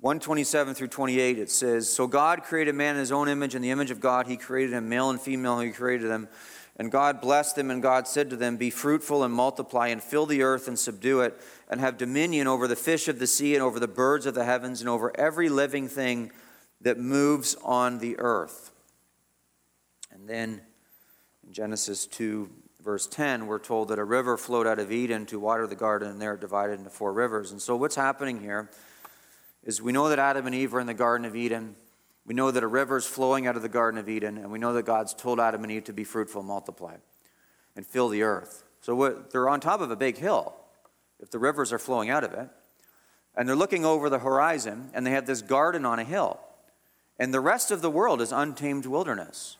127 0.00 0.74
through 0.74 0.88
28, 0.88 1.38
it 1.38 1.50
says, 1.50 1.88
So 1.88 2.06
God 2.06 2.42
created 2.42 2.74
man 2.74 2.96
in 2.96 3.00
his 3.00 3.12
own 3.12 3.28
image, 3.28 3.54
in 3.54 3.62
the 3.62 3.70
image 3.70 3.90
of 3.90 3.98
God 3.98 4.26
he 4.26 4.36
created 4.36 4.74
him, 4.74 4.88
male 4.88 5.08
and 5.08 5.20
female 5.20 5.58
he 5.60 5.70
created 5.70 6.10
them. 6.10 6.28
And 6.78 6.92
God 6.92 7.22
blessed 7.22 7.56
them, 7.56 7.70
and 7.70 7.80
God 7.80 8.06
said 8.06 8.28
to 8.28 8.36
them, 8.36 8.58
Be 8.58 8.68
fruitful 8.68 9.24
and 9.24 9.32
multiply, 9.32 9.88
and 9.88 10.02
fill 10.02 10.26
the 10.26 10.42
earth 10.42 10.68
and 10.68 10.78
subdue 10.78 11.22
it, 11.22 11.40
and 11.70 11.80
have 11.80 11.96
dominion 11.96 12.46
over 12.46 12.68
the 12.68 12.76
fish 12.76 13.08
of 13.08 13.18
the 13.18 13.26
sea, 13.26 13.54
and 13.54 13.62
over 13.62 13.80
the 13.80 13.88
birds 13.88 14.26
of 14.26 14.34
the 14.34 14.44
heavens, 14.44 14.80
and 14.82 14.90
over 14.90 15.18
every 15.18 15.48
living 15.48 15.88
thing 15.88 16.30
that 16.82 16.98
moves 16.98 17.56
on 17.64 17.98
the 17.98 18.18
earth. 18.18 18.72
And 20.10 20.28
then 20.28 20.60
in 21.46 21.52
Genesis 21.54 22.06
2, 22.06 22.50
verse 22.86 23.08
10, 23.08 23.48
we're 23.48 23.58
told 23.58 23.88
that 23.88 23.98
a 23.98 24.04
river 24.04 24.36
flowed 24.36 24.64
out 24.64 24.78
of 24.78 24.92
Eden 24.92 25.26
to 25.26 25.40
water 25.40 25.66
the 25.66 25.74
garden, 25.74 26.08
and 26.08 26.22
there 26.22 26.34
it 26.34 26.40
divided 26.40 26.78
into 26.78 26.88
four 26.88 27.12
rivers. 27.12 27.50
And 27.50 27.60
so, 27.60 27.74
what's 27.74 27.96
happening 27.96 28.40
here 28.40 28.70
is 29.64 29.82
we 29.82 29.90
know 29.90 30.08
that 30.08 30.20
Adam 30.20 30.46
and 30.46 30.54
Eve 30.54 30.72
are 30.72 30.78
in 30.78 30.86
the 30.86 30.94
Garden 30.94 31.26
of 31.26 31.34
Eden. 31.34 31.74
We 32.24 32.32
know 32.32 32.52
that 32.52 32.62
a 32.62 32.68
river 32.68 32.96
is 32.96 33.04
flowing 33.04 33.48
out 33.48 33.56
of 33.56 33.62
the 33.62 33.68
Garden 33.68 33.98
of 33.98 34.08
Eden, 34.08 34.38
and 34.38 34.52
we 34.52 34.60
know 34.60 34.72
that 34.72 34.84
God's 34.84 35.14
told 35.14 35.40
Adam 35.40 35.64
and 35.64 35.72
Eve 35.72 35.82
to 35.84 35.92
be 35.92 36.04
fruitful, 36.04 36.44
multiply, 36.44 36.94
and 37.74 37.84
fill 37.84 38.08
the 38.08 38.22
earth. 38.22 38.62
So, 38.80 38.94
what, 38.94 39.32
they're 39.32 39.48
on 39.48 39.58
top 39.58 39.80
of 39.80 39.90
a 39.90 39.96
big 39.96 40.16
hill 40.16 40.54
if 41.18 41.28
the 41.32 41.40
rivers 41.40 41.72
are 41.72 41.80
flowing 41.80 42.08
out 42.08 42.22
of 42.22 42.34
it. 42.34 42.48
And 43.34 43.48
they're 43.48 43.56
looking 43.56 43.84
over 43.84 44.08
the 44.08 44.20
horizon, 44.20 44.90
and 44.94 45.04
they 45.04 45.10
have 45.10 45.26
this 45.26 45.42
garden 45.42 45.84
on 45.84 45.98
a 45.98 46.04
hill. 46.04 46.38
and 47.18 47.34
the 47.34 47.40
rest 47.40 47.72
of 47.72 47.82
the 47.82 47.90
world 47.90 48.20
is 48.20 48.30
untamed 48.30 48.86
wilderness. 48.86 49.56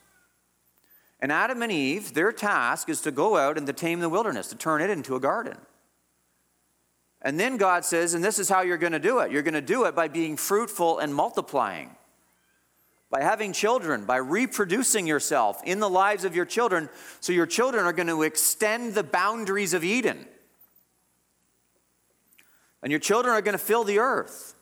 And 1.20 1.32
Adam 1.32 1.62
and 1.62 1.72
Eve, 1.72 2.14
their 2.14 2.32
task 2.32 2.88
is 2.88 3.00
to 3.02 3.10
go 3.10 3.36
out 3.36 3.56
and 3.56 3.66
to 3.66 3.72
tame 3.72 4.00
the 4.00 4.08
wilderness, 4.08 4.48
to 4.48 4.56
turn 4.56 4.82
it 4.82 4.90
into 4.90 5.16
a 5.16 5.20
garden. 5.20 5.56
And 7.22 7.40
then 7.40 7.56
God 7.56 7.84
says, 7.84 8.14
and 8.14 8.22
this 8.22 8.38
is 8.38 8.48
how 8.48 8.60
you're 8.60 8.76
going 8.76 8.92
to 8.92 8.98
do 8.98 9.20
it 9.20 9.32
you're 9.32 9.42
going 9.42 9.54
to 9.54 9.60
do 9.60 9.84
it 9.84 9.94
by 9.94 10.08
being 10.08 10.36
fruitful 10.36 10.98
and 10.98 11.14
multiplying, 11.14 11.96
by 13.10 13.22
having 13.22 13.52
children, 13.52 14.04
by 14.04 14.16
reproducing 14.16 15.06
yourself 15.06 15.60
in 15.64 15.80
the 15.80 15.88
lives 15.88 16.24
of 16.24 16.36
your 16.36 16.44
children, 16.44 16.88
so 17.20 17.32
your 17.32 17.46
children 17.46 17.86
are 17.86 17.92
going 17.92 18.08
to 18.08 18.22
extend 18.22 18.94
the 18.94 19.02
boundaries 19.02 19.72
of 19.72 19.82
Eden. 19.82 20.26
And 22.82 22.92
your 22.92 23.00
children 23.00 23.34
are 23.34 23.42
going 23.42 23.58
to 23.58 23.64
fill 23.64 23.84
the 23.84 23.98
earth. 23.98 24.54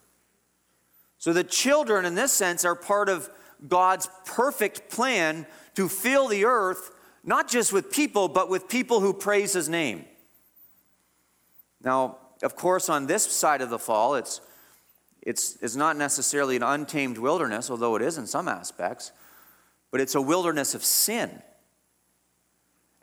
So 1.19 1.33
the 1.33 1.45
children, 1.45 2.05
in 2.05 2.15
this 2.15 2.33
sense, 2.33 2.65
are 2.65 2.77
part 2.77 3.09
of 3.09 3.29
God's 3.67 4.09
perfect 4.25 4.91
plan 4.91 5.47
to 5.75 5.89
fill 5.89 6.29
the 6.29 6.45
earth, 6.45 6.91
not 7.23 7.49
just 7.49 7.73
with 7.73 7.91
people, 7.91 8.29
but 8.29 8.49
with 8.49 8.69
people 8.69 9.01
who 9.01 9.13
praise 9.13 9.53
his 9.53 9.69
name. 9.69 10.05
Now, 11.83 12.19
of 12.43 12.57
course, 12.57 12.89
on 12.89 13.07
this 13.07 13.25
side 13.25 13.61
of 13.61 13.71
the 13.71 13.79
fall, 13.79 14.15
it's, 14.15 14.41
it's, 15.23 15.57
it's 15.61 15.77
not 15.77 15.97
necessarily 15.97 16.57
an 16.57 16.63
untamed 16.63 17.19
wilderness, 17.19 17.71
although 17.71 17.97
it 17.97 18.03
is 18.03 18.19
in 18.19 18.27
some 18.27 18.49
aspects, 18.49 19.13
but 19.91 20.01
it's 20.01 20.15
a 20.15 20.21
wilderness 20.21 20.75
of 20.75 20.85
sin. 20.85 21.43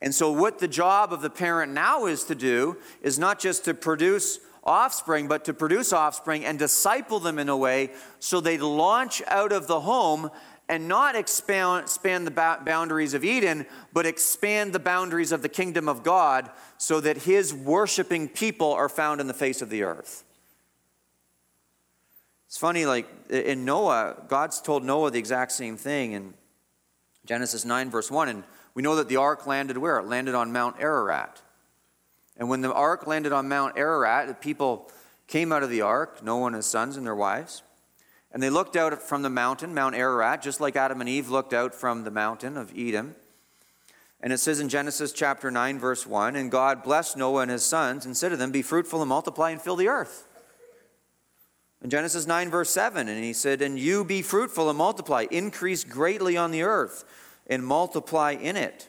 And 0.01 0.15
so, 0.15 0.31
what 0.31 0.59
the 0.59 0.67
job 0.67 1.13
of 1.13 1.21
the 1.21 1.29
parent 1.29 1.73
now 1.73 2.07
is 2.07 2.23
to 2.25 2.35
do 2.35 2.77
is 3.03 3.19
not 3.19 3.39
just 3.39 3.65
to 3.65 3.73
produce 3.75 4.39
offspring, 4.63 5.27
but 5.27 5.45
to 5.45 5.53
produce 5.53 5.93
offspring 5.93 6.45
and 6.45 6.57
disciple 6.57 7.19
them 7.19 7.39
in 7.39 7.49
a 7.49 7.57
way 7.57 7.91
so 8.19 8.39
they 8.39 8.57
launch 8.57 9.21
out 9.27 9.51
of 9.51 9.67
the 9.67 9.81
home 9.81 10.29
and 10.71 10.87
not 10.87 11.17
expand, 11.17 11.83
expand 11.83 12.25
the 12.25 12.31
boundaries 12.31 13.13
of 13.13 13.25
Eden, 13.25 13.65
but 13.91 14.05
expand 14.05 14.71
the 14.71 14.79
boundaries 14.79 15.33
of 15.33 15.41
the 15.41 15.49
kingdom 15.49 15.89
of 15.89 16.01
God 16.01 16.49
so 16.77 17.01
that 17.01 17.17
his 17.17 17.53
worshiping 17.53 18.29
people 18.29 18.71
are 18.71 18.87
found 18.87 19.19
in 19.19 19.27
the 19.27 19.33
face 19.33 19.61
of 19.61 19.69
the 19.69 19.83
earth. 19.83 20.23
It's 22.47 22.57
funny, 22.57 22.85
like 22.85 23.05
in 23.29 23.65
Noah, 23.65 24.15
God's 24.29 24.61
told 24.61 24.85
Noah 24.85 25.11
the 25.11 25.19
exact 25.19 25.51
same 25.51 25.75
thing 25.75 26.13
in 26.13 26.33
Genesis 27.25 27.65
9, 27.65 27.89
verse 27.89 28.09
1. 28.09 28.29
And 28.29 28.43
we 28.73 28.81
know 28.81 28.95
that 28.95 29.09
the 29.09 29.17
ark 29.17 29.45
landed 29.45 29.77
where? 29.77 29.99
It 29.99 30.05
landed 30.05 30.35
on 30.35 30.53
Mount 30.53 30.77
Ararat. 30.79 31.41
And 32.37 32.47
when 32.47 32.61
the 32.61 32.73
ark 32.73 33.05
landed 33.07 33.33
on 33.33 33.49
Mount 33.49 33.77
Ararat, 33.77 34.29
the 34.29 34.33
people 34.33 34.89
came 35.27 35.51
out 35.51 35.63
of 35.63 35.69
the 35.69 35.81
ark, 35.81 36.23
Noah 36.23 36.47
and 36.47 36.55
his 36.55 36.65
sons 36.65 36.95
and 36.95 37.05
their 37.05 37.15
wives. 37.15 37.61
And 38.33 38.41
they 38.41 38.49
looked 38.49 38.75
out 38.75 39.01
from 39.01 39.23
the 39.23 39.29
mountain, 39.29 39.73
Mount 39.73 39.95
Ararat, 39.95 40.41
just 40.41 40.61
like 40.61 40.75
Adam 40.75 41.01
and 41.01 41.09
Eve 41.09 41.29
looked 41.29 41.53
out 41.53 41.75
from 41.75 42.03
the 42.03 42.11
mountain 42.11 42.57
of 42.57 42.73
Eden. 42.73 43.15
And 44.21 44.31
it 44.31 44.37
says 44.37 44.59
in 44.59 44.69
Genesis 44.69 45.11
chapter 45.11 45.49
9, 45.49 45.79
verse 45.79 46.05
1 46.05 46.35
And 46.35 46.51
God 46.51 46.83
blessed 46.83 47.17
Noah 47.17 47.41
and 47.41 47.51
his 47.51 47.65
sons 47.65 48.05
and 48.05 48.15
said 48.15 48.29
to 48.29 48.37
them, 48.37 48.51
Be 48.51 48.61
fruitful 48.61 49.01
and 49.01 49.09
multiply 49.09 49.51
and 49.51 49.61
fill 49.61 49.75
the 49.75 49.87
earth. 49.87 50.27
In 51.83 51.89
Genesis 51.89 52.27
9, 52.27 52.51
verse 52.51 52.69
7, 52.69 53.07
and 53.07 53.23
he 53.23 53.33
said, 53.33 53.61
And 53.61 53.79
you 53.79 54.05
be 54.05 54.21
fruitful 54.21 54.69
and 54.69 54.77
multiply, 54.77 55.25
increase 55.31 55.83
greatly 55.83 56.37
on 56.37 56.51
the 56.51 56.61
earth, 56.61 57.03
and 57.47 57.65
multiply 57.65 58.31
in 58.31 58.55
it. 58.55 58.87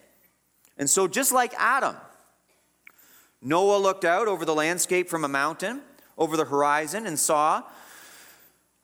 And 0.77 0.87
so, 0.87 1.07
just 1.07 1.31
like 1.31 1.53
Adam, 1.57 1.95
Noah 3.41 3.77
looked 3.77 4.05
out 4.05 4.27
over 4.27 4.45
the 4.45 4.53
landscape 4.53 5.09
from 5.09 5.25
a 5.25 5.27
mountain, 5.27 5.81
over 6.17 6.37
the 6.37 6.45
horizon, 6.45 7.07
and 7.07 7.17
saw 7.17 7.63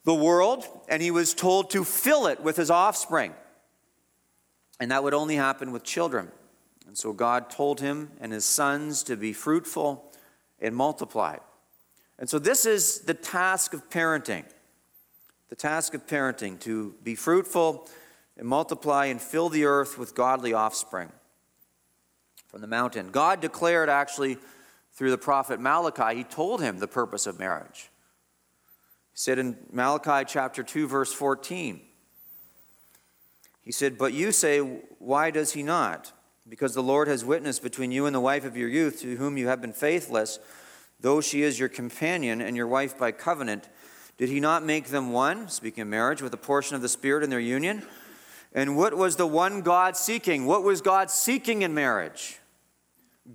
the 0.03 0.13
world, 0.13 0.65
and 0.87 1.01
he 1.01 1.11
was 1.11 1.33
told 1.33 1.69
to 1.71 1.83
fill 1.83 2.27
it 2.27 2.41
with 2.41 2.55
his 2.57 2.69
offspring. 2.69 3.33
And 4.79 4.91
that 4.91 5.03
would 5.03 5.13
only 5.13 5.35
happen 5.35 5.71
with 5.71 5.83
children. 5.83 6.31
And 6.87 6.97
so 6.97 7.13
God 7.13 7.49
told 7.49 7.81
him 7.81 8.11
and 8.19 8.31
his 8.31 8.45
sons 8.45 9.03
to 9.03 9.15
be 9.15 9.33
fruitful 9.33 10.11
and 10.59 10.75
multiply. 10.75 11.37
And 12.17 12.29
so 12.29 12.39
this 12.39 12.65
is 12.65 13.01
the 13.01 13.13
task 13.13 13.73
of 13.73 13.89
parenting. 13.89 14.45
The 15.49 15.55
task 15.55 15.93
of 15.93 16.07
parenting 16.07 16.59
to 16.61 16.95
be 17.03 17.15
fruitful 17.15 17.87
and 18.37 18.47
multiply 18.47 19.05
and 19.07 19.21
fill 19.21 19.49
the 19.49 19.65
earth 19.65 19.97
with 19.97 20.15
godly 20.15 20.53
offspring 20.53 21.11
from 22.47 22.61
the 22.61 22.67
mountain. 22.67 23.11
God 23.11 23.41
declared 23.41 23.89
actually 23.89 24.37
through 24.93 25.11
the 25.11 25.17
prophet 25.17 25.59
Malachi, 25.59 26.17
he 26.17 26.23
told 26.23 26.61
him 26.61 26.79
the 26.79 26.87
purpose 26.87 27.27
of 27.27 27.39
marriage 27.39 27.88
said 29.19 29.37
in 29.37 29.57
Malachi 29.69 30.23
chapter 30.25 30.63
2, 30.63 30.87
verse 30.87 31.11
14, 31.11 31.81
he 33.61 33.71
said, 33.73 33.97
But 33.97 34.13
you 34.13 34.31
say, 34.31 34.59
Why 34.59 35.29
does 35.29 35.51
he 35.51 35.61
not? 35.61 36.13
Because 36.47 36.73
the 36.73 36.81
Lord 36.81 37.09
has 37.09 37.25
witnessed 37.25 37.61
between 37.61 37.91
you 37.91 38.05
and 38.05 38.15
the 38.15 38.21
wife 38.21 38.45
of 38.45 38.55
your 38.55 38.69
youth, 38.69 39.01
to 39.01 39.17
whom 39.17 39.35
you 39.35 39.49
have 39.49 39.59
been 39.59 39.73
faithless, 39.73 40.39
though 41.01 41.19
she 41.19 41.41
is 41.41 41.59
your 41.59 41.67
companion 41.67 42.39
and 42.39 42.55
your 42.55 42.67
wife 42.67 42.97
by 42.97 43.11
covenant. 43.11 43.67
Did 44.17 44.29
he 44.29 44.39
not 44.39 44.63
make 44.63 44.85
them 44.85 45.11
one, 45.11 45.49
speaking 45.49 45.81
of 45.81 45.89
marriage, 45.89 46.21
with 46.21 46.33
a 46.33 46.37
portion 46.37 46.77
of 46.77 46.81
the 46.81 46.87
Spirit 46.87 47.21
in 47.21 47.29
their 47.29 47.41
union? 47.41 47.83
And 48.53 48.77
what 48.77 48.95
was 48.95 49.17
the 49.17 49.27
one 49.27 49.63
God 49.63 49.97
seeking? 49.97 50.45
What 50.45 50.63
was 50.63 50.79
God 50.79 51.11
seeking 51.11 51.63
in 51.63 51.73
marriage? 51.73 52.39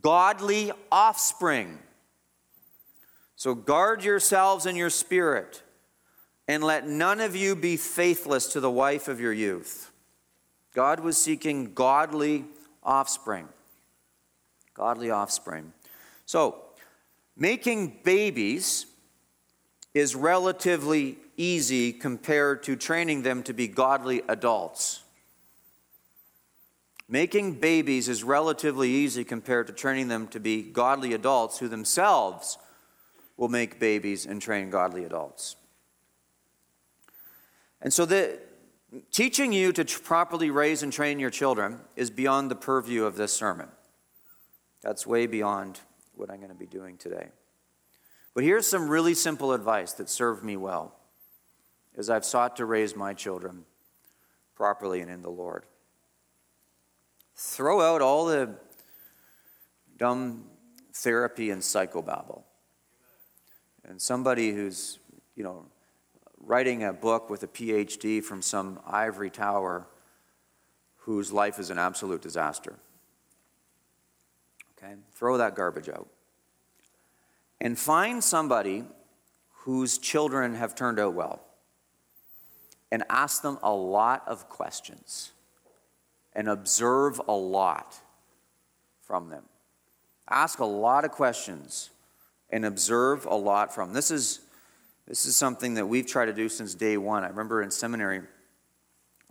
Godly 0.00 0.72
offspring. 0.90 1.78
So 3.36 3.54
guard 3.54 4.02
yourselves 4.02 4.64
in 4.64 4.76
your 4.76 4.88
spirit 4.88 5.60
and 6.46 6.62
let 6.62 6.86
none 6.86 7.20
of 7.20 7.34
you 7.34 7.56
be 7.56 7.76
faithless 7.76 8.46
to 8.48 8.60
the 8.60 8.70
wife 8.70 9.08
of 9.08 9.20
your 9.20 9.32
youth. 9.32 9.90
God 10.74 11.00
was 11.00 11.16
seeking 11.16 11.72
godly 11.72 12.44
offspring. 12.82 13.48
Godly 14.74 15.10
offspring. 15.10 15.72
So, 16.26 16.62
making 17.36 18.00
babies 18.02 18.86
is 19.94 20.16
relatively 20.16 21.18
easy 21.36 21.92
compared 21.92 22.62
to 22.64 22.76
training 22.76 23.22
them 23.22 23.42
to 23.44 23.52
be 23.52 23.68
godly 23.68 24.22
adults. 24.28 25.00
Making 27.08 27.54
babies 27.54 28.08
is 28.08 28.24
relatively 28.24 28.90
easy 28.90 29.24
compared 29.24 29.66
to 29.68 29.72
training 29.72 30.08
them 30.08 30.26
to 30.28 30.40
be 30.40 30.62
godly 30.62 31.12
adults 31.12 31.58
who 31.58 31.68
themselves 31.68 32.58
will 33.36 33.48
make 33.48 33.78
babies 33.78 34.26
and 34.26 34.40
train 34.40 34.70
godly 34.70 35.04
adults. 35.04 35.56
And 37.84 37.92
so 37.92 38.06
the 38.06 38.40
teaching 39.12 39.52
you 39.52 39.72
to 39.72 39.84
properly 39.84 40.50
raise 40.50 40.82
and 40.82 40.92
train 40.92 41.20
your 41.20 41.30
children 41.30 41.80
is 41.94 42.10
beyond 42.10 42.50
the 42.50 42.56
purview 42.56 43.04
of 43.04 43.16
this 43.16 43.32
sermon. 43.32 43.68
That's 44.82 45.06
way 45.06 45.26
beyond 45.26 45.80
what 46.14 46.30
I'm 46.30 46.38
going 46.38 46.48
to 46.48 46.54
be 46.54 46.66
doing 46.66 46.96
today. 46.96 47.28
But 48.34 48.42
here's 48.42 48.66
some 48.66 48.88
really 48.88 49.14
simple 49.14 49.52
advice 49.52 49.92
that 49.92 50.08
served 50.08 50.42
me 50.42 50.56
well 50.56 50.96
as 51.96 52.10
I've 52.10 52.24
sought 52.24 52.56
to 52.56 52.64
raise 52.64 52.96
my 52.96 53.14
children 53.14 53.64
properly 54.56 55.00
and 55.00 55.10
in 55.10 55.22
the 55.22 55.30
Lord. 55.30 55.64
Throw 57.36 57.80
out 57.80 58.00
all 58.00 58.26
the 58.26 58.54
dumb 59.98 60.44
therapy 60.92 61.50
and 61.50 61.60
psychobabble. 61.60 62.42
And 63.84 64.00
somebody 64.00 64.52
who's, 64.52 64.98
you 65.36 65.44
know, 65.44 65.66
writing 66.46 66.84
a 66.84 66.92
book 66.92 67.30
with 67.30 67.42
a 67.42 67.48
PhD 67.48 68.22
from 68.22 68.42
some 68.42 68.80
ivory 68.86 69.30
tower 69.30 69.86
whose 70.98 71.32
life 71.32 71.58
is 71.58 71.70
an 71.70 71.78
absolute 71.78 72.22
disaster. 72.22 72.74
Okay? 74.76 74.94
Throw 75.14 75.38
that 75.38 75.54
garbage 75.54 75.88
out. 75.88 76.08
And 77.60 77.78
find 77.78 78.22
somebody 78.22 78.84
whose 79.64 79.96
children 79.98 80.54
have 80.54 80.74
turned 80.74 80.98
out 80.98 81.14
well 81.14 81.40
and 82.92 83.02
ask 83.08 83.42
them 83.42 83.58
a 83.62 83.72
lot 83.72 84.22
of 84.26 84.48
questions 84.48 85.32
and 86.34 86.48
observe 86.48 87.20
a 87.26 87.32
lot 87.32 87.96
from 89.02 89.30
them. 89.30 89.44
Ask 90.28 90.58
a 90.58 90.64
lot 90.64 91.04
of 91.04 91.10
questions 91.10 91.90
and 92.50 92.64
observe 92.64 93.26
a 93.26 93.34
lot 93.34 93.74
from. 93.74 93.92
This 93.92 94.10
is 94.10 94.40
this 95.06 95.26
is 95.26 95.36
something 95.36 95.74
that 95.74 95.86
we've 95.86 96.06
tried 96.06 96.26
to 96.26 96.32
do 96.32 96.48
since 96.48 96.74
day 96.74 96.96
one. 96.96 97.24
I 97.24 97.28
remember 97.28 97.62
in 97.62 97.70
seminary, 97.70 98.22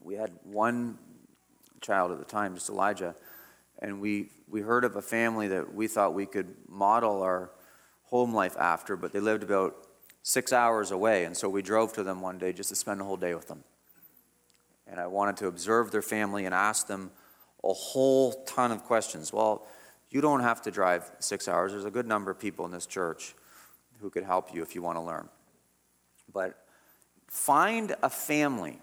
we 0.02 0.16
had 0.16 0.32
one 0.44 0.98
child 1.82 2.12
at 2.12 2.20
the 2.20 2.26
time, 2.26 2.56
just 2.56 2.70
Elijah, 2.70 3.16
and 3.80 4.00
we, 4.00 4.30
we 4.48 4.62
heard 4.62 4.84
of 4.84 4.96
a 4.96 5.02
family 5.02 5.48
that 5.48 5.74
we 5.74 5.88
thought 5.88 6.14
we 6.14 6.26
could 6.26 6.54
model 6.68 7.22
our 7.22 7.52
home 8.06 8.34
life 8.34 8.56
after, 8.58 8.96
but 8.96 9.12
they 9.12 9.20
lived 9.20 9.44
about 9.44 9.76
six 10.22 10.54
hours 10.54 10.92
away, 10.92 11.26
and 11.26 11.36
so 11.36 11.50
we 11.50 11.62
drove 11.62 11.92
to 11.94 12.04
them 12.04 12.22
one 12.22 12.38
day 12.38 12.54
just 12.54 12.70
to 12.70 12.76
spend 12.76 13.02
a 13.02 13.04
whole 13.04 13.18
day 13.18 13.34
with 13.34 13.48
them. 13.48 13.64
And 14.88 15.00
I 15.00 15.08
wanted 15.08 15.38
to 15.38 15.48
observe 15.48 15.92
their 15.92 16.02
family 16.02 16.46
and 16.46 16.54
ask 16.54 16.88
them 16.88 17.12
a 17.64 17.74
whole 17.74 18.44
ton 18.44 18.72
of 18.72 18.84
questions. 18.84 19.34
Well, 19.34 19.66
you 20.12 20.22
don't 20.22 20.42
have 20.42 20.62
to 20.64 20.72
drive 20.72 21.12
six 21.20 21.48
hours. 21.48 21.72
There's 21.72 21.86
a 21.86 21.92
good 21.92 22.06
number 22.06 22.30
of 22.30 22.40
people 22.40 22.66
in 22.66 22.72
this 22.72 22.86
church 22.86 23.34
who 24.00 24.10
could 24.10 24.24
help 24.24 24.54
you 24.54 24.62
if 24.62 24.76
you 24.76 24.82
want 24.82 24.98
to 24.98 25.02
learn. 25.02 25.30
But 26.34 26.58
find 27.28 27.96
a 28.02 28.10
family 28.10 28.80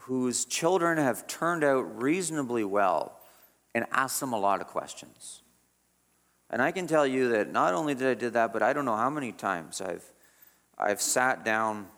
whose 0.00 0.44
children 0.44 0.98
have 0.98 1.26
turned 1.26 1.64
out 1.64 2.00
reasonably 2.00 2.64
well 2.64 3.18
and 3.74 3.86
ask 3.92 4.20
them 4.20 4.32
a 4.32 4.38
lot 4.38 4.60
of 4.60 4.66
questions. 4.66 5.42
And 6.50 6.62
I 6.62 6.70
can 6.70 6.86
tell 6.86 7.06
you 7.06 7.30
that 7.30 7.50
not 7.50 7.74
only 7.74 7.94
did 7.94 8.06
I 8.06 8.14
do 8.14 8.30
that, 8.30 8.52
but 8.52 8.62
I 8.62 8.72
don't 8.72 8.84
know 8.84 8.96
how 8.96 9.10
many 9.10 9.32
times 9.32 9.80
I've, 9.80 10.04
I've 10.78 11.00
sat 11.00 11.44
down 11.44 11.88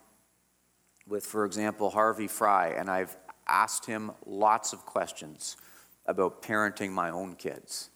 with, 1.06 1.26
for 1.26 1.44
example, 1.44 1.90
Harvey 1.90 2.28
Fry, 2.28 2.68
and 2.68 2.90
I've 2.90 3.16
asked 3.46 3.86
him 3.86 4.10
lots 4.26 4.72
of 4.72 4.84
questions 4.84 5.56
about 6.06 6.42
parenting 6.42 6.90
my 6.90 7.10
own 7.10 7.34
kids. 7.34 7.90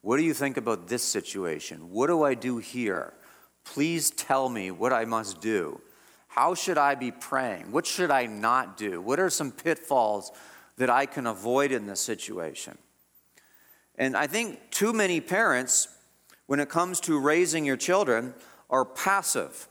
What 0.00 0.16
do 0.16 0.24
you 0.24 0.34
think 0.34 0.56
about 0.56 0.88
this 0.88 1.04
situation? 1.04 1.90
What 1.90 2.08
do 2.08 2.24
I 2.24 2.34
do 2.34 2.58
here? 2.58 3.14
Please 3.64 4.10
tell 4.10 4.48
me 4.48 4.72
what 4.72 4.92
I 4.92 5.04
must 5.04 5.40
do. 5.40 5.80
How 6.34 6.54
should 6.54 6.78
I 6.78 6.94
be 6.94 7.10
praying? 7.10 7.72
What 7.72 7.84
should 7.84 8.10
I 8.10 8.24
not 8.24 8.78
do? 8.78 9.02
What 9.02 9.20
are 9.20 9.28
some 9.28 9.52
pitfalls 9.52 10.32
that 10.78 10.88
I 10.88 11.04
can 11.04 11.26
avoid 11.26 11.72
in 11.72 11.86
this 11.86 12.00
situation? 12.00 12.78
And 13.96 14.16
I 14.16 14.26
think 14.26 14.70
too 14.70 14.94
many 14.94 15.20
parents, 15.20 15.88
when 16.46 16.58
it 16.58 16.70
comes 16.70 17.00
to 17.00 17.20
raising 17.20 17.66
your 17.66 17.76
children, 17.76 18.32
are 18.70 18.86
passive. 18.86 19.68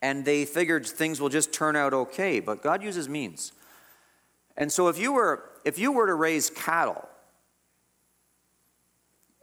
And 0.00 0.24
they 0.24 0.44
figured 0.44 0.86
things 0.86 1.20
will 1.20 1.28
just 1.28 1.52
turn 1.52 1.74
out 1.74 1.92
okay, 1.92 2.38
but 2.38 2.62
God 2.62 2.80
uses 2.80 3.08
means. 3.08 3.50
And 4.56 4.70
so 4.70 4.86
if 4.86 4.96
you 4.96 5.12
were 5.12 5.42
if 5.64 5.76
you 5.76 5.90
were 5.90 6.06
to 6.06 6.14
raise 6.14 6.50
cattle 6.50 7.08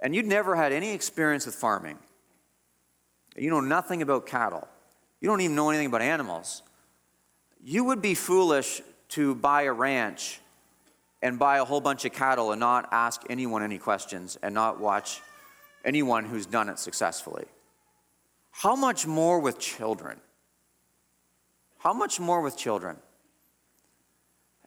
and 0.02 0.16
you'd 0.16 0.28
never 0.28 0.56
had 0.56 0.72
any 0.72 0.94
experience 0.94 1.46
with 1.46 1.56
farming, 1.56 1.98
you 3.36 3.50
know 3.50 3.60
nothing 3.60 4.02
about 4.02 4.26
cattle, 4.26 4.70
you 5.24 5.30
don't 5.30 5.40
even 5.40 5.56
know 5.56 5.70
anything 5.70 5.88
about 5.88 6.02
animals, 6.02 6.64
you 7.64 7.86
would 7.86 8.02
be 8.02 8.14
foolish 8.14 8.82
to 9.08 9.34
buy 9.36 9.64
a 9.64 9.72
ranch 9.72 10.42
and 11.22 11.40
buy 11.40 11.60
a 11.60 11.64
whole 11.64 11.80
bunch 11.80 12.04
of 12.04 12.12
cattle 12.12 12.52
and 12.52 12.60
not 12.60 12.90
ask 12.92 13.22
anyone 13.30 13.64
any 13.64 13.78
questions 13.78 14.38
and 14.44 14.54
not 14.54 14.82
watch 14.82 15.22
anyone 15.86 16.26
who's 16.26 16.46
done 16.46 16.68
it 16.68 16.78
successfully. 16.78 17.46
How 18.52 18.76
much 18.76 19.08
more 19.08 19.40
with 19.40 19.60
children? 19.60 20.20
How 21.78 21.94
much 21.94 22.20
more 22.20 22.42
with 22.42 22.58
children? 22.58 22.98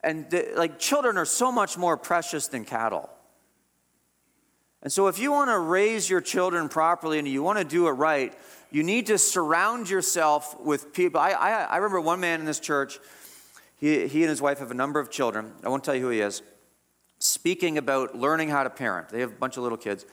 And 0.02 0.30
the, 0.30 0.52
like 0.56 0.78
children 0.78 1.18
are 1.18 1.26
so 1.26 1.52
much 1.52 1.76
more 1.76 1.98
precious 1.98 2.48
than 2.48 2.64
cattle. 2.64 3.10
And 4.82 4.92
so, 4.92 5.08
if 5.08 5.18
you 5.18 5.32
want 5.32 5.50
to 5.50 5.58
raise 5.58 6.08
your 6.08 6.20
children 6.20 6.68
properly 6.68 7.18
and 7.18 7.26
you 7.26 7.42
want 7.42 7.58
to 7.58 7.64
do 7.64 7.88
it 7.88 7.92
right, 7.92 8.32
you 8.70 8.82
need 8.82 9.06
to 9.06 9.18
surround 9.18 9.88
yourself 9.88 10.60
with 10.60 10.92
people. 10.92 11.20
I, 11.20 11.30
I, 11.30 11.50
I 11.64 11.76
remember 11.76 12.00
one 12.00 12.20
man 12.20 12.40
in 12.40 12.46
this 12.46 12.60
church 12.60 12.98
he, 13.78 14.06
he 14.06 14.22
and 14.22 14.30
his 14.30 14.40
wife 14.40 14.58
have 14.58 14.70
a 14.70 14.74
number 14.74 15.00
of 15.00 15.10
children. 15.10 15.52
I 15.62 15.68
won't 15.68 15.84
tell 15.84 15.94
you 15.94 16.02
who 16.02 16.10
he 16.10 16.20
is. 16.20 16.42
Speaking 17.18 17.78
about 17.78 18.16
learning 18.16 18.48
how 18.48 18.62
to 18.62 18.70
parent. 18.70 19.10
They 19.10 19.20
have 19.20 19.32
a 19.32 19.36
bunch 19.36 19.56
of 19.56 19.62
little 19.62 19.78
kids. 19.78 20.06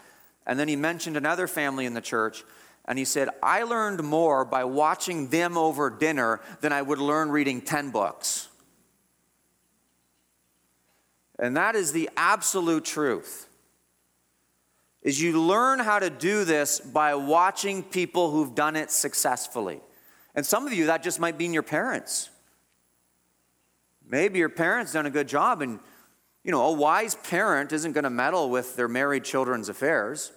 And 0.45 0.59
then 0.59 0.67
he 0.67 0.75
mentioned 0.75 1.15
another 1.15 1.47
family 1.47 1.85
in 1.85 1.93
the 1.93 2.01
church. 2.01 2.43
And 2.85 2.99
he 2.99 3.05
said, 3.05 3.29
I 3.41 3.63
learned 3.63 4.03
more 4.03 4.43
by 4.43 4.65
watching 4.65 5.29
them 5.29 5.57
over 5.57 5.89
dinner 5.89 6.41
than 6.59 6.73
I 6.73 6.81
would 6.81 6.99
learn 6.99 7.29
reading 7.29 7.61
10 7.61 7.91
books. 7.91 8.49
And 11.39 11.55
that 11.55 11.75
is 11.75 11.93
the 11.93 12.09
absolute 12.17 12.83
truth. 12.83 13.47
Is 15.03 15.21
you 15.21 15.39
learn 15.41 15.79
how 15.79 15.99
to 15.99 16.09
do 16.09 16.45
this 16.45 16.79
by 16.79 17.13
watching 17.15 17.83
people 17.83 18.31
who've 18.31 18.55
done 18.55 18.77
it 18.77 18.89
successfully. 18.89 19.81
And 20.33 20.45
some 20.45 20.65
of 20.65 20.73
you, 20.73 20.87
that 20.87 21.03
just 21.03 21.19
might 21.19 21.37
mean 21.37 21.53
your 21.53 21.61
parents. 21.61 22.29
Maybe 24.07 24.39
your 24.39 24.49
parents 24.49 24.93
done 24.93 25.05
a 25.05 25.11
good 25.11 25.27
job, 25.27 25.61
and 25.61 25.79
you 26.43 26.51
know, 26.51 26.65
a 26.65 26.71
wise 26.71 27.15
parent 27.15 27.71
isn't 27.73 27.91
going 27.91 28.05
to 28.05 28.09
meddle 28.09 28.49
with 28.49 28.75
their 28.75 28.87
married 28.87 29.23
children's 29.23 29.69
affairs. 29.69 30.31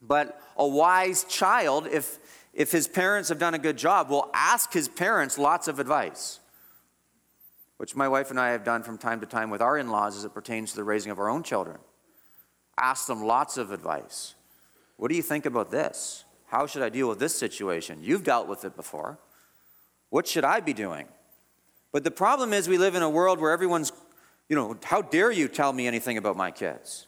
But 0.00 0.40
a 0.56 0.66
wise 0.66 1.24
child, 1.24 1.86
if 1.86 2.18
if 2.52 2.70
his 2.70 2.86
parents 2.86 3.30
have 3.30 3.38
done 3.38 3.54
a 3.54 3.58
good 3.58 3.76
job, 3.76 4.10
will 4.10 4.30
ask 4.32 4.72
his 4.72 4.88
parents 4.88 5.38
lots 5.38 5.66
of 5.66 5.80
advice, 5.80 6.38
which 7.78 7.96
my 7.96 8.08
wife 8.08 8.30
and 8.30 8.38
I 8.38 8.50
have 8.50 8.62
done 8.62 8.82
from 8.82 8.96
time 8.96 9.20
to 9.20 9.26
time 9.26 9.50
with 9.50 9.60
our 9.60 9.76
in 9.76 9.88
laws 9.88 10.16
as 10.16 10.24
it 10.24 10.32
pertains 10.34 10.70
to 10.70 10.76
the 10.76 10.84
raising 10.84 11.10
of 11.10 11.18
our 11.18 11.28
own 11.28 11.42
children. 11.42 11.78
Ask 12.78 13.06
them 13.06 13.22
lots 13.22 13.56
of 13.56 13.70
advice. 13.70 14.34
What 14.96 15.08
do 15.08 15.16
you 15.16 15.22
think 15.22 15.46
about 15.46 15.70
this? 15.70 16.24
How 16.46 16.66
should 16.66 16.82
I 16.82 16.88
deal 16.88 17.08
with 17.08 17.18
this 17.18 17.36
situation? 17.36 17.98
You've 18.02 18.24
dealt 18.24 18.48
with 18.48 18.64
it 18.64 18.76
before. 18.76 19.18
What 20.10 20.26
should 20.26 20.44
I 20.44 20.60
be 20.60 20.72
doing? 20.72 21.08
But 21.92 22.04
the 22.04 22.10
problem 22.10 22.52
is, 22.52 22.68
we 22.68 22.78
live 22.78 22.94
in 22.94 23.02
a 23.02 23.10
world 23.10 23.40
where 23.40 23.52
everyone's, 23.52 23.92
you 24.48 24.56
know, 24.56 24.76
how 24.82 25.02
dare 25.02 25.30
you 25.30 25.48
tell 25.48 25.72
me 25.72 25.86
anything 25.86 26.18
about 26.18 26.36
my 26.36 26.50
kids? 26.50 27.06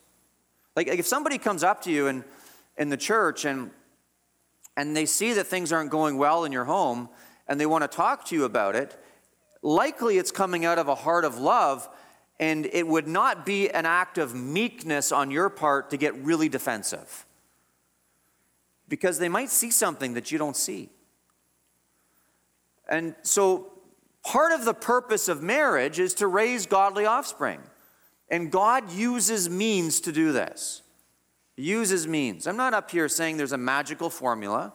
Like, 0.75 0.89
if 0.89 1.07
somebody 1.07 1.39
comes 1.39 1.65
up 1.65 1.83
to 1.83 1.91
you 1.91 2.07
in, 2.07 2.25
in 2.77 2.89
the 2.89 2.97
church 2.97 3.45
and, 3.45 3.71
and 4.77 4.97
they 4.97 5.07
see 5.07 5.33
that 5.35 5.47
things 5.47 5.73
aren't 5.73 5.91
going 5.91 6.19
well 6.19 6.45
in 6.45 6.53
your 6.53 6.65
home 6.65 7.09
and 7.49 7.61
they 7.61 7.67
want 7.67 7.83
to 7.83 7.89
talk 7.89 8.25
to 8.27 8.35
you 8.35 8.45
about 8.45 8.77
it, 8.77 9.01
likely 9.63 10.19
it's 10.19 10.31
coming 10.31 10.65
out 10.65 10.79
of 10.79 10.89
a 10.89 10.95
heart 10.95 11.25
of 11.25 11.39
love 11.39 11.89
and 12.39 12.67
it 12.67 12.87
would 12.87 13.07
not 13.09 13.47
be 13.47 13.71
an 13.71 13.87
act 13.87 14.19
of 14.19 14.35
meekness 14.35 15.13
on 15.13 15.31
your 15.31 15.49
part 15.49 15.91
to 15.91 15.97
get 15.97 16.15
really 16.17 16.49
defensive. 16.49 17.25
Because 18.89 19.19
they 19.19 19.29
might 19.29 19.51
see 19.51 19.71
something 19.71 20.15
that 20.15 20.31
you 20.31 20.39
don't 20.39 20.57
see. 20.57 20.91
And 22.89 23.15
so 23.23 23.73
Part 24.27 24.51
of 24.51 24.65
the 24.65 24.75
purpose 24.75 25.29
of 25.29 25.41
marriage 25.41 26.01
is 26.01 26.13
to 26.15 26.27
raise 26.27 26.67
godly 26.67 27.07
offspring. 27.07 27.61
And 28.29 28.51
God 28.51 28.91
uses 28.91 29.49
means 29.49 30.01
to 30.01 30.11
do 30.11 30.33
this. 30.33 30.83
He 31.55 31.63
uses 31.63 32.09
means. 32.09 32.49
I'm 32.49 32.57
not 32.57 32.75
up 32.75 32.91
here 32.91 33.09
saying 33.09 33.37
there's 33.37 33.53
a 33.53 33.57
magical 33.57 34.11
formula. 34.11 34.73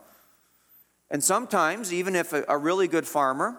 And 1.09 1.21
sometimes, 1.21 1.91
even 1.91 2.15
if 2.15 2.31
a, 2.31 2.45
a 2.47 2.57
really 2.57 2.87
good 2.87 3.05
farmer, 3.05 3.57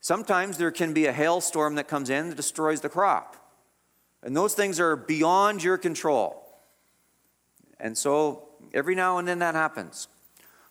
sometimes 0.00 0.58
there 0.58 0.70
can 0.70 0.92
be 0.92 1.06
a 1.06 1.12
hailstorm 1.12 1.74
that 1.76 1.88
comes 1.88 2.10
in 2.10 2.30
that 2.30 2.36
destroys 2.36 2.80
the 2.80 2.88
crop. 2.88 3.36
And 4.22 4.36
those 4.36 4.54
things 4.54 4.80
are 4.80 4.96
beyond 4.96 5.62
your 5.62 5.78
control. 5.78 6.44
And 7.78 7.96
so 7.96 8.48
every 8.74 8.94
now 8.94 9.18
and 9.18 9.28
then 9.28 9.38
that 9.38 9.54
happens. 9.54 10.08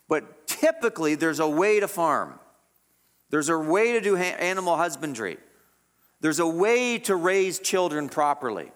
But 0.08 0.46
typically, 0.46 1.14
there's 1.14 1.40
a 1.40 1.48
way 1.48 1.80
to 1.80 1.88
farm. 1.88 2.38
There's 3.30 3.50
a 3.50 3.58
way 3.58 3.92
to 3.92 4.00
do 4.00 4.16
animal 4.16 4.76
husbandry. 4.76 5.36
There's 6.20 6.40
a 6.40 6.46
way 6.46 6.98
to 7.00 7.14
raise 7.14 7.58
children 7.58 8.08
properly. 8.08 8.72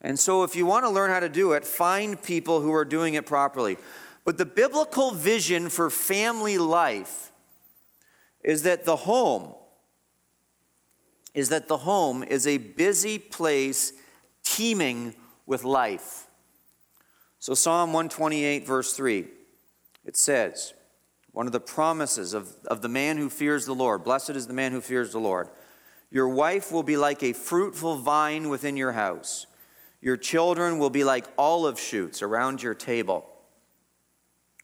And 0.00 0.18
so, 0.18 0.42
if 0.42 0.56
you 0.56 0.66
want 0.66 0.84
to 0.84 0.90
learn 0.90 1.10
how 1.10 1.20
to 1.20 1.28
do 1.28 1.52
it, 1.52 1.64
find 1.64 2.20
people 2.20 2.60
who 2.60 2.72
are 2.72 2.84
doing 2.84 3.14
it 3.14 3.26
properly. 3.26 3.76
But 4.24 4.38
the 4.38 4.46
biblical 4.46 5.10
vision 5.10 5.68
for 5.68 5.90
family 5.90 6.58
life 6.58 7.31
is 8.42 8.62
that 8.62 8.84
the 8.84 8.96
home 8.96 9.54
is 11.34 11.48
that 11.48 11.66
the 11.66 11.78
home 11.78 12.22
is 12.22 12.46
a 12.46 12.58
busy 12.58 13.18
place 13.18 13.94
teeming 14.44 15.14
with 15.46 15.64
life. 15.64 16.26
So 17.38 17.54
Psalm 17.54 17.94
128 17.94 18.66
verse 18.66 18.92
3 18.92 19.26
it 20.04 20.16
says, 20.16 20.74
one 21.32 21.46
of 21.46 21.52
the 21.52 21.60
promises 21.60 22.34
of, 22.34 22.56
of 22.66 22.82
the 22.82 22.88
man 22.88 23.16
who 23.16 23.30
fears 23.30 23.64
the 23.64 23.74
Lord. 23.74 24.04
Blessed 24.04 24.30
is 24.30 24.46
the 24.46 24.52
man 24.52 24.72
who 24.72 24.80
fears 24.80 25.12
the 25.12 25.20
Lord. 25.20 25.48
Your 26.10 26.28
wife 26.28 26.70
will 26.70 26.82
be 26.82 26.98
like 26.98 27.22
a 27.22 27.32
fruitful 27.32 27.96
vine 27.96 28.50
within 28.50 28.76
your 28.76 28.92
house. 28.92 29.46
Your 30.02 30.18
children 30.18 30.78
will 30.78 30.90
be 30.90 31.04
like 31.04 31.24
olive 31.38 31.80
shoots 31.80 32.20
around 32.20 32.62
your 32.62 32.74
table. 32.74 33.24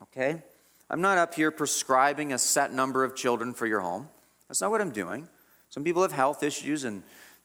Okay? 0.03 0.43
I'm 0.91 1.01
not 1.01 1.19
up 1.19 1.35
here 1.35 1.51
prescribing 1.51 2.33
a 2.33 2.39
set 2.39 2.73
number 2.73 3.05
of 3.05 3.15
children 3.15 3.53
for 3.53 3.67
your 3.67 3.81
home. 3.81 4.09
That's 4.49 4.61
not 4.61 4.71
what 4.71 4.81
I'm 4.81 4.91
doing. 4.91 5.29
Some 5.69 5.85
people 5.85 6.03
have 6.03 6.13
health 6.13 6.43
issues 6.43 6.85
and 6.85 7.03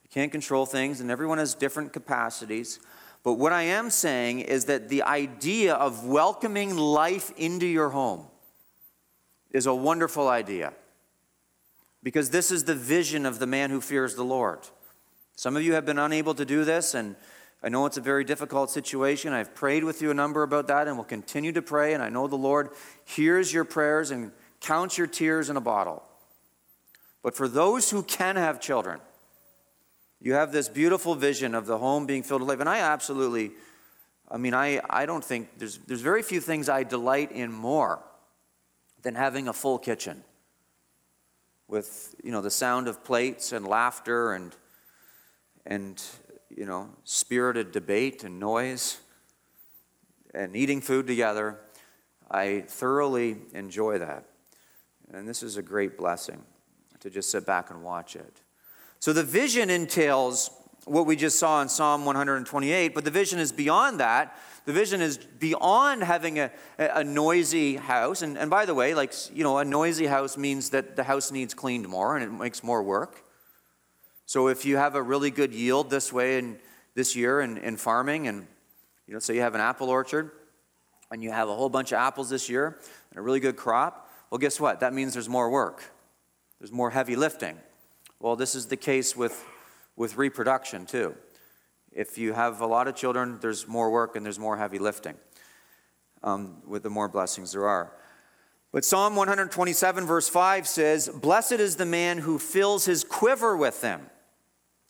can't 0.10 0.32
control 0.32 0.66
things, 0.66 1.02
and 1.02 1.12
everyone 1.12 1.40
has 1.40 1.54
different 1.56 1.92
capacities. 1.92 2.80
But 3.24 3.34
what 3.34 3.52
I 3.52 3.64
am 3.64 3.90
saying 3.90 4.42
is 4.42 4.66
that 4.66 4.90
the 4.90 5.04
idea 5.04 5.74
of 5.74 6.06
welcoming 6.06 6.78
life 6.78 7.32
into 7.36 7.66
your 7.66 7.90
home 7.90 8.28
is 9.52 9.66
a 9.66 9.74
wonderful 9.74 10.28
idea 10.28 10.74
because 12.04 12.30
this 12.30 12.52
is 12.52 12.66
the 12.66 12.76
vision 12.76 13.26
of 13.26 13.40
the 13.40 13.48
man 13.48 13.70
who 13.70 13.82
fears 13.82 14.16
the 14.16 14.24
Lord. 14.24 14.60
Some 15.36 15.58
of 15.58 15.64
you 15.64 15.74
have 15.74 15.86
been 15.86 16.00
unable 16.00 16.36
to 16.36 16.46
do 16.46 16.64
this, 16.64 16.94
and 16.94 17.16
I 17.64 17.70
know 17.70 17.86
it's 17.86 17.98
a 17.98 18.02
very 18.02 18.26
difficult 18.26 18.70
situation. 18.70 19.32
I've 19.32 19.56
prayed 19.56 19.84
with 19.86 20.02
you 20.02 20.12
a 20.12 20.14
number 20.14 20.44
about 20.44 20.68
that 20.68 20.88
and 20.88 20.98
will 20.98 21.06
continue 21.06 21.54
to 21.54 21.62
pray, 21.62 21.94
and 21.94 22.04
I 22.04 22.10
know 22.10 22.28
the 22.28 22.36
Lord 22.36 22.72
hears 23.06 23.54
your 23.54 23.64
prayers 23.64 24.12
and 24.12 24.32
counts 24.60 24.98
your 24.98 25.08
tears 25.08 25.50
in 25.50 25.56
a 25.56 25.62
bottle. 25.62 26.04
But 27.22 27.36
for 27.36 27.48
those 27.48 27.90
who 27.90 28.04
can 28.04 28.36
have 28.36 28.60
children, 28.60 29.00
you 30.20 30.34
have 30.34 30.52
this 30.52 30.68
beautiful 30.68 31.16
vision 31.16 31.56
of 31.56 31.66
the 31.66 31.78
home 31.78 32.06
being 32.06 32.24
filled 32.24 32.42
with 32.42 32.50
life. 32.50 32.60
And 32.60 32.68
I 32.68 32.80
absolutely, 32.80 33.52
I 34.30 34.38
mean, 34.38 34.54
I, 34.54 34.82
I 34.90 35.06
don't 35.06 35.24
think 35.24 35.58
there's, 35.58 35.78
there's 35.80 36.02
very 36.02 36.22
few 36.22 36.42
things 36.42 36.68
I 36.68 36.84
delight 36.84 37.32
in 37.32 37.52
more 37.52 38.00
than 39.04 39.16
having 39.16 39.48
a 39.48 39.54
full 39.54 39.80
kitchen. 39.80 40.24
with 41.68 42.16
you 42.24 42.32
know 42.32 42.42
the 42.42 42.52
sound 42.52 42.88
of 42.88 43.04
plates 43.04 43.52
and 43.52 43.66
laughter 43.66 44.34
and 44.34 44.56
and 45.66 46.04
you 46.56 46.66
know 46.66 46.90
spirited 47.04 47.72
debate 47.72 48.24
and 48.24 48.40
noise 48.40 49.00
and 50.34 50.56
eating 50.56 50.82
food 50.82 51.08
together. 51.08 51.60
I 52.30 52.64
thoroughly 52.68 53.38
enjoy 53.54 54.00
that. 54.00 54.26
And 55.14 55.28
this 55.28 55.44
is 55.44 55.58
a 55.58 55.62
great 55.62 55.98
blessing 55.98 56.42
to 57.02 57.10
just 57.10 57.30
sit 57.30 57.46
back 57.46 57.70
and 57.70 57.84
watch 57.84 58.16
it. 58.16 58.42
So 59.00 59.14
the 59.14 59.24
vision 59.24 59.70
entails 59.70 60.50
what 60.86 61.06
we 61.06 61.16
just 61.16 61.40
saw 61.40 61.62
in 61.62 61.70
Psalm 61.70 62.06
128, 62.06 62.96
but 62.96 63.06
the 63.06 63.12
vision 63.12 63.40
is 63.40 63.52
beyond 63.52 64.00
that. 64.00 64.38
The 64.66 64.74
vision 64.74 65.02
is 65.02 65.18
beyond 65.18 66.04
having 66.04 66.40
a, 66.40 66.52
a 66.78 67.04
noisy 67.04 67.76
house. 67.76 68.22
And, 68.22 68.38
and 68.38 68.50
by 68.50 68.66
the 68.66 68.74
way, 68.74 68.94
like, 68.94 69.14
you 69.34 69.44
know, 69.44 69.58
a 69.58 69.66
noisy 69.66 70.06
house 70.06 70.38
means 70.38 70.70
that 70.70 70.96
the 70.96 71.04
house 71.04 71.32
needs 71.32 71.54
cleaned 71.54 71.88
more 71.88 72.16
and 72.16 72.24
it 72.24 72.32
makes 72.32 72.64
more 72.64 72.82
work. 72.82 73.23
So 74.26 74.48
if 74.48 74.66
you 74.66 74.78
have 74.78 74.96
a 74.96 75.02
really 75.02 75.32
good 75.32 75.54
yield 75.54 75.90
this 75.90 76.12
way 76.12 76.38
in 76.38 76.58
this 76.96 77.16
year 77.16 77.42
in, 77.42 77.58
in 77.58 77.78
farming, 77.78 78.28
and 78.28 78.48
you 79.08 79.14
know, 79.14 79.20
say 79.20 79.36
you 79.36 79.42
have 79.42 79.56
an 79.56 79.62
apple 79.62 79.90
orchard 79.90 80.32
and 81.12 81.24
you 81.24 81.32
have 81.32 81.50
a 81.50 81.56
whole 81.56 81.70
bunch 81.70 81.92
of 81.92 81.98
apples 81.98 82.30
this 82.30 82.50
year 82.50 82.80
and 83.12 83.20
a 83.20 83.22
really 83.22 83.40
good 83.40 83.56
crop, 83.56 84.10
well, 84.30 84.40
guess 84.40 84.60
what? 84.60 84.80
That 84.80 84.94
means 84.94 85.14
there's 85.14 85.30
more 85.30 85.50
work. 85.50 85.84
There's 86.60 86.72
more 86.72 86.90
heavy 86.90 87.16
lifting. 87.16 87.58
Well, 88.20 88.36
this 88.36 88.56
is 88.56 88.68
the 88.68 88.78
case 88.78 89.16
with, 89.16 89.46
with 89.96 90.18
reproduction 90.18 90.86
too. 90.86 91.16
If 91.92 92.18
you 92.18 92.34
have 92.34 92.62
a 92.62 92.66
lot 92.66 92.88
of 92.88 92.96
children, 92.96 93.38
there's 93.42 93.68
more 93.68 93.92
work 93.92 94.16
and 94.16 94.26
there's 94.26 94.40
more 94.40 94.58
heavy 94.58 94.80
lifting 94.80 95.16
um, 96.24 96.64
with 96.66 96.84
the 96.84 96.90
more 96.90 97.08
blessings 97.08 97.52
there 97.52 97.68
are. 97.68 97.92
But 98.72 98.84
Psalm 98.84 99.16
127, 99.16 100.08
verse 100.08 100.28
5 100.28 100.68
says, 100.68 101.10
Blessed 101.10 101.54
is 101.54 101.76
the 101.76 101.86
man 101.86 102.18
who 102.18 102.40
fills 102.40 102.86
his 102.86 103.04
quiver 103.04 103.56
with 103.56 103.82
them. 103.82 104.10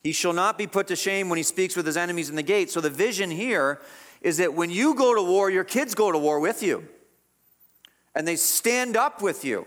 He 0.03 0.11
shall 0.11 0.33
not 0.33 0.57
be 0.57 0.67
put 0.67 0.87
to 0.87 0.95
shame 0.95 1.29
when 1.29 1.37
he 1.37 1.43
speaks 1.43 1.75
with 1.75 1.85
his 1.85 1.95
enemies 1.95 2.29
in 2.29 2.35
the 2.35 2.43
gate. 2.43 2.69
So 2.69 2.81
the 2.81 2.89
vision 2.89 3.31
here 3.31 3.79
is 4.21 4.37
that 4.37 4.53
when 4.53 4.69
you 4.69 4.95
go 4.95 5.15
to 5.15 5.21
war, 5.21 5.49
your 5.49 5.63
kids 5.63 5.95
go 5.95 6.11
to 6.11 6.17
war 6.17 6.39
with 6.39 6.61
you. 6.61 6.87
And 8.13 8.27
they 8.27 8.35
stand 8.35 8.97
up 8.97 9.21
with 9.21 9.45
you. 9.45 9.65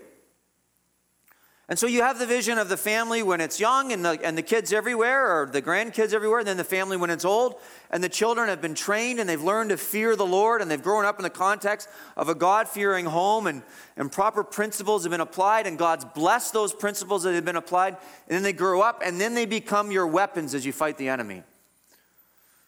And 1.69 1.77
so 1.77 1.85
you 1.85 2.01
have 2.01 2.17
the 2.17 2.25
vision 2.25 2.57
of 2.57 2.69
the 2.69 2.77
family 2.77 3.21
when 3.21 3.41
it's 3.41 3.59
young 3.59 3.91
and 3.91 4.05
the, 4.05 4.17
and 4.23 4.37
the 4.37 4.41
kids 4.41 4.71
everywhere, 4.71 5.41
or 5.41 5.47
the 5.47 5.61
grandkids 5.61 6.13
everywhere, 6.13 6.39
and 6.39 6.47
then 6.47 6.55
the 6.55 6.63
family 6.63 6.95
when 6.95 7.09
it's 7.09 7.25
old. 7.25 7.55
And 7.91 8.01
the 8.01 8.07
children 8.07 8.47
have 8.47 8.61
been 8.61 8.73
trained 8.73 9.19
and 9.19 9.27
they've 9.27 9.43
learned 9.43 9.71
to 9.71 9.77
fear 9.77 10.15
the 10.15 10.25
Lord, 10.25 10.61
and 10.61 10.71
they've 10.71 10.81
grown 10.81 11.03
up 11.03 11.19
in 11.19 11.23
the 11.23 11.29
context 11.29 11.89
of 12.15 12.29
a 12.29 12.35
God 12.35 12.69
fearing 12.69 13.05
home, 13.05 13.47
and, 13.47 13.63
and 13.97 14.09
proper 14.09 14.45
principles 14.45 15.03
have 15.03 15.11
been 15.11 15.19
applied, 15.19 15.67
and 15.67 15.77
God's 15.77 16.05
blessed 16.05 16.53
those 16.53 16.71
principles 16.71 17.23
that 17.23 17.33
have 17.33 17.43
been 17.43 17.57
applied. 17.57 17.97
And 18.29 18.37
then 18.37 18.43
they 18.43 18.53
grow 18.53 18.81
up, 18.81 19.01
and 19.03 19.19
then 19.19 19.33
they 19.33 19.45
become 19.45 19.91
your 19.91 20.07
weapons 20.07 20.55
as 20.55 20.65
you 20.65 20.71
fight 20.71 20.97
the 20.97 21.09
enemy. 21.09 21.43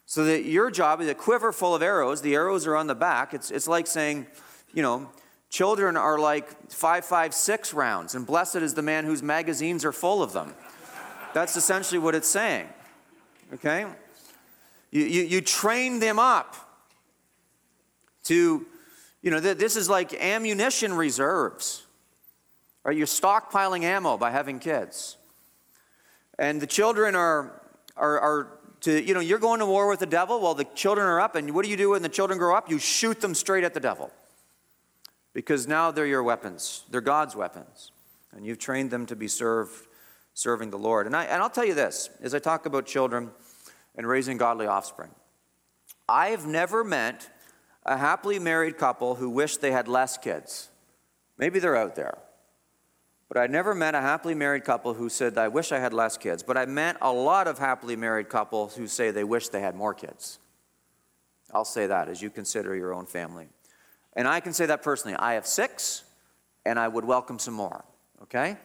So 0.04 0.24
that 0.24 0.44
your 0.44 0.70
job 0.70 1.00
is 1.00 1.08
a 1.08 1.14
quiver 1.14 1.52
full 1.52 1.74
of 1.74 1.80
arrows, 1.80 2.20
the 2.20 2.34
arrows 2.34 2.66
are 2.66 2.76
on 2.76 2.86
the 2.86 2.94
back. 2.94 3.32
It's, 3.32 3.50
it's 3.50 3.66
like 3.66 3.86
saying, 3.86 4.26
you 4.74 4.82
know, 4.82 5.08
Children 5.50 5.96
are 5.96 6.16
like 6.16 6.70
556 6.70 7.74
rounds, 7.74 8.14
and 8.14 8.24
blessed 8.24 8.56
is 8.56 8.74
the 8.74 8.82
man 8.82 9.04
whose 9.04 9.20
magazines 9.20 9.84
are 9.84 9.92
full 9.92 10.22
of 10.22 10.32
them. 10.32 10.54
That's 11.34 11.56
essentially 11.56 11.98
what 11.98 12.14
it's 12.14 12.28
saying. 12.28 12.68
Okay? 13.54 13.84
You, 14.92 15.04
you, 15.04 15.22
you 15.22 15.40
train 15.40 15.98
them 15.98 16.20
up 16.20 16.54
to, 18.24 18.64
you 19.22 19.30
know, 19.32 19.40
this 19.40 19.74
is 19.74 19.90
like 19.90 20.14
ammunition 20.14 20.94
reserves. 20.94 21.84
Right? 22.84 22.96
You're 22.96 23.08
stockpiling 23.08 23.82
ammo 23.82 24.16
by 24.16 24.30
having 24.30 24.60
kids. 24.60 25.16
And 26.38 26.60
the 26.60 26.66
children 26.66 27.16
are, 27.16 27.60
are, 27.96 28.20
are 28.20 28.58
to, 28.82 29.04
you 29.04 29.14
know, 29.14 29.20
you're 29.20 29.40
going 29.40 29.58
to 29.58 29.66
war 29.66 29.88
with 29.88 29.98
the 29.98 30.06
devil. 30.06 30.40
Well, 30.40 30.54
the 30.54 30.64
children 30.76 31.08
are 31.08 31.20
up, 31.20 31.34
and 31.34 31.52
what 31.56 31.64
do 31.64 31.70
you 31.72 31.76
do 31.76 31.90
when 31.90 32.02
the 32.02 32.08
children 32.08 32.38
grow 32.38 32.54
up? 32.54 32.70
You 32.70 32.78
shoot 32.78 33.20
them 33.20 33.34
straight 33.34 33.64
at 33.64 33.74
the 33.74 33.80
devil 33.80 34.12
because 35.40 35.66
now 35.66 35.90
they're 35.90 36.04
your 36.04 36.22
weapons. 36.22 36.84
They're 36.90 37.00
God's 37.00 37.34
weapons. 37.34 37.92
And 38.36 38.44
you've 38.44 38.58
trained 38.58 38.90
them 38.90 39.06
to 39.06 39.16
be 39.16 39.26
served, 39.26 39.86
serving 40.34 40.68
the 40.68 40.76
Lord. 40.76 41.06
And, 41.06 41.16
I, 41.16 41.24
and 41.24 41.42
I'll 41.42 41.48
tell 41.48 41.64
you 41.64 41.72
this 41.72 42.10
as 42.20 42.34
I 42.34 42.40
talk 42.40 42.66
about 42.66 42.84
children 42.84 43.30
and 43.96 44.06
raising 44.06 44.36
godly 44.36 44.66
offspring, 44.66 45.08
I 46.06 46.28
have 46.28 46.44
never 46.44 46.84
met 46.84 47.30
a 47.86 47.96
happily 47.96 48.38
married 48.38 48.76
couple 48.76 49.14
who 49.14 49.30
wish 49.30 49.56
they 49.56 49.72
had 49.72 49.88
less 49.88 50.18
kids. 50.18 50.68
Maybe 51.38 51.58
they're 51.58 51.74
out 51.74 51.96
there. 51.96 52.18
But 53.26 53.38
I 53.38 53.46
never 53.46 53.74
met 53.74 53.94
a 53.94 54.02
happily 54.02 54.34
married 54.34 54.64
couple 54.64 54.92
who 54.92 55.08
said, 55.08 55.38
I 55.38 55.48
wish 55.48 55.72
I 55.72 55.78
had 55.78 55.94
less 55.94 56.18
kids. 56.18 56.42
But 56.42 56.58
I 56.58 56.66
met 56.66 56.98
a 57.00 57.10
lot 57.10 57.48
of 57.48 57.58
happily 57.58 57.96
married 57.96 58.28
couples 58.28 58.76
who 58.76 58.86
say 58.86 59.10
they 59.10 59.24
wish 59.24 59.48
they 59.48 59.62
had 59.62 59.74
more 59.74 59.94
kids. 59.94 60.38
I'll 61.50 61.64
say 61.64 61.86
that 61.86 62.10
as 62.10 62.20
you 62.20 62.28
consider 62.28 62.76
your 62.76 62.92
own 62.92 63.06
family. 63.06 63.48
And 64.14 64.26
I 64.26 64.40
can 64.40 64.52
say 64.52 64.66
that 64.66 64.82
personally. 64.82 65.16
I 65.16 65.34
have 65.34 65.46
six, 65.46 66.04
and 66.64 66.78
I 66.78 66.88
would 66.88 67.04
welcome 67.04 67.38
some 67.38 67.54
more, 67.54 67.84
okay? 68.22 68.56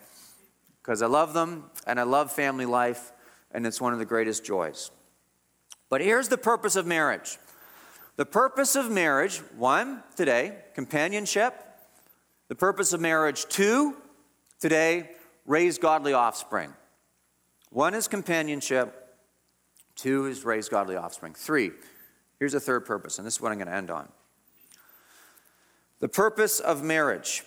Because 0.82 1.02
I 1.02 1.08
love 1.08 1.34
them, 1.34 1.66
and 1.86 2.00
I 2.00 2.04
love 2.04 2.32
family 2.32 2.66
life, 2.66 3.12
and 3.52 3.66
it's 3.66 3.80
one 3.80 3.94
of 3.94 4.00
the 4.00 4.06
greatest 4.06 4.44
joys. 4.44 4.92
But 5.90 6.02
here's 6.02 6.28
the 6.28 6.38
purpose 6.38 6.76
of 6.76 6.86
marriage 6.86 7.38
the 8.18 8.26
purpose 8.26 8.76
of 8.76 8.90
marriage, 8.90 9.40
one, 9.58 10.02
today, 10.16 10.58
companionship. 10.74 11.54
The 12.48 12.56
purpose 12.56 12.94
of 12.94 13.02
marriage, 13.02 13.46
two, 13.48 13.96
today, 14.60 15.10
raise 15.46 15.78
godly 15.78 16.14
offspring. 16.14 16.74
One 17.72 17.94
is 17.94 18.08
companionship, 18.08 19.18
two 19.96 20.28
is 20.28 20.46
raise 20.46 20.70
godly 20.70 20.96
offspring. 20.96 21.34
Three, 21.34 21.72
here's 22.40 22.54
a 22.54 22.60
third 22.60 22.86
purpose, 22.86 23.18
and 23.18 23.26
this 23.26 23.36
is 23.36 23.42
what 23.42 23.52
I'm 23.52 23.58
going 23.58 23.68
to 23.68 23.74
end 23.74 23.90
on. 23.90 24.08
The 26.00 26.08
purpose 26.10 26.60
of 26.60 26.84
marriage 26.84 27.44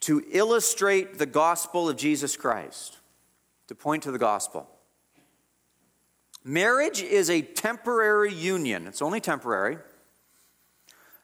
to 0.00 0.24
illustrate 0.30 1.18
the 1.18 1.26
gospel 1.26 1.88
of 1.88 1.96
Jesus 1.96 2.36
Christ, 2.36 2.98
to 3.68 3.74
point 3.74 4.02
to 4.04 4.10
the 4.10 4.18
gospel. 4.18 4.68
Marriage 6.42 7.02
is 7.02 7.28
a 7.28 7.42
temporary 7.42 8.32
union, 8.32 8.86
it's 8.86 9.02
only 9.02 9.20
temporary, 9.20 9.78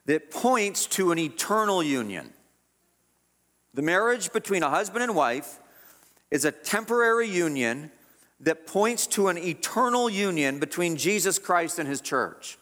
that 0.05 0.31
points 0.31 0.87
to 0.87 1.11
an 1.11 1.19
eternal 1.19 1.83
union. 1.83 2.33
The 3.75 3.83
marriage 3.83 4.33
between 4.33 4.63
a 4.63 4.71
husband 4.71 5.03
and 5.03 5.15
wife 5.17 5.59
is 6.31 6.45
a 6.45 6.53
temporary 6.53 7.29
union 7.29 7.91
that 8.41 8.67
points 8.67 9.07
to 9.07 9.29
an 9.29 9.39
eternal 9.39 10.11
union 10.11 10.59
between 10.59 10.97
Jesus 10.97 11.39
Christ 11.39 11.79
and 11.79 11.89
his 11.89 12.01
church. 12.01 12.59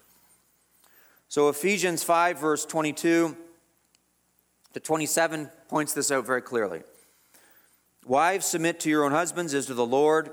So, 1.28 1.48
Ephesians 1.48 2.04
5, 2.04 2.38
verse 2.38 2.64
22 2.64 3.36
to 4.74 4.80
27 4.80 5.50
points 5.68 5.94
this 5.94 6.10
out 6.10 6.26
very 6.26 6.42
clearly. 6.42 6.82
Wives, 8.04 8.44
submit 8.44 8.80
to 8.80 8.90
your 8.90 9.04
own 9.04 9.12
husbands 9.12 9.54
as 9.54 9.66
to 9.66 9.74
the 9.74 9.86
Lord. 9.86 10.30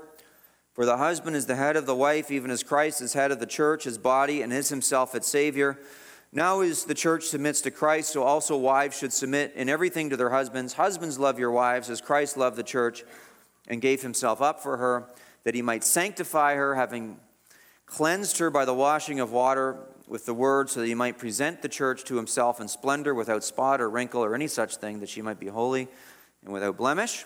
For 0.74 0.84
the 0.84 0.96
husband 0.96 1.36
is 1.36 1.46
the 1.46 1.54
head 1.54 1.76
of 1.76 1.86
the 1.86 1.94
wife, 1.94 2.30
even 2.30 2.50
as 2.50 2.62
Christ 2.62 3.00
is 3.00 3.12
head 3.12 3.30
of 3.30 3.40
the 3.40 3.46
church, 3.46 3.84
his 3.84 3.98
body, 3.98 4.42
and 4.42 4.52
is 4.52 4.68
himself 4.68 5.14
its 5.14 5.28
Savior. 5.28 5.78
Now, 6.32 6.60
as 6.60 6.84
the 6.84 6.94
church 6.94 7.24
submits 7.24 7.60
to 7.62 7.70
Christ, 7.70 8.12
so 8.12 8.22
also 8.22 8.56
wives 8.56 8.98
should 8.98 9.12
submit 9.12 9.52
in 9.54 9.68
everything 9.68 10.10
to 10.10 10.16
their 10.16 10.30
husbands. 10.30 10.72
Husbands, 10.72 11.18
love 11.18 11.38
your 11.38 11.50
wives 11.50 11.88
as 11.88 12.00
Christ 12.00 12.36
loved 12.36 12.56
the 12.56 12.62
church 12.62 13.04
and 13.68 13.80
gave 13.80 14.02
himself 14.02 14.42
up 14.42 14.60
for 14.60 14.78
her, 14.78 15.04
that 15.44 15.54
he 15.54 15.62
might 15.62 15.84
sanctify 15.84 16.54
her, 16.54 16.74
having 16.74 17.18
cleansed 17.86 18.38
her 18.38 18.50
by 18.50 18.64
the 18.64 18.74
washing 18.74 19.20
of 19.20 19.30
water 19.30 19.76
with 20.12 20.26
the 20.26 20.34
word, 20.34 20.68
so 20.68 20.80
that 20.80 20.86
he 20.86 20.94
might 20.94 21.18
present 21.18 21.62
the 21.62 21.68
church 21.68 22.04
to 22.04 22.16
himself 22.16 22.60
in 22.60 22.68
splendor, 22.68 23.14
without 23.14 23.42
spot 23.42 23.80
or 23.80 23.88
wrinkle 23.88 24.22
or 24.22 24.34
any 24.34 24.46
such 24.46 24.76
thing, 24.76 25.00
that 25.00 25.08
she 25.08 25.22
might 25.22 25.40
be 25.40 25.46
holy 25.46 25.88
and 26.44 26.52
without 26.52 26.76
blemish. 26.76 27.24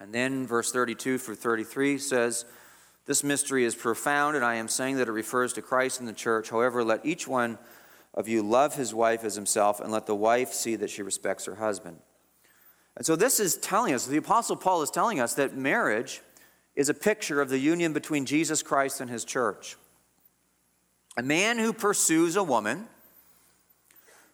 And 0.00 0.12
then 0.12 0.46
verse 0.46 0.72
32 0.72 1.18
through 1.18 1.34
33 1.34 1.98
says, 1.98 2.46
This 3.04 3.22
mystery 3.22 3.66
is 3.66 3.74
profound, 3.74 4.34
and 4.34 4.44
I 4.44 4.54
am 4.54 4.66
saying 4.66 4.96
that 4.96 5.08
it 5.08 5.12
refers 5.12 5.52
to 5.52 5.62
Christ 5.62 6.00
and 6.00 6.08
the 6.08 6.14
church. 6.14 6.48
However, 6.48 6.82
let 6.82 7.04
each 7.04 7.28
one 7.28 7.58
of 8.14 8.28
you 8.28 8.42
love 8.42 8.74
his 8.74 8.94
wife 8.94 9.22
as 9.22 9.34
himself, 9.34 9.78
and 9.78 9.92
let 9.92 10.06
the 10.06 10.14
wife 10.14 10.54
see 10.54 10.76
that 10.76 10.88
she 10.88 11.02
respects 11.02 11.44
her 11.44 11.56
husband. 11.56 11.98
And 12.96 13.04
so 13.04 13.14
this 13.14 13.38
is 13.38 13.58
telling 13.58 13.92
us, 13.92 14.06
the 14.06 14.16
Apostle 14.16 14.56
Paul 14.56 14.80
is 14.80 14.90
telling 14.90 15.20
us 15.20 15.34
that 15.34 15.54
marriage 15.54 16.22
is 16.74 16.88
a 16.88 16.94
picture 16.94 17.42
of 17.42 17.50
the 17.50 17.58
union 17.58 17.92
between 17.92 18.24
Jesus 18.24 18.62
Christ 18.62 19.02
and 19.02 19.10
his 19.10 19.24
church. 19.24 19.76
A 21.16 21.22
man 21.22 21.58
who 21.58 21.72
pursues 21.72 22.34
a 22.34 22.42
woman, 22.42 22.88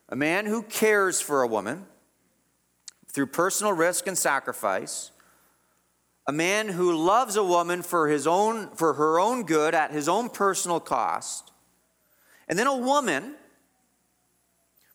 a 0.08 0.16
man 0.16 0.46
who 0.46 0.62
cares 0.62 1.20
for 1.20 1.42
a 1.42 1.46
woman 1.46 1.86
through 3.08 3.26
personal 3.26 3.72
risk 3.72 4.06
and 4.06 4.16
sacrifice, 4.16 5.10
a 6.26 6.32
man 6.32 6.68
who 6.68 6.96
loves 6.96 7.36
a 7.36 7.44
woman 7.44 7.82
for 7.82 8.08
his 8.08 8.26
own 8.26 8.70
for 8.76 8.94
her 8.94 9.20
own 9.20 9.42
good 9.44 9.74
at 9.74 9.90
his 9.90 10.08
own 10.08 10.30
personal 10.30 10.80
cost, 10.80 11.52
and 12.48 12.58
then 12.58 12.66
a 12.66 12.76
woman 12.76 13.34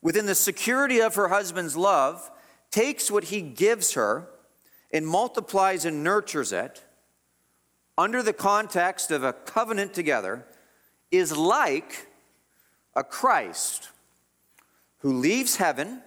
within 0.02 0.26
the 0.26 0.36
security 0.36 1.02
of 1.02 1.16
her 1.16 1.28
husband's 1.28 1.76
love 1.76 2.32
takes 2.72 3.12
what 3.12 3.26
he 3.26 3.42
gives 3.42 3.94
her 3.94 4.28
and 4.92 5.06
multiplies 5.06 5.86
and 5.86 6.04
nurtures 6.04 6.52
it 6.52 6.84
under 7.98 8.24
the 8.24 8.34
context 8.34 9.12
of 9.12 9.24
a 9.24 9.34
covenant 9.34 9.94
together 9.94 10.46
is 11.18 11.36
like 11.36 12.08
a 12.96 13.04
Christ 13.04 13.90
who 15.00 15.14
leaves 15.14 15.58
heaven 15.58 16.02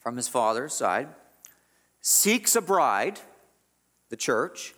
from 0.00 0.16
his 0.16 0.28
father's 0.28 0.74
side, 0.74 1.08
seeks 2.00 2.56
a 2.56 2.60
bride, 2.60 3.20
the 4.08 4.16
church, 4.16 4.74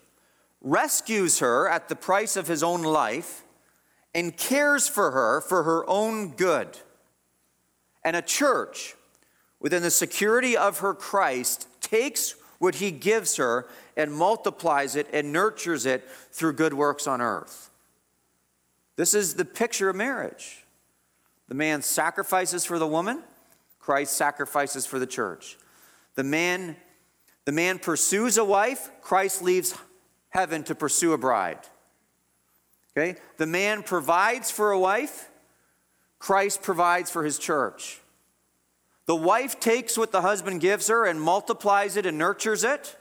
rescues 0.60 1.38
her 1.38 1.68
at 1.68 1.88
the 1.88 1.96
price 1.96 2.36
of 2.36 2.48
his 2.48 2.62
own 2.62 2.82
life, 2.82 3.42
and 4.14 4.36
cares 4.36 4.86
for 4.86 5.10
her 5.10 5.40
for 5.40 5.62
her 5.62 5.88
own 5.88 6.32
good. 6.32 6.78
And 8.04 8.16
a 8.16 8.22
church, 8.22 8.94
within 9.60 9.82
the 9.82 9.90
security 9.90 10.56
of 10.56 10.78
her 10.78 10.94
Christ, 10.94 11.68
takes 11.80 12.34
what 12.58 12.76
he 12.76 12.90
gives 12.90 13.36
her 13.36 13.66
and 13.96 14.12
multiplies 14.12 14.94
it 14.94 15.08
and 15.12 15.32
nurtures 15.32 15.86
it 15.86 16.08
through 16.30 16.52
good 16.52 16.74
works 16.74 17.06
on 17.06 17.20
earth. 17.20 17.70
This 18.96 19.14
is 19.14 19.34
the 19.34 19.44
picture 19.44 19.88
of 19.88 19.96
marriage. 19.96 20.64
The 21.48 21.54
man 21.54 21.82
sacrifices 21.82 22.64
for 22.64 22.78
the 22.78 22.86
woman, 22.86 23.22
Christ 23.78 24.16
sacrifices 24.16 24.86
for 24.86 24.98
the 24.98 25.06
church. 25.06 25.58
The 26.14 26.24
man, 26.24 26.76
the 27.44 27.52
man 27.52 27.78
pursues 27.78 28.38
a 28.38 28.44
wife, 28.44 28.90
Christ 29.02 29.42
leaves 29.42 29.74
heaven 30.30 30.62
to 30.64 30.74
pursue 30.74 31.12
a 31.12 31.18
bride. 31.18 31.58
Okay? 32.96 33.18
The 33.36 33.46
man 33.46 33.82
provides 33.82 34.50
for 34.50 34.70
a 34.70 34.78
wife, 34.78 35.28
Christ 36.18 36.62
provides 36.62 37.10
for 37.10 37.24
his 37.24 37.38
church. 37.38 38.00
The 39.06 39.16
wife 39.16 39.60
takes 39.60 39.98
what 39.98 40.12
the 40.12 40.22
husband 40.22 40.60
gives 40.60 40.88
her 40.88 41.04
and 41.04 41.20
multiplies 41.20 41.96
it 41.96 42.06
and 42.06 42.16
nurtures 42.16 42.64
it. 42.64 42.96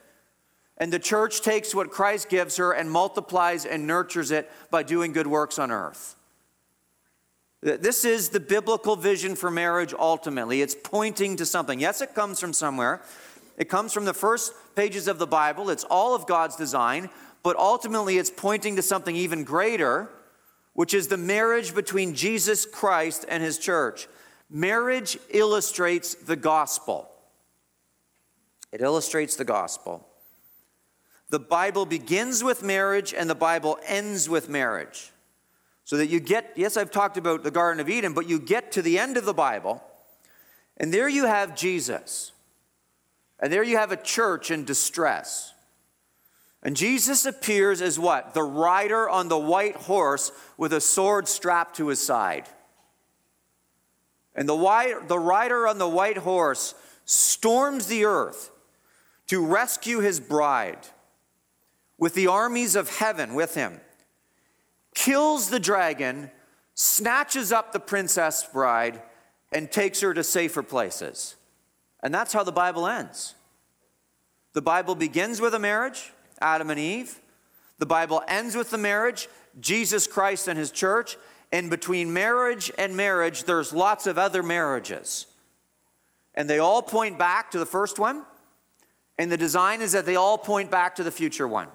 And 0.78 0.91
the 0.91 0.99
church 0.99 1.41
takes 1.41 1.76
what 1.76 1.91
Christ 1.91 2.30
gives 2.30 2.57
her 2.57 2.71
and 2.71 2.89
multiplies 2.89 3.65
and 3.65 3.86
nurtures 3.86 4.32
it 4.32 4.49
by 4.71 4.84
doing 4.84 5.13
good 5.13 5.28
works 5.28 5.59
on 5.59 5.71
earth. 5.71 6.15
This 7.61 8.03
is 8.03 8.30
the 8.30 8.41
biblical 8.41 8.97
vision 8.97 9.36
for 9.36 9.49
marriage 9.49 9.93
ultimately. 9.97 10.61
It's 10.61 10.76
pointing 10.76 11.38
to 11.38 11.45
something. 11.45 11.80
Yes, 11.80 12.01
it 12.01 12.13
comes 12.13 12.39
from 12.39 12.51
somewhere. 12.51 13.01
It 13.57 13.69
comes 13.69 13.93
from 13.93 14.05
the 14.05 14.13
first 14.13 14.51
pages 14.76 15.07
of 15.07 15.19
the 15.19 15.28
Bible. 15.28 15.69
It's 15.69 15.86
all 15.86 16.13
of 16.15 16.28
God's 16.28 16.55
design, 16.55 17.09
but 17.41 17.55
ultimately 17.55 18.17
it's 18.17 18.32
pointing 18.32 18.76
to 18.76 18.82
something 18.82 19.15
even 19.15 19.45
greater, 19.45 20.09
which 20.74 20.93
is 20.93 21.07
the 21.07 21.17
marriage 21.17 21.74
between 21.74 22.15
Jesus 22.15 22.65
Christ 22.65 23.26
and 23.30 23.41
his 23.41 23.57
church. 23.57 24.07
Marriage 24.49 25.17
illustrates 25.30 26.15
the 26.15 26.36
gospel. 26.36 27.09
It 28.74 28.82
illustrates 28.82 29.36
the 29.36 29.45
gospel. 29.45 30.05
The 31.34 31.39
Bible 31.39 31.88
begins 31.88 32.43
with 32.43 32.61
marriage 32.61 33.11
and 33.11 33.27
the 33.27 33.34
Bible 33.34 33.79
ends 33.88 34.29
with 34.29 34.49
marriage. 34.49 35.11
So 35.84 35.97
that 35.97 36.05
you 36.05 36.19
get, 36.19 36.51
yes, 36.55 36.77
I've 36.77 36.91
talked 36.91 37.17
about 37.17 37.43
the 37.43 37.49
Garden 37.49 37.79
of 37.79 37.89
Eden, 37.89 38.13
but 38.13 38.29
you 38.29 38.38
get 38.38 38.71
to 38.73 38.84
the 38.84 38.99
end 38.99 39.17
of 39.17 39.25
the 39.25 39.34
Bible, 39.34 39.84
and 40.77 40.93
there 40.93 41.09
you 41.09 41.25
have 41.25 41.55
Jesus. 41.55 42.34
And 43.39 43.51
there 43.51 43.63
you 43.63 43.77
have 43.77 43.91
a 43.91 43.97
church 43.97 44.51
in 44.51 44.63
distress. 44.63 45.55
And 46.61 46.75
Jesus 46.75 47.25
appears 47.25 47.81
as 47.81 47.97
what? 47.97 48.36
The 48.36 48.43
rider 48.43 49.09
on 49.09 49.27
the 49.27 49.39
white 49.39 49.77
horse 49.77 50.31
with 50.55 50.71
a 50.71 50.79
sword 50.79 51.27
strapped 51.27 51.77
to 51.77 51.88
his 51.88 51.99
side. 51.99 52.47
And 54.36 54.47
the, 54.47 54.55
white, 54.55 55.07
the 55.07 55.17
rider 55.17 55.67
on 55.67 55.79
the 55.79 55.89
white 55.89 56.17
horse 56.17 56.75
storms 57.05 57.88
the 57.88 58.05
earth 58.05 58.51
to 59.29 59.43
rescue 59.43 59.97
his 59.97 60.19
bride 60.19 60.89
with 61.97 62.13
the 62.13 62.27
armies 62.27 62.75
of 62.75 62.89
heaven 62.89 63.33
with 63.33 63.55
him, 63.55 63.79
kills 64.95 65.49
the 65.49 65.59
dragon, 65.59 66.31
snatches 66.73 67.51
up 67.51 67.71
the 67.71 67.79
princess 67.79 68.47
bride, 68.51 69.01
and 69.51 69.71
takes 69.71 70.01
her 70.01 70.13
to 70.13 70.23
safer 70.23 70.63
places. 70.63 71.35
And 72.01 72.13
that's 72.13 72.33
how 72.33 72.43
the 72.43 72.51
Bible 72.51 72.87
ends. 72.87 73.35
The 74.53 74.61
Bible 74.61 74.95
begins 74.95 75.39
with 75.39 75.53
a 75.53 75.59
marriage, 75.59 76.11
Adam 76.41 76.69
and 76.69 76.79
Eve. 76.79 77.19
The 77.79 77.85
Bible 77.85 78.21
ends 78.27 78.55
with 78.55 78.69
the 78.69 78.77
marriage, 78.77 79.27
Jesus 79.59 80.07
Christ 80.07 80.47
and 80.47 80.57
his 80.57 80.71
church. 80.71 81.17
And 81.51 81.69
between 81.69 82.13
marriage 82.13 82.71
and 82.77 82.97
marriage, 82.97 83.43
there's 83.43 83.73
lots 83.73 84.07
of 84.07 84.17
other 84.17 84.43
marriages. 84.43 85.27
And 86.35 86.49
they 86.49 86.59
all 86.59 86.81
point 86.81 87.17
back 87.19 87.51
to 87.51 87.59
the 87.59 87.65
first 87.65 87.99
one. 87.99 88.23
And 89.17 89.31
the 89.31 89.37
design 89.37 89.81
is 89.81 89.91
that 89.91 90.05
they 90.05 90.15
all 90.15 90.37
point 90.37 90.71
back 90.71 90.95
to 90.95 91.03
the 91.03 91.11
future 91.11 91.47
one. 91.47 91.67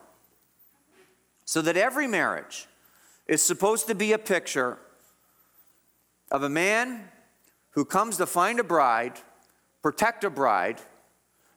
So 1.49 1.63
that 1.63 1.79
every 1.79 2.07
marriage 2.07 2.67
is 3.27 3.41
supposed 3.41 3.87
to 3.87 3.95
be 3.95 4.13
a 4.13 4.19
picture 4.19 4.77
of 6.31 6.43
a 6.43 6.49
man 6.51 7.05
who 7.71 7.87
comes 7.87 8.19
to 8.19 8.27
find 8.27 8.61
a 8.61 8.63
bride, 8.63 9.15
protect 9.81 10.25
a 10.25 10.29
bride, 10.29 10.83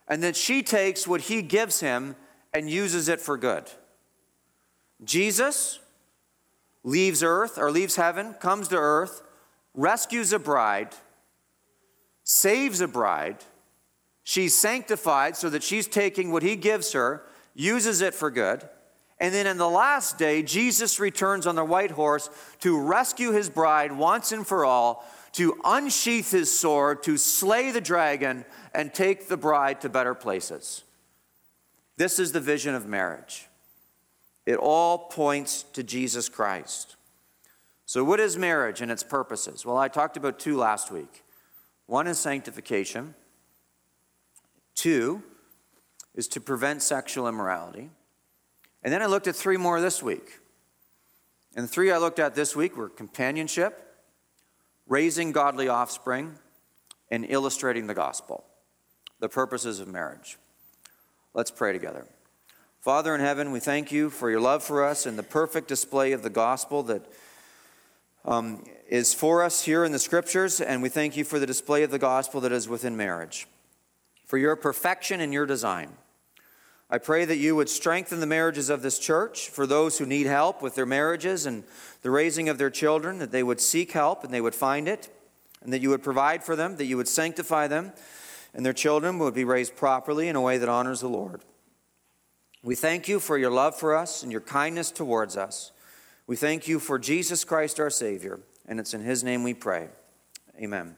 and 0.08 0.24
that 0.24 0.38
she 0.38 0.64
takes 0.64 1.06
what 1.06 1.20
he 1.20 1.42
gives 1.42 1.82
him 1.82 2.16
and 2.54 2.70
uses 2.70 3.10
it 3.10 3.20
for 3.20 3.36
good. 3.36 3.70
Jesus 5.04 5.80
leaves 6.86 7.22
earth 7.22 7.58
or 7.58 7.70
leaves 7.70 7.98
heaven, 7.98 8.34
comes 8.36 8.70
to 8.70 8.78
earth, 8.78 9.22
rescues 9.74 10.32
a 10.32 10.40
bride, 10.40 10.96
saves 12.24 12.80
a 12.80 12.88
bride. 12.88 13.44
She's 14.24 14.58
sanctified 14.58 15.36
so 15.36 15.50
that 15.50 15.64
she's 15.64 15.90
taking 15.90 16.32
what 16.32 16.44
he 16.44 16.56
gives 16.56 16.94
her, 16.94 17.24
uses 17.54 18.00
it 18.00 18.14
for 18.14 18.32
good. 18.32 18.70
And 19.22 19.32
then 19.36 19.46
in 19.46 19.58
the 19.58 19.70
last 19.70 20.18
day, 20.18 20.42
Jesus 20.42 21.00
returns 21.00 21.46
on 21.46 21.56
the 21.56 21.64
white 21.64 21.92
horse 21.92 22.28
to 22.62 22.82
rescue 22.82 23.32
his 23.32 23.52
bride 23.52 23.92
once 23.92 24.32
and 24.32 24.46
for 24.46 24.66
all, 24.66 25.06
to 25.34 25.56
unsheath 25.64 26.32
his 26.32 26.52
sword, 26.52 27.04
to 27.04 27.18
slay 27.18 27.70
the 27.70 27.80
dragon, 27.80 28.46
and 28.74 28.92
take 28.92 29.28
the 29.28 29.38
bride 29.38 29.80
to 29.82 29.90
better 29.90 30.16
places. 30.16 30.84
This 31.98 32.18
is 32.18 32.32
the 32.32 32.40
vision 32.40 32.74
of 32.74 32.88
marriage. 32.88 33.48
It 34.48 34.56
all 34.56 34.98
points 34.98 35.64
to 35.74 35.84
Jesus 35.84 36.28
Christ. 36.28 36.96
So, 37.86 38.04
what 38.04 38.20
is 38.20 38.38
marriage 38.38 38.82
and 38.82 38.92
its 38.92 39.04
purposes? 39.04 39.64
Well, 39.64 39.78
I 39.78 39.88
talked 39.88 40.18
about 40.18 40.40
two 40.40 40.58
last 40.58 40.92
week. 40.92 41.24
One 41.86 42.08
is 42.08 42.18
sanctification, 42.18 43.14
two 44.74 45.22
is 46.16 46.28
to 46.30 46.42
prevent 46.42 46.82
sexual 46.82 47.28
immorality. 47.28 47.92
And 48.84 48.94
then 48.94 49.02
I 49.02 49.06
looked 49.06 49.28
at 49.28 49.36
three 49.36 49.58
more 49.58 49.80
this 49.80 50.02
week. 50.02 50.40
And 51.56 51.66
the 51.66 51.68
three 51.68 51.92
I 51.92 51.98
looked 51.98 52.20
at 52.20 52.34
this 52.34 52.56
week 52.56 52.78
were 52.78 52.90
companionship, 52.90 53.98
raising 54.88 55.32
godly 55.32 55.68
offspring, 55.68 56.36
and 57.10 57.26
illustrating 57.28 57.88
the 57.88 57.94
gospel, 57.94 58.46
the 59.20 59.30
purposes 59.30 59.80
of 59.80 59.88
marriage. 59.88 60.38
Let's 61.34 61.52
pray 61.52 61.74
together. 61.74 62.08
Father 62.80 63.14
in 63.14 63.22
heaven, 63.22 63.52
we 63.52 63.60
thank 63.60 63.92
you 63.92 64.10
for 64.10 64.32
your 64.32 64.40
love 64.40 64.64
for 64.64 64.84
us 64.84 65.06
and 65.06 65.20
the 65.20 65.24
perfect 65.24 65.68
display 65.68 66.14
of 66.14 66.24
the 66.24 66.30
gospel 66.30 66.82
that 66.84 67.06
um, 68.26 68.64
is 68.90 69.14
for 69.14 69.44
us 69.44 69.64
here 69.64 69.84
in 69.84 69.92
the 69.92 70.00
scriptures, 70.00 70.62
and 70.62 70.82
we 70.82 70.90
thank 70.90 71.16
you 71.16 71.24
for 71.24 71.38
the 71.38 71.46
display 71.46 71.84
of 71.84 71.92
the 71.92 72.00
gospel 72.00 72.42
that 72.42 72.52
is 72.52 72.68
within 72.68 72.98
marriage, 72.98 73.48
for 74.26 74.38
your 74.38 74.56
perfection 74.56 75.22
and 75.22 75.34
your 75.34 75.46
design. 75.46 75.90
I 76.94 76.98
pray 76.98 77.24
that 77.24 77.38
you 77.38 77.56
would 77.56 77.70
strengthen 77.70 78.20
the 78.20 78.26
marriages 78.26 78.70
of 78.70 78.82
this 78.82 79.00
church 79.00 79.50
for 79.50 79.66
those 79.66 79.98
who 79.98 80.06
need 80.06 80.28
help 80.28 80.62
with 80.62 80.76
their 80.76 80.86
marriages 80.86 81.46
and 81.46 81.64
the 82.02 82.12
raising 82.12 82.50
of 82.50 82.58
their 82.58 82.70
children, 82.70 83.20
that 83.20 83.32
they 83.32 83.44
would 83.44 83.62
seek 83.62 83.94
help 83.94 84.26
and 84.26 84.34
they 84.34 84.42
would 84.42 84.54
find 84.54 84.90
it, 84.90 85.08
and 85.64 85.72
that 85.72 85.82
you 85.82 85.90
would 85.90 86.04
provide 86.04 86.44
for 86.44 86.58
them, 86.58 86.76
that 86.76 86.86
you 86.86 86.98
would 86.98 87.08
sanctify 87.08 87.68
them, 87.68 87.94
and 88.54 88.66
their 88.66 88.74
children 88.74 89.20
would 89.20 89.34
be 89.34 89.46
raised 89.46 89.78
properly 89.78 90.28
in 90.28 90.36
a 90.36 90.42
way 90.42 90.58
that 90.58 90.68
honors 90.68 91.00
the 91.00 91.08
Lord. 91.08 91.42
We 92.62 92.76
thank 92.76 93.08
you 93.08 93.22
for 93.22 93.38
your 93.38 93.52
love 93.52 93.76
for 93.76 93.96
us 93.96 94.22
and 94.22 94.32
your 94.32 94.42
kindness 94.42 94.92
towards 94.92 95.38
us. 95.38 95.72
We 96.28 96.36
thank 96.36 96.68
you 96.68 96.78
for 96.78 97.00
Jesus 97.00 97.46
Christ 97.46 97.80
our 97.80 97.90
Savior, 97.90 98.40
and 98.68 98.82
it's 98.82 98.94
in 98.94 99.02
his 99.02 99.24
name 99.24 99.44
we 99.44 99.54
pray. 99.54 99.88
Amen. 100.62 100.98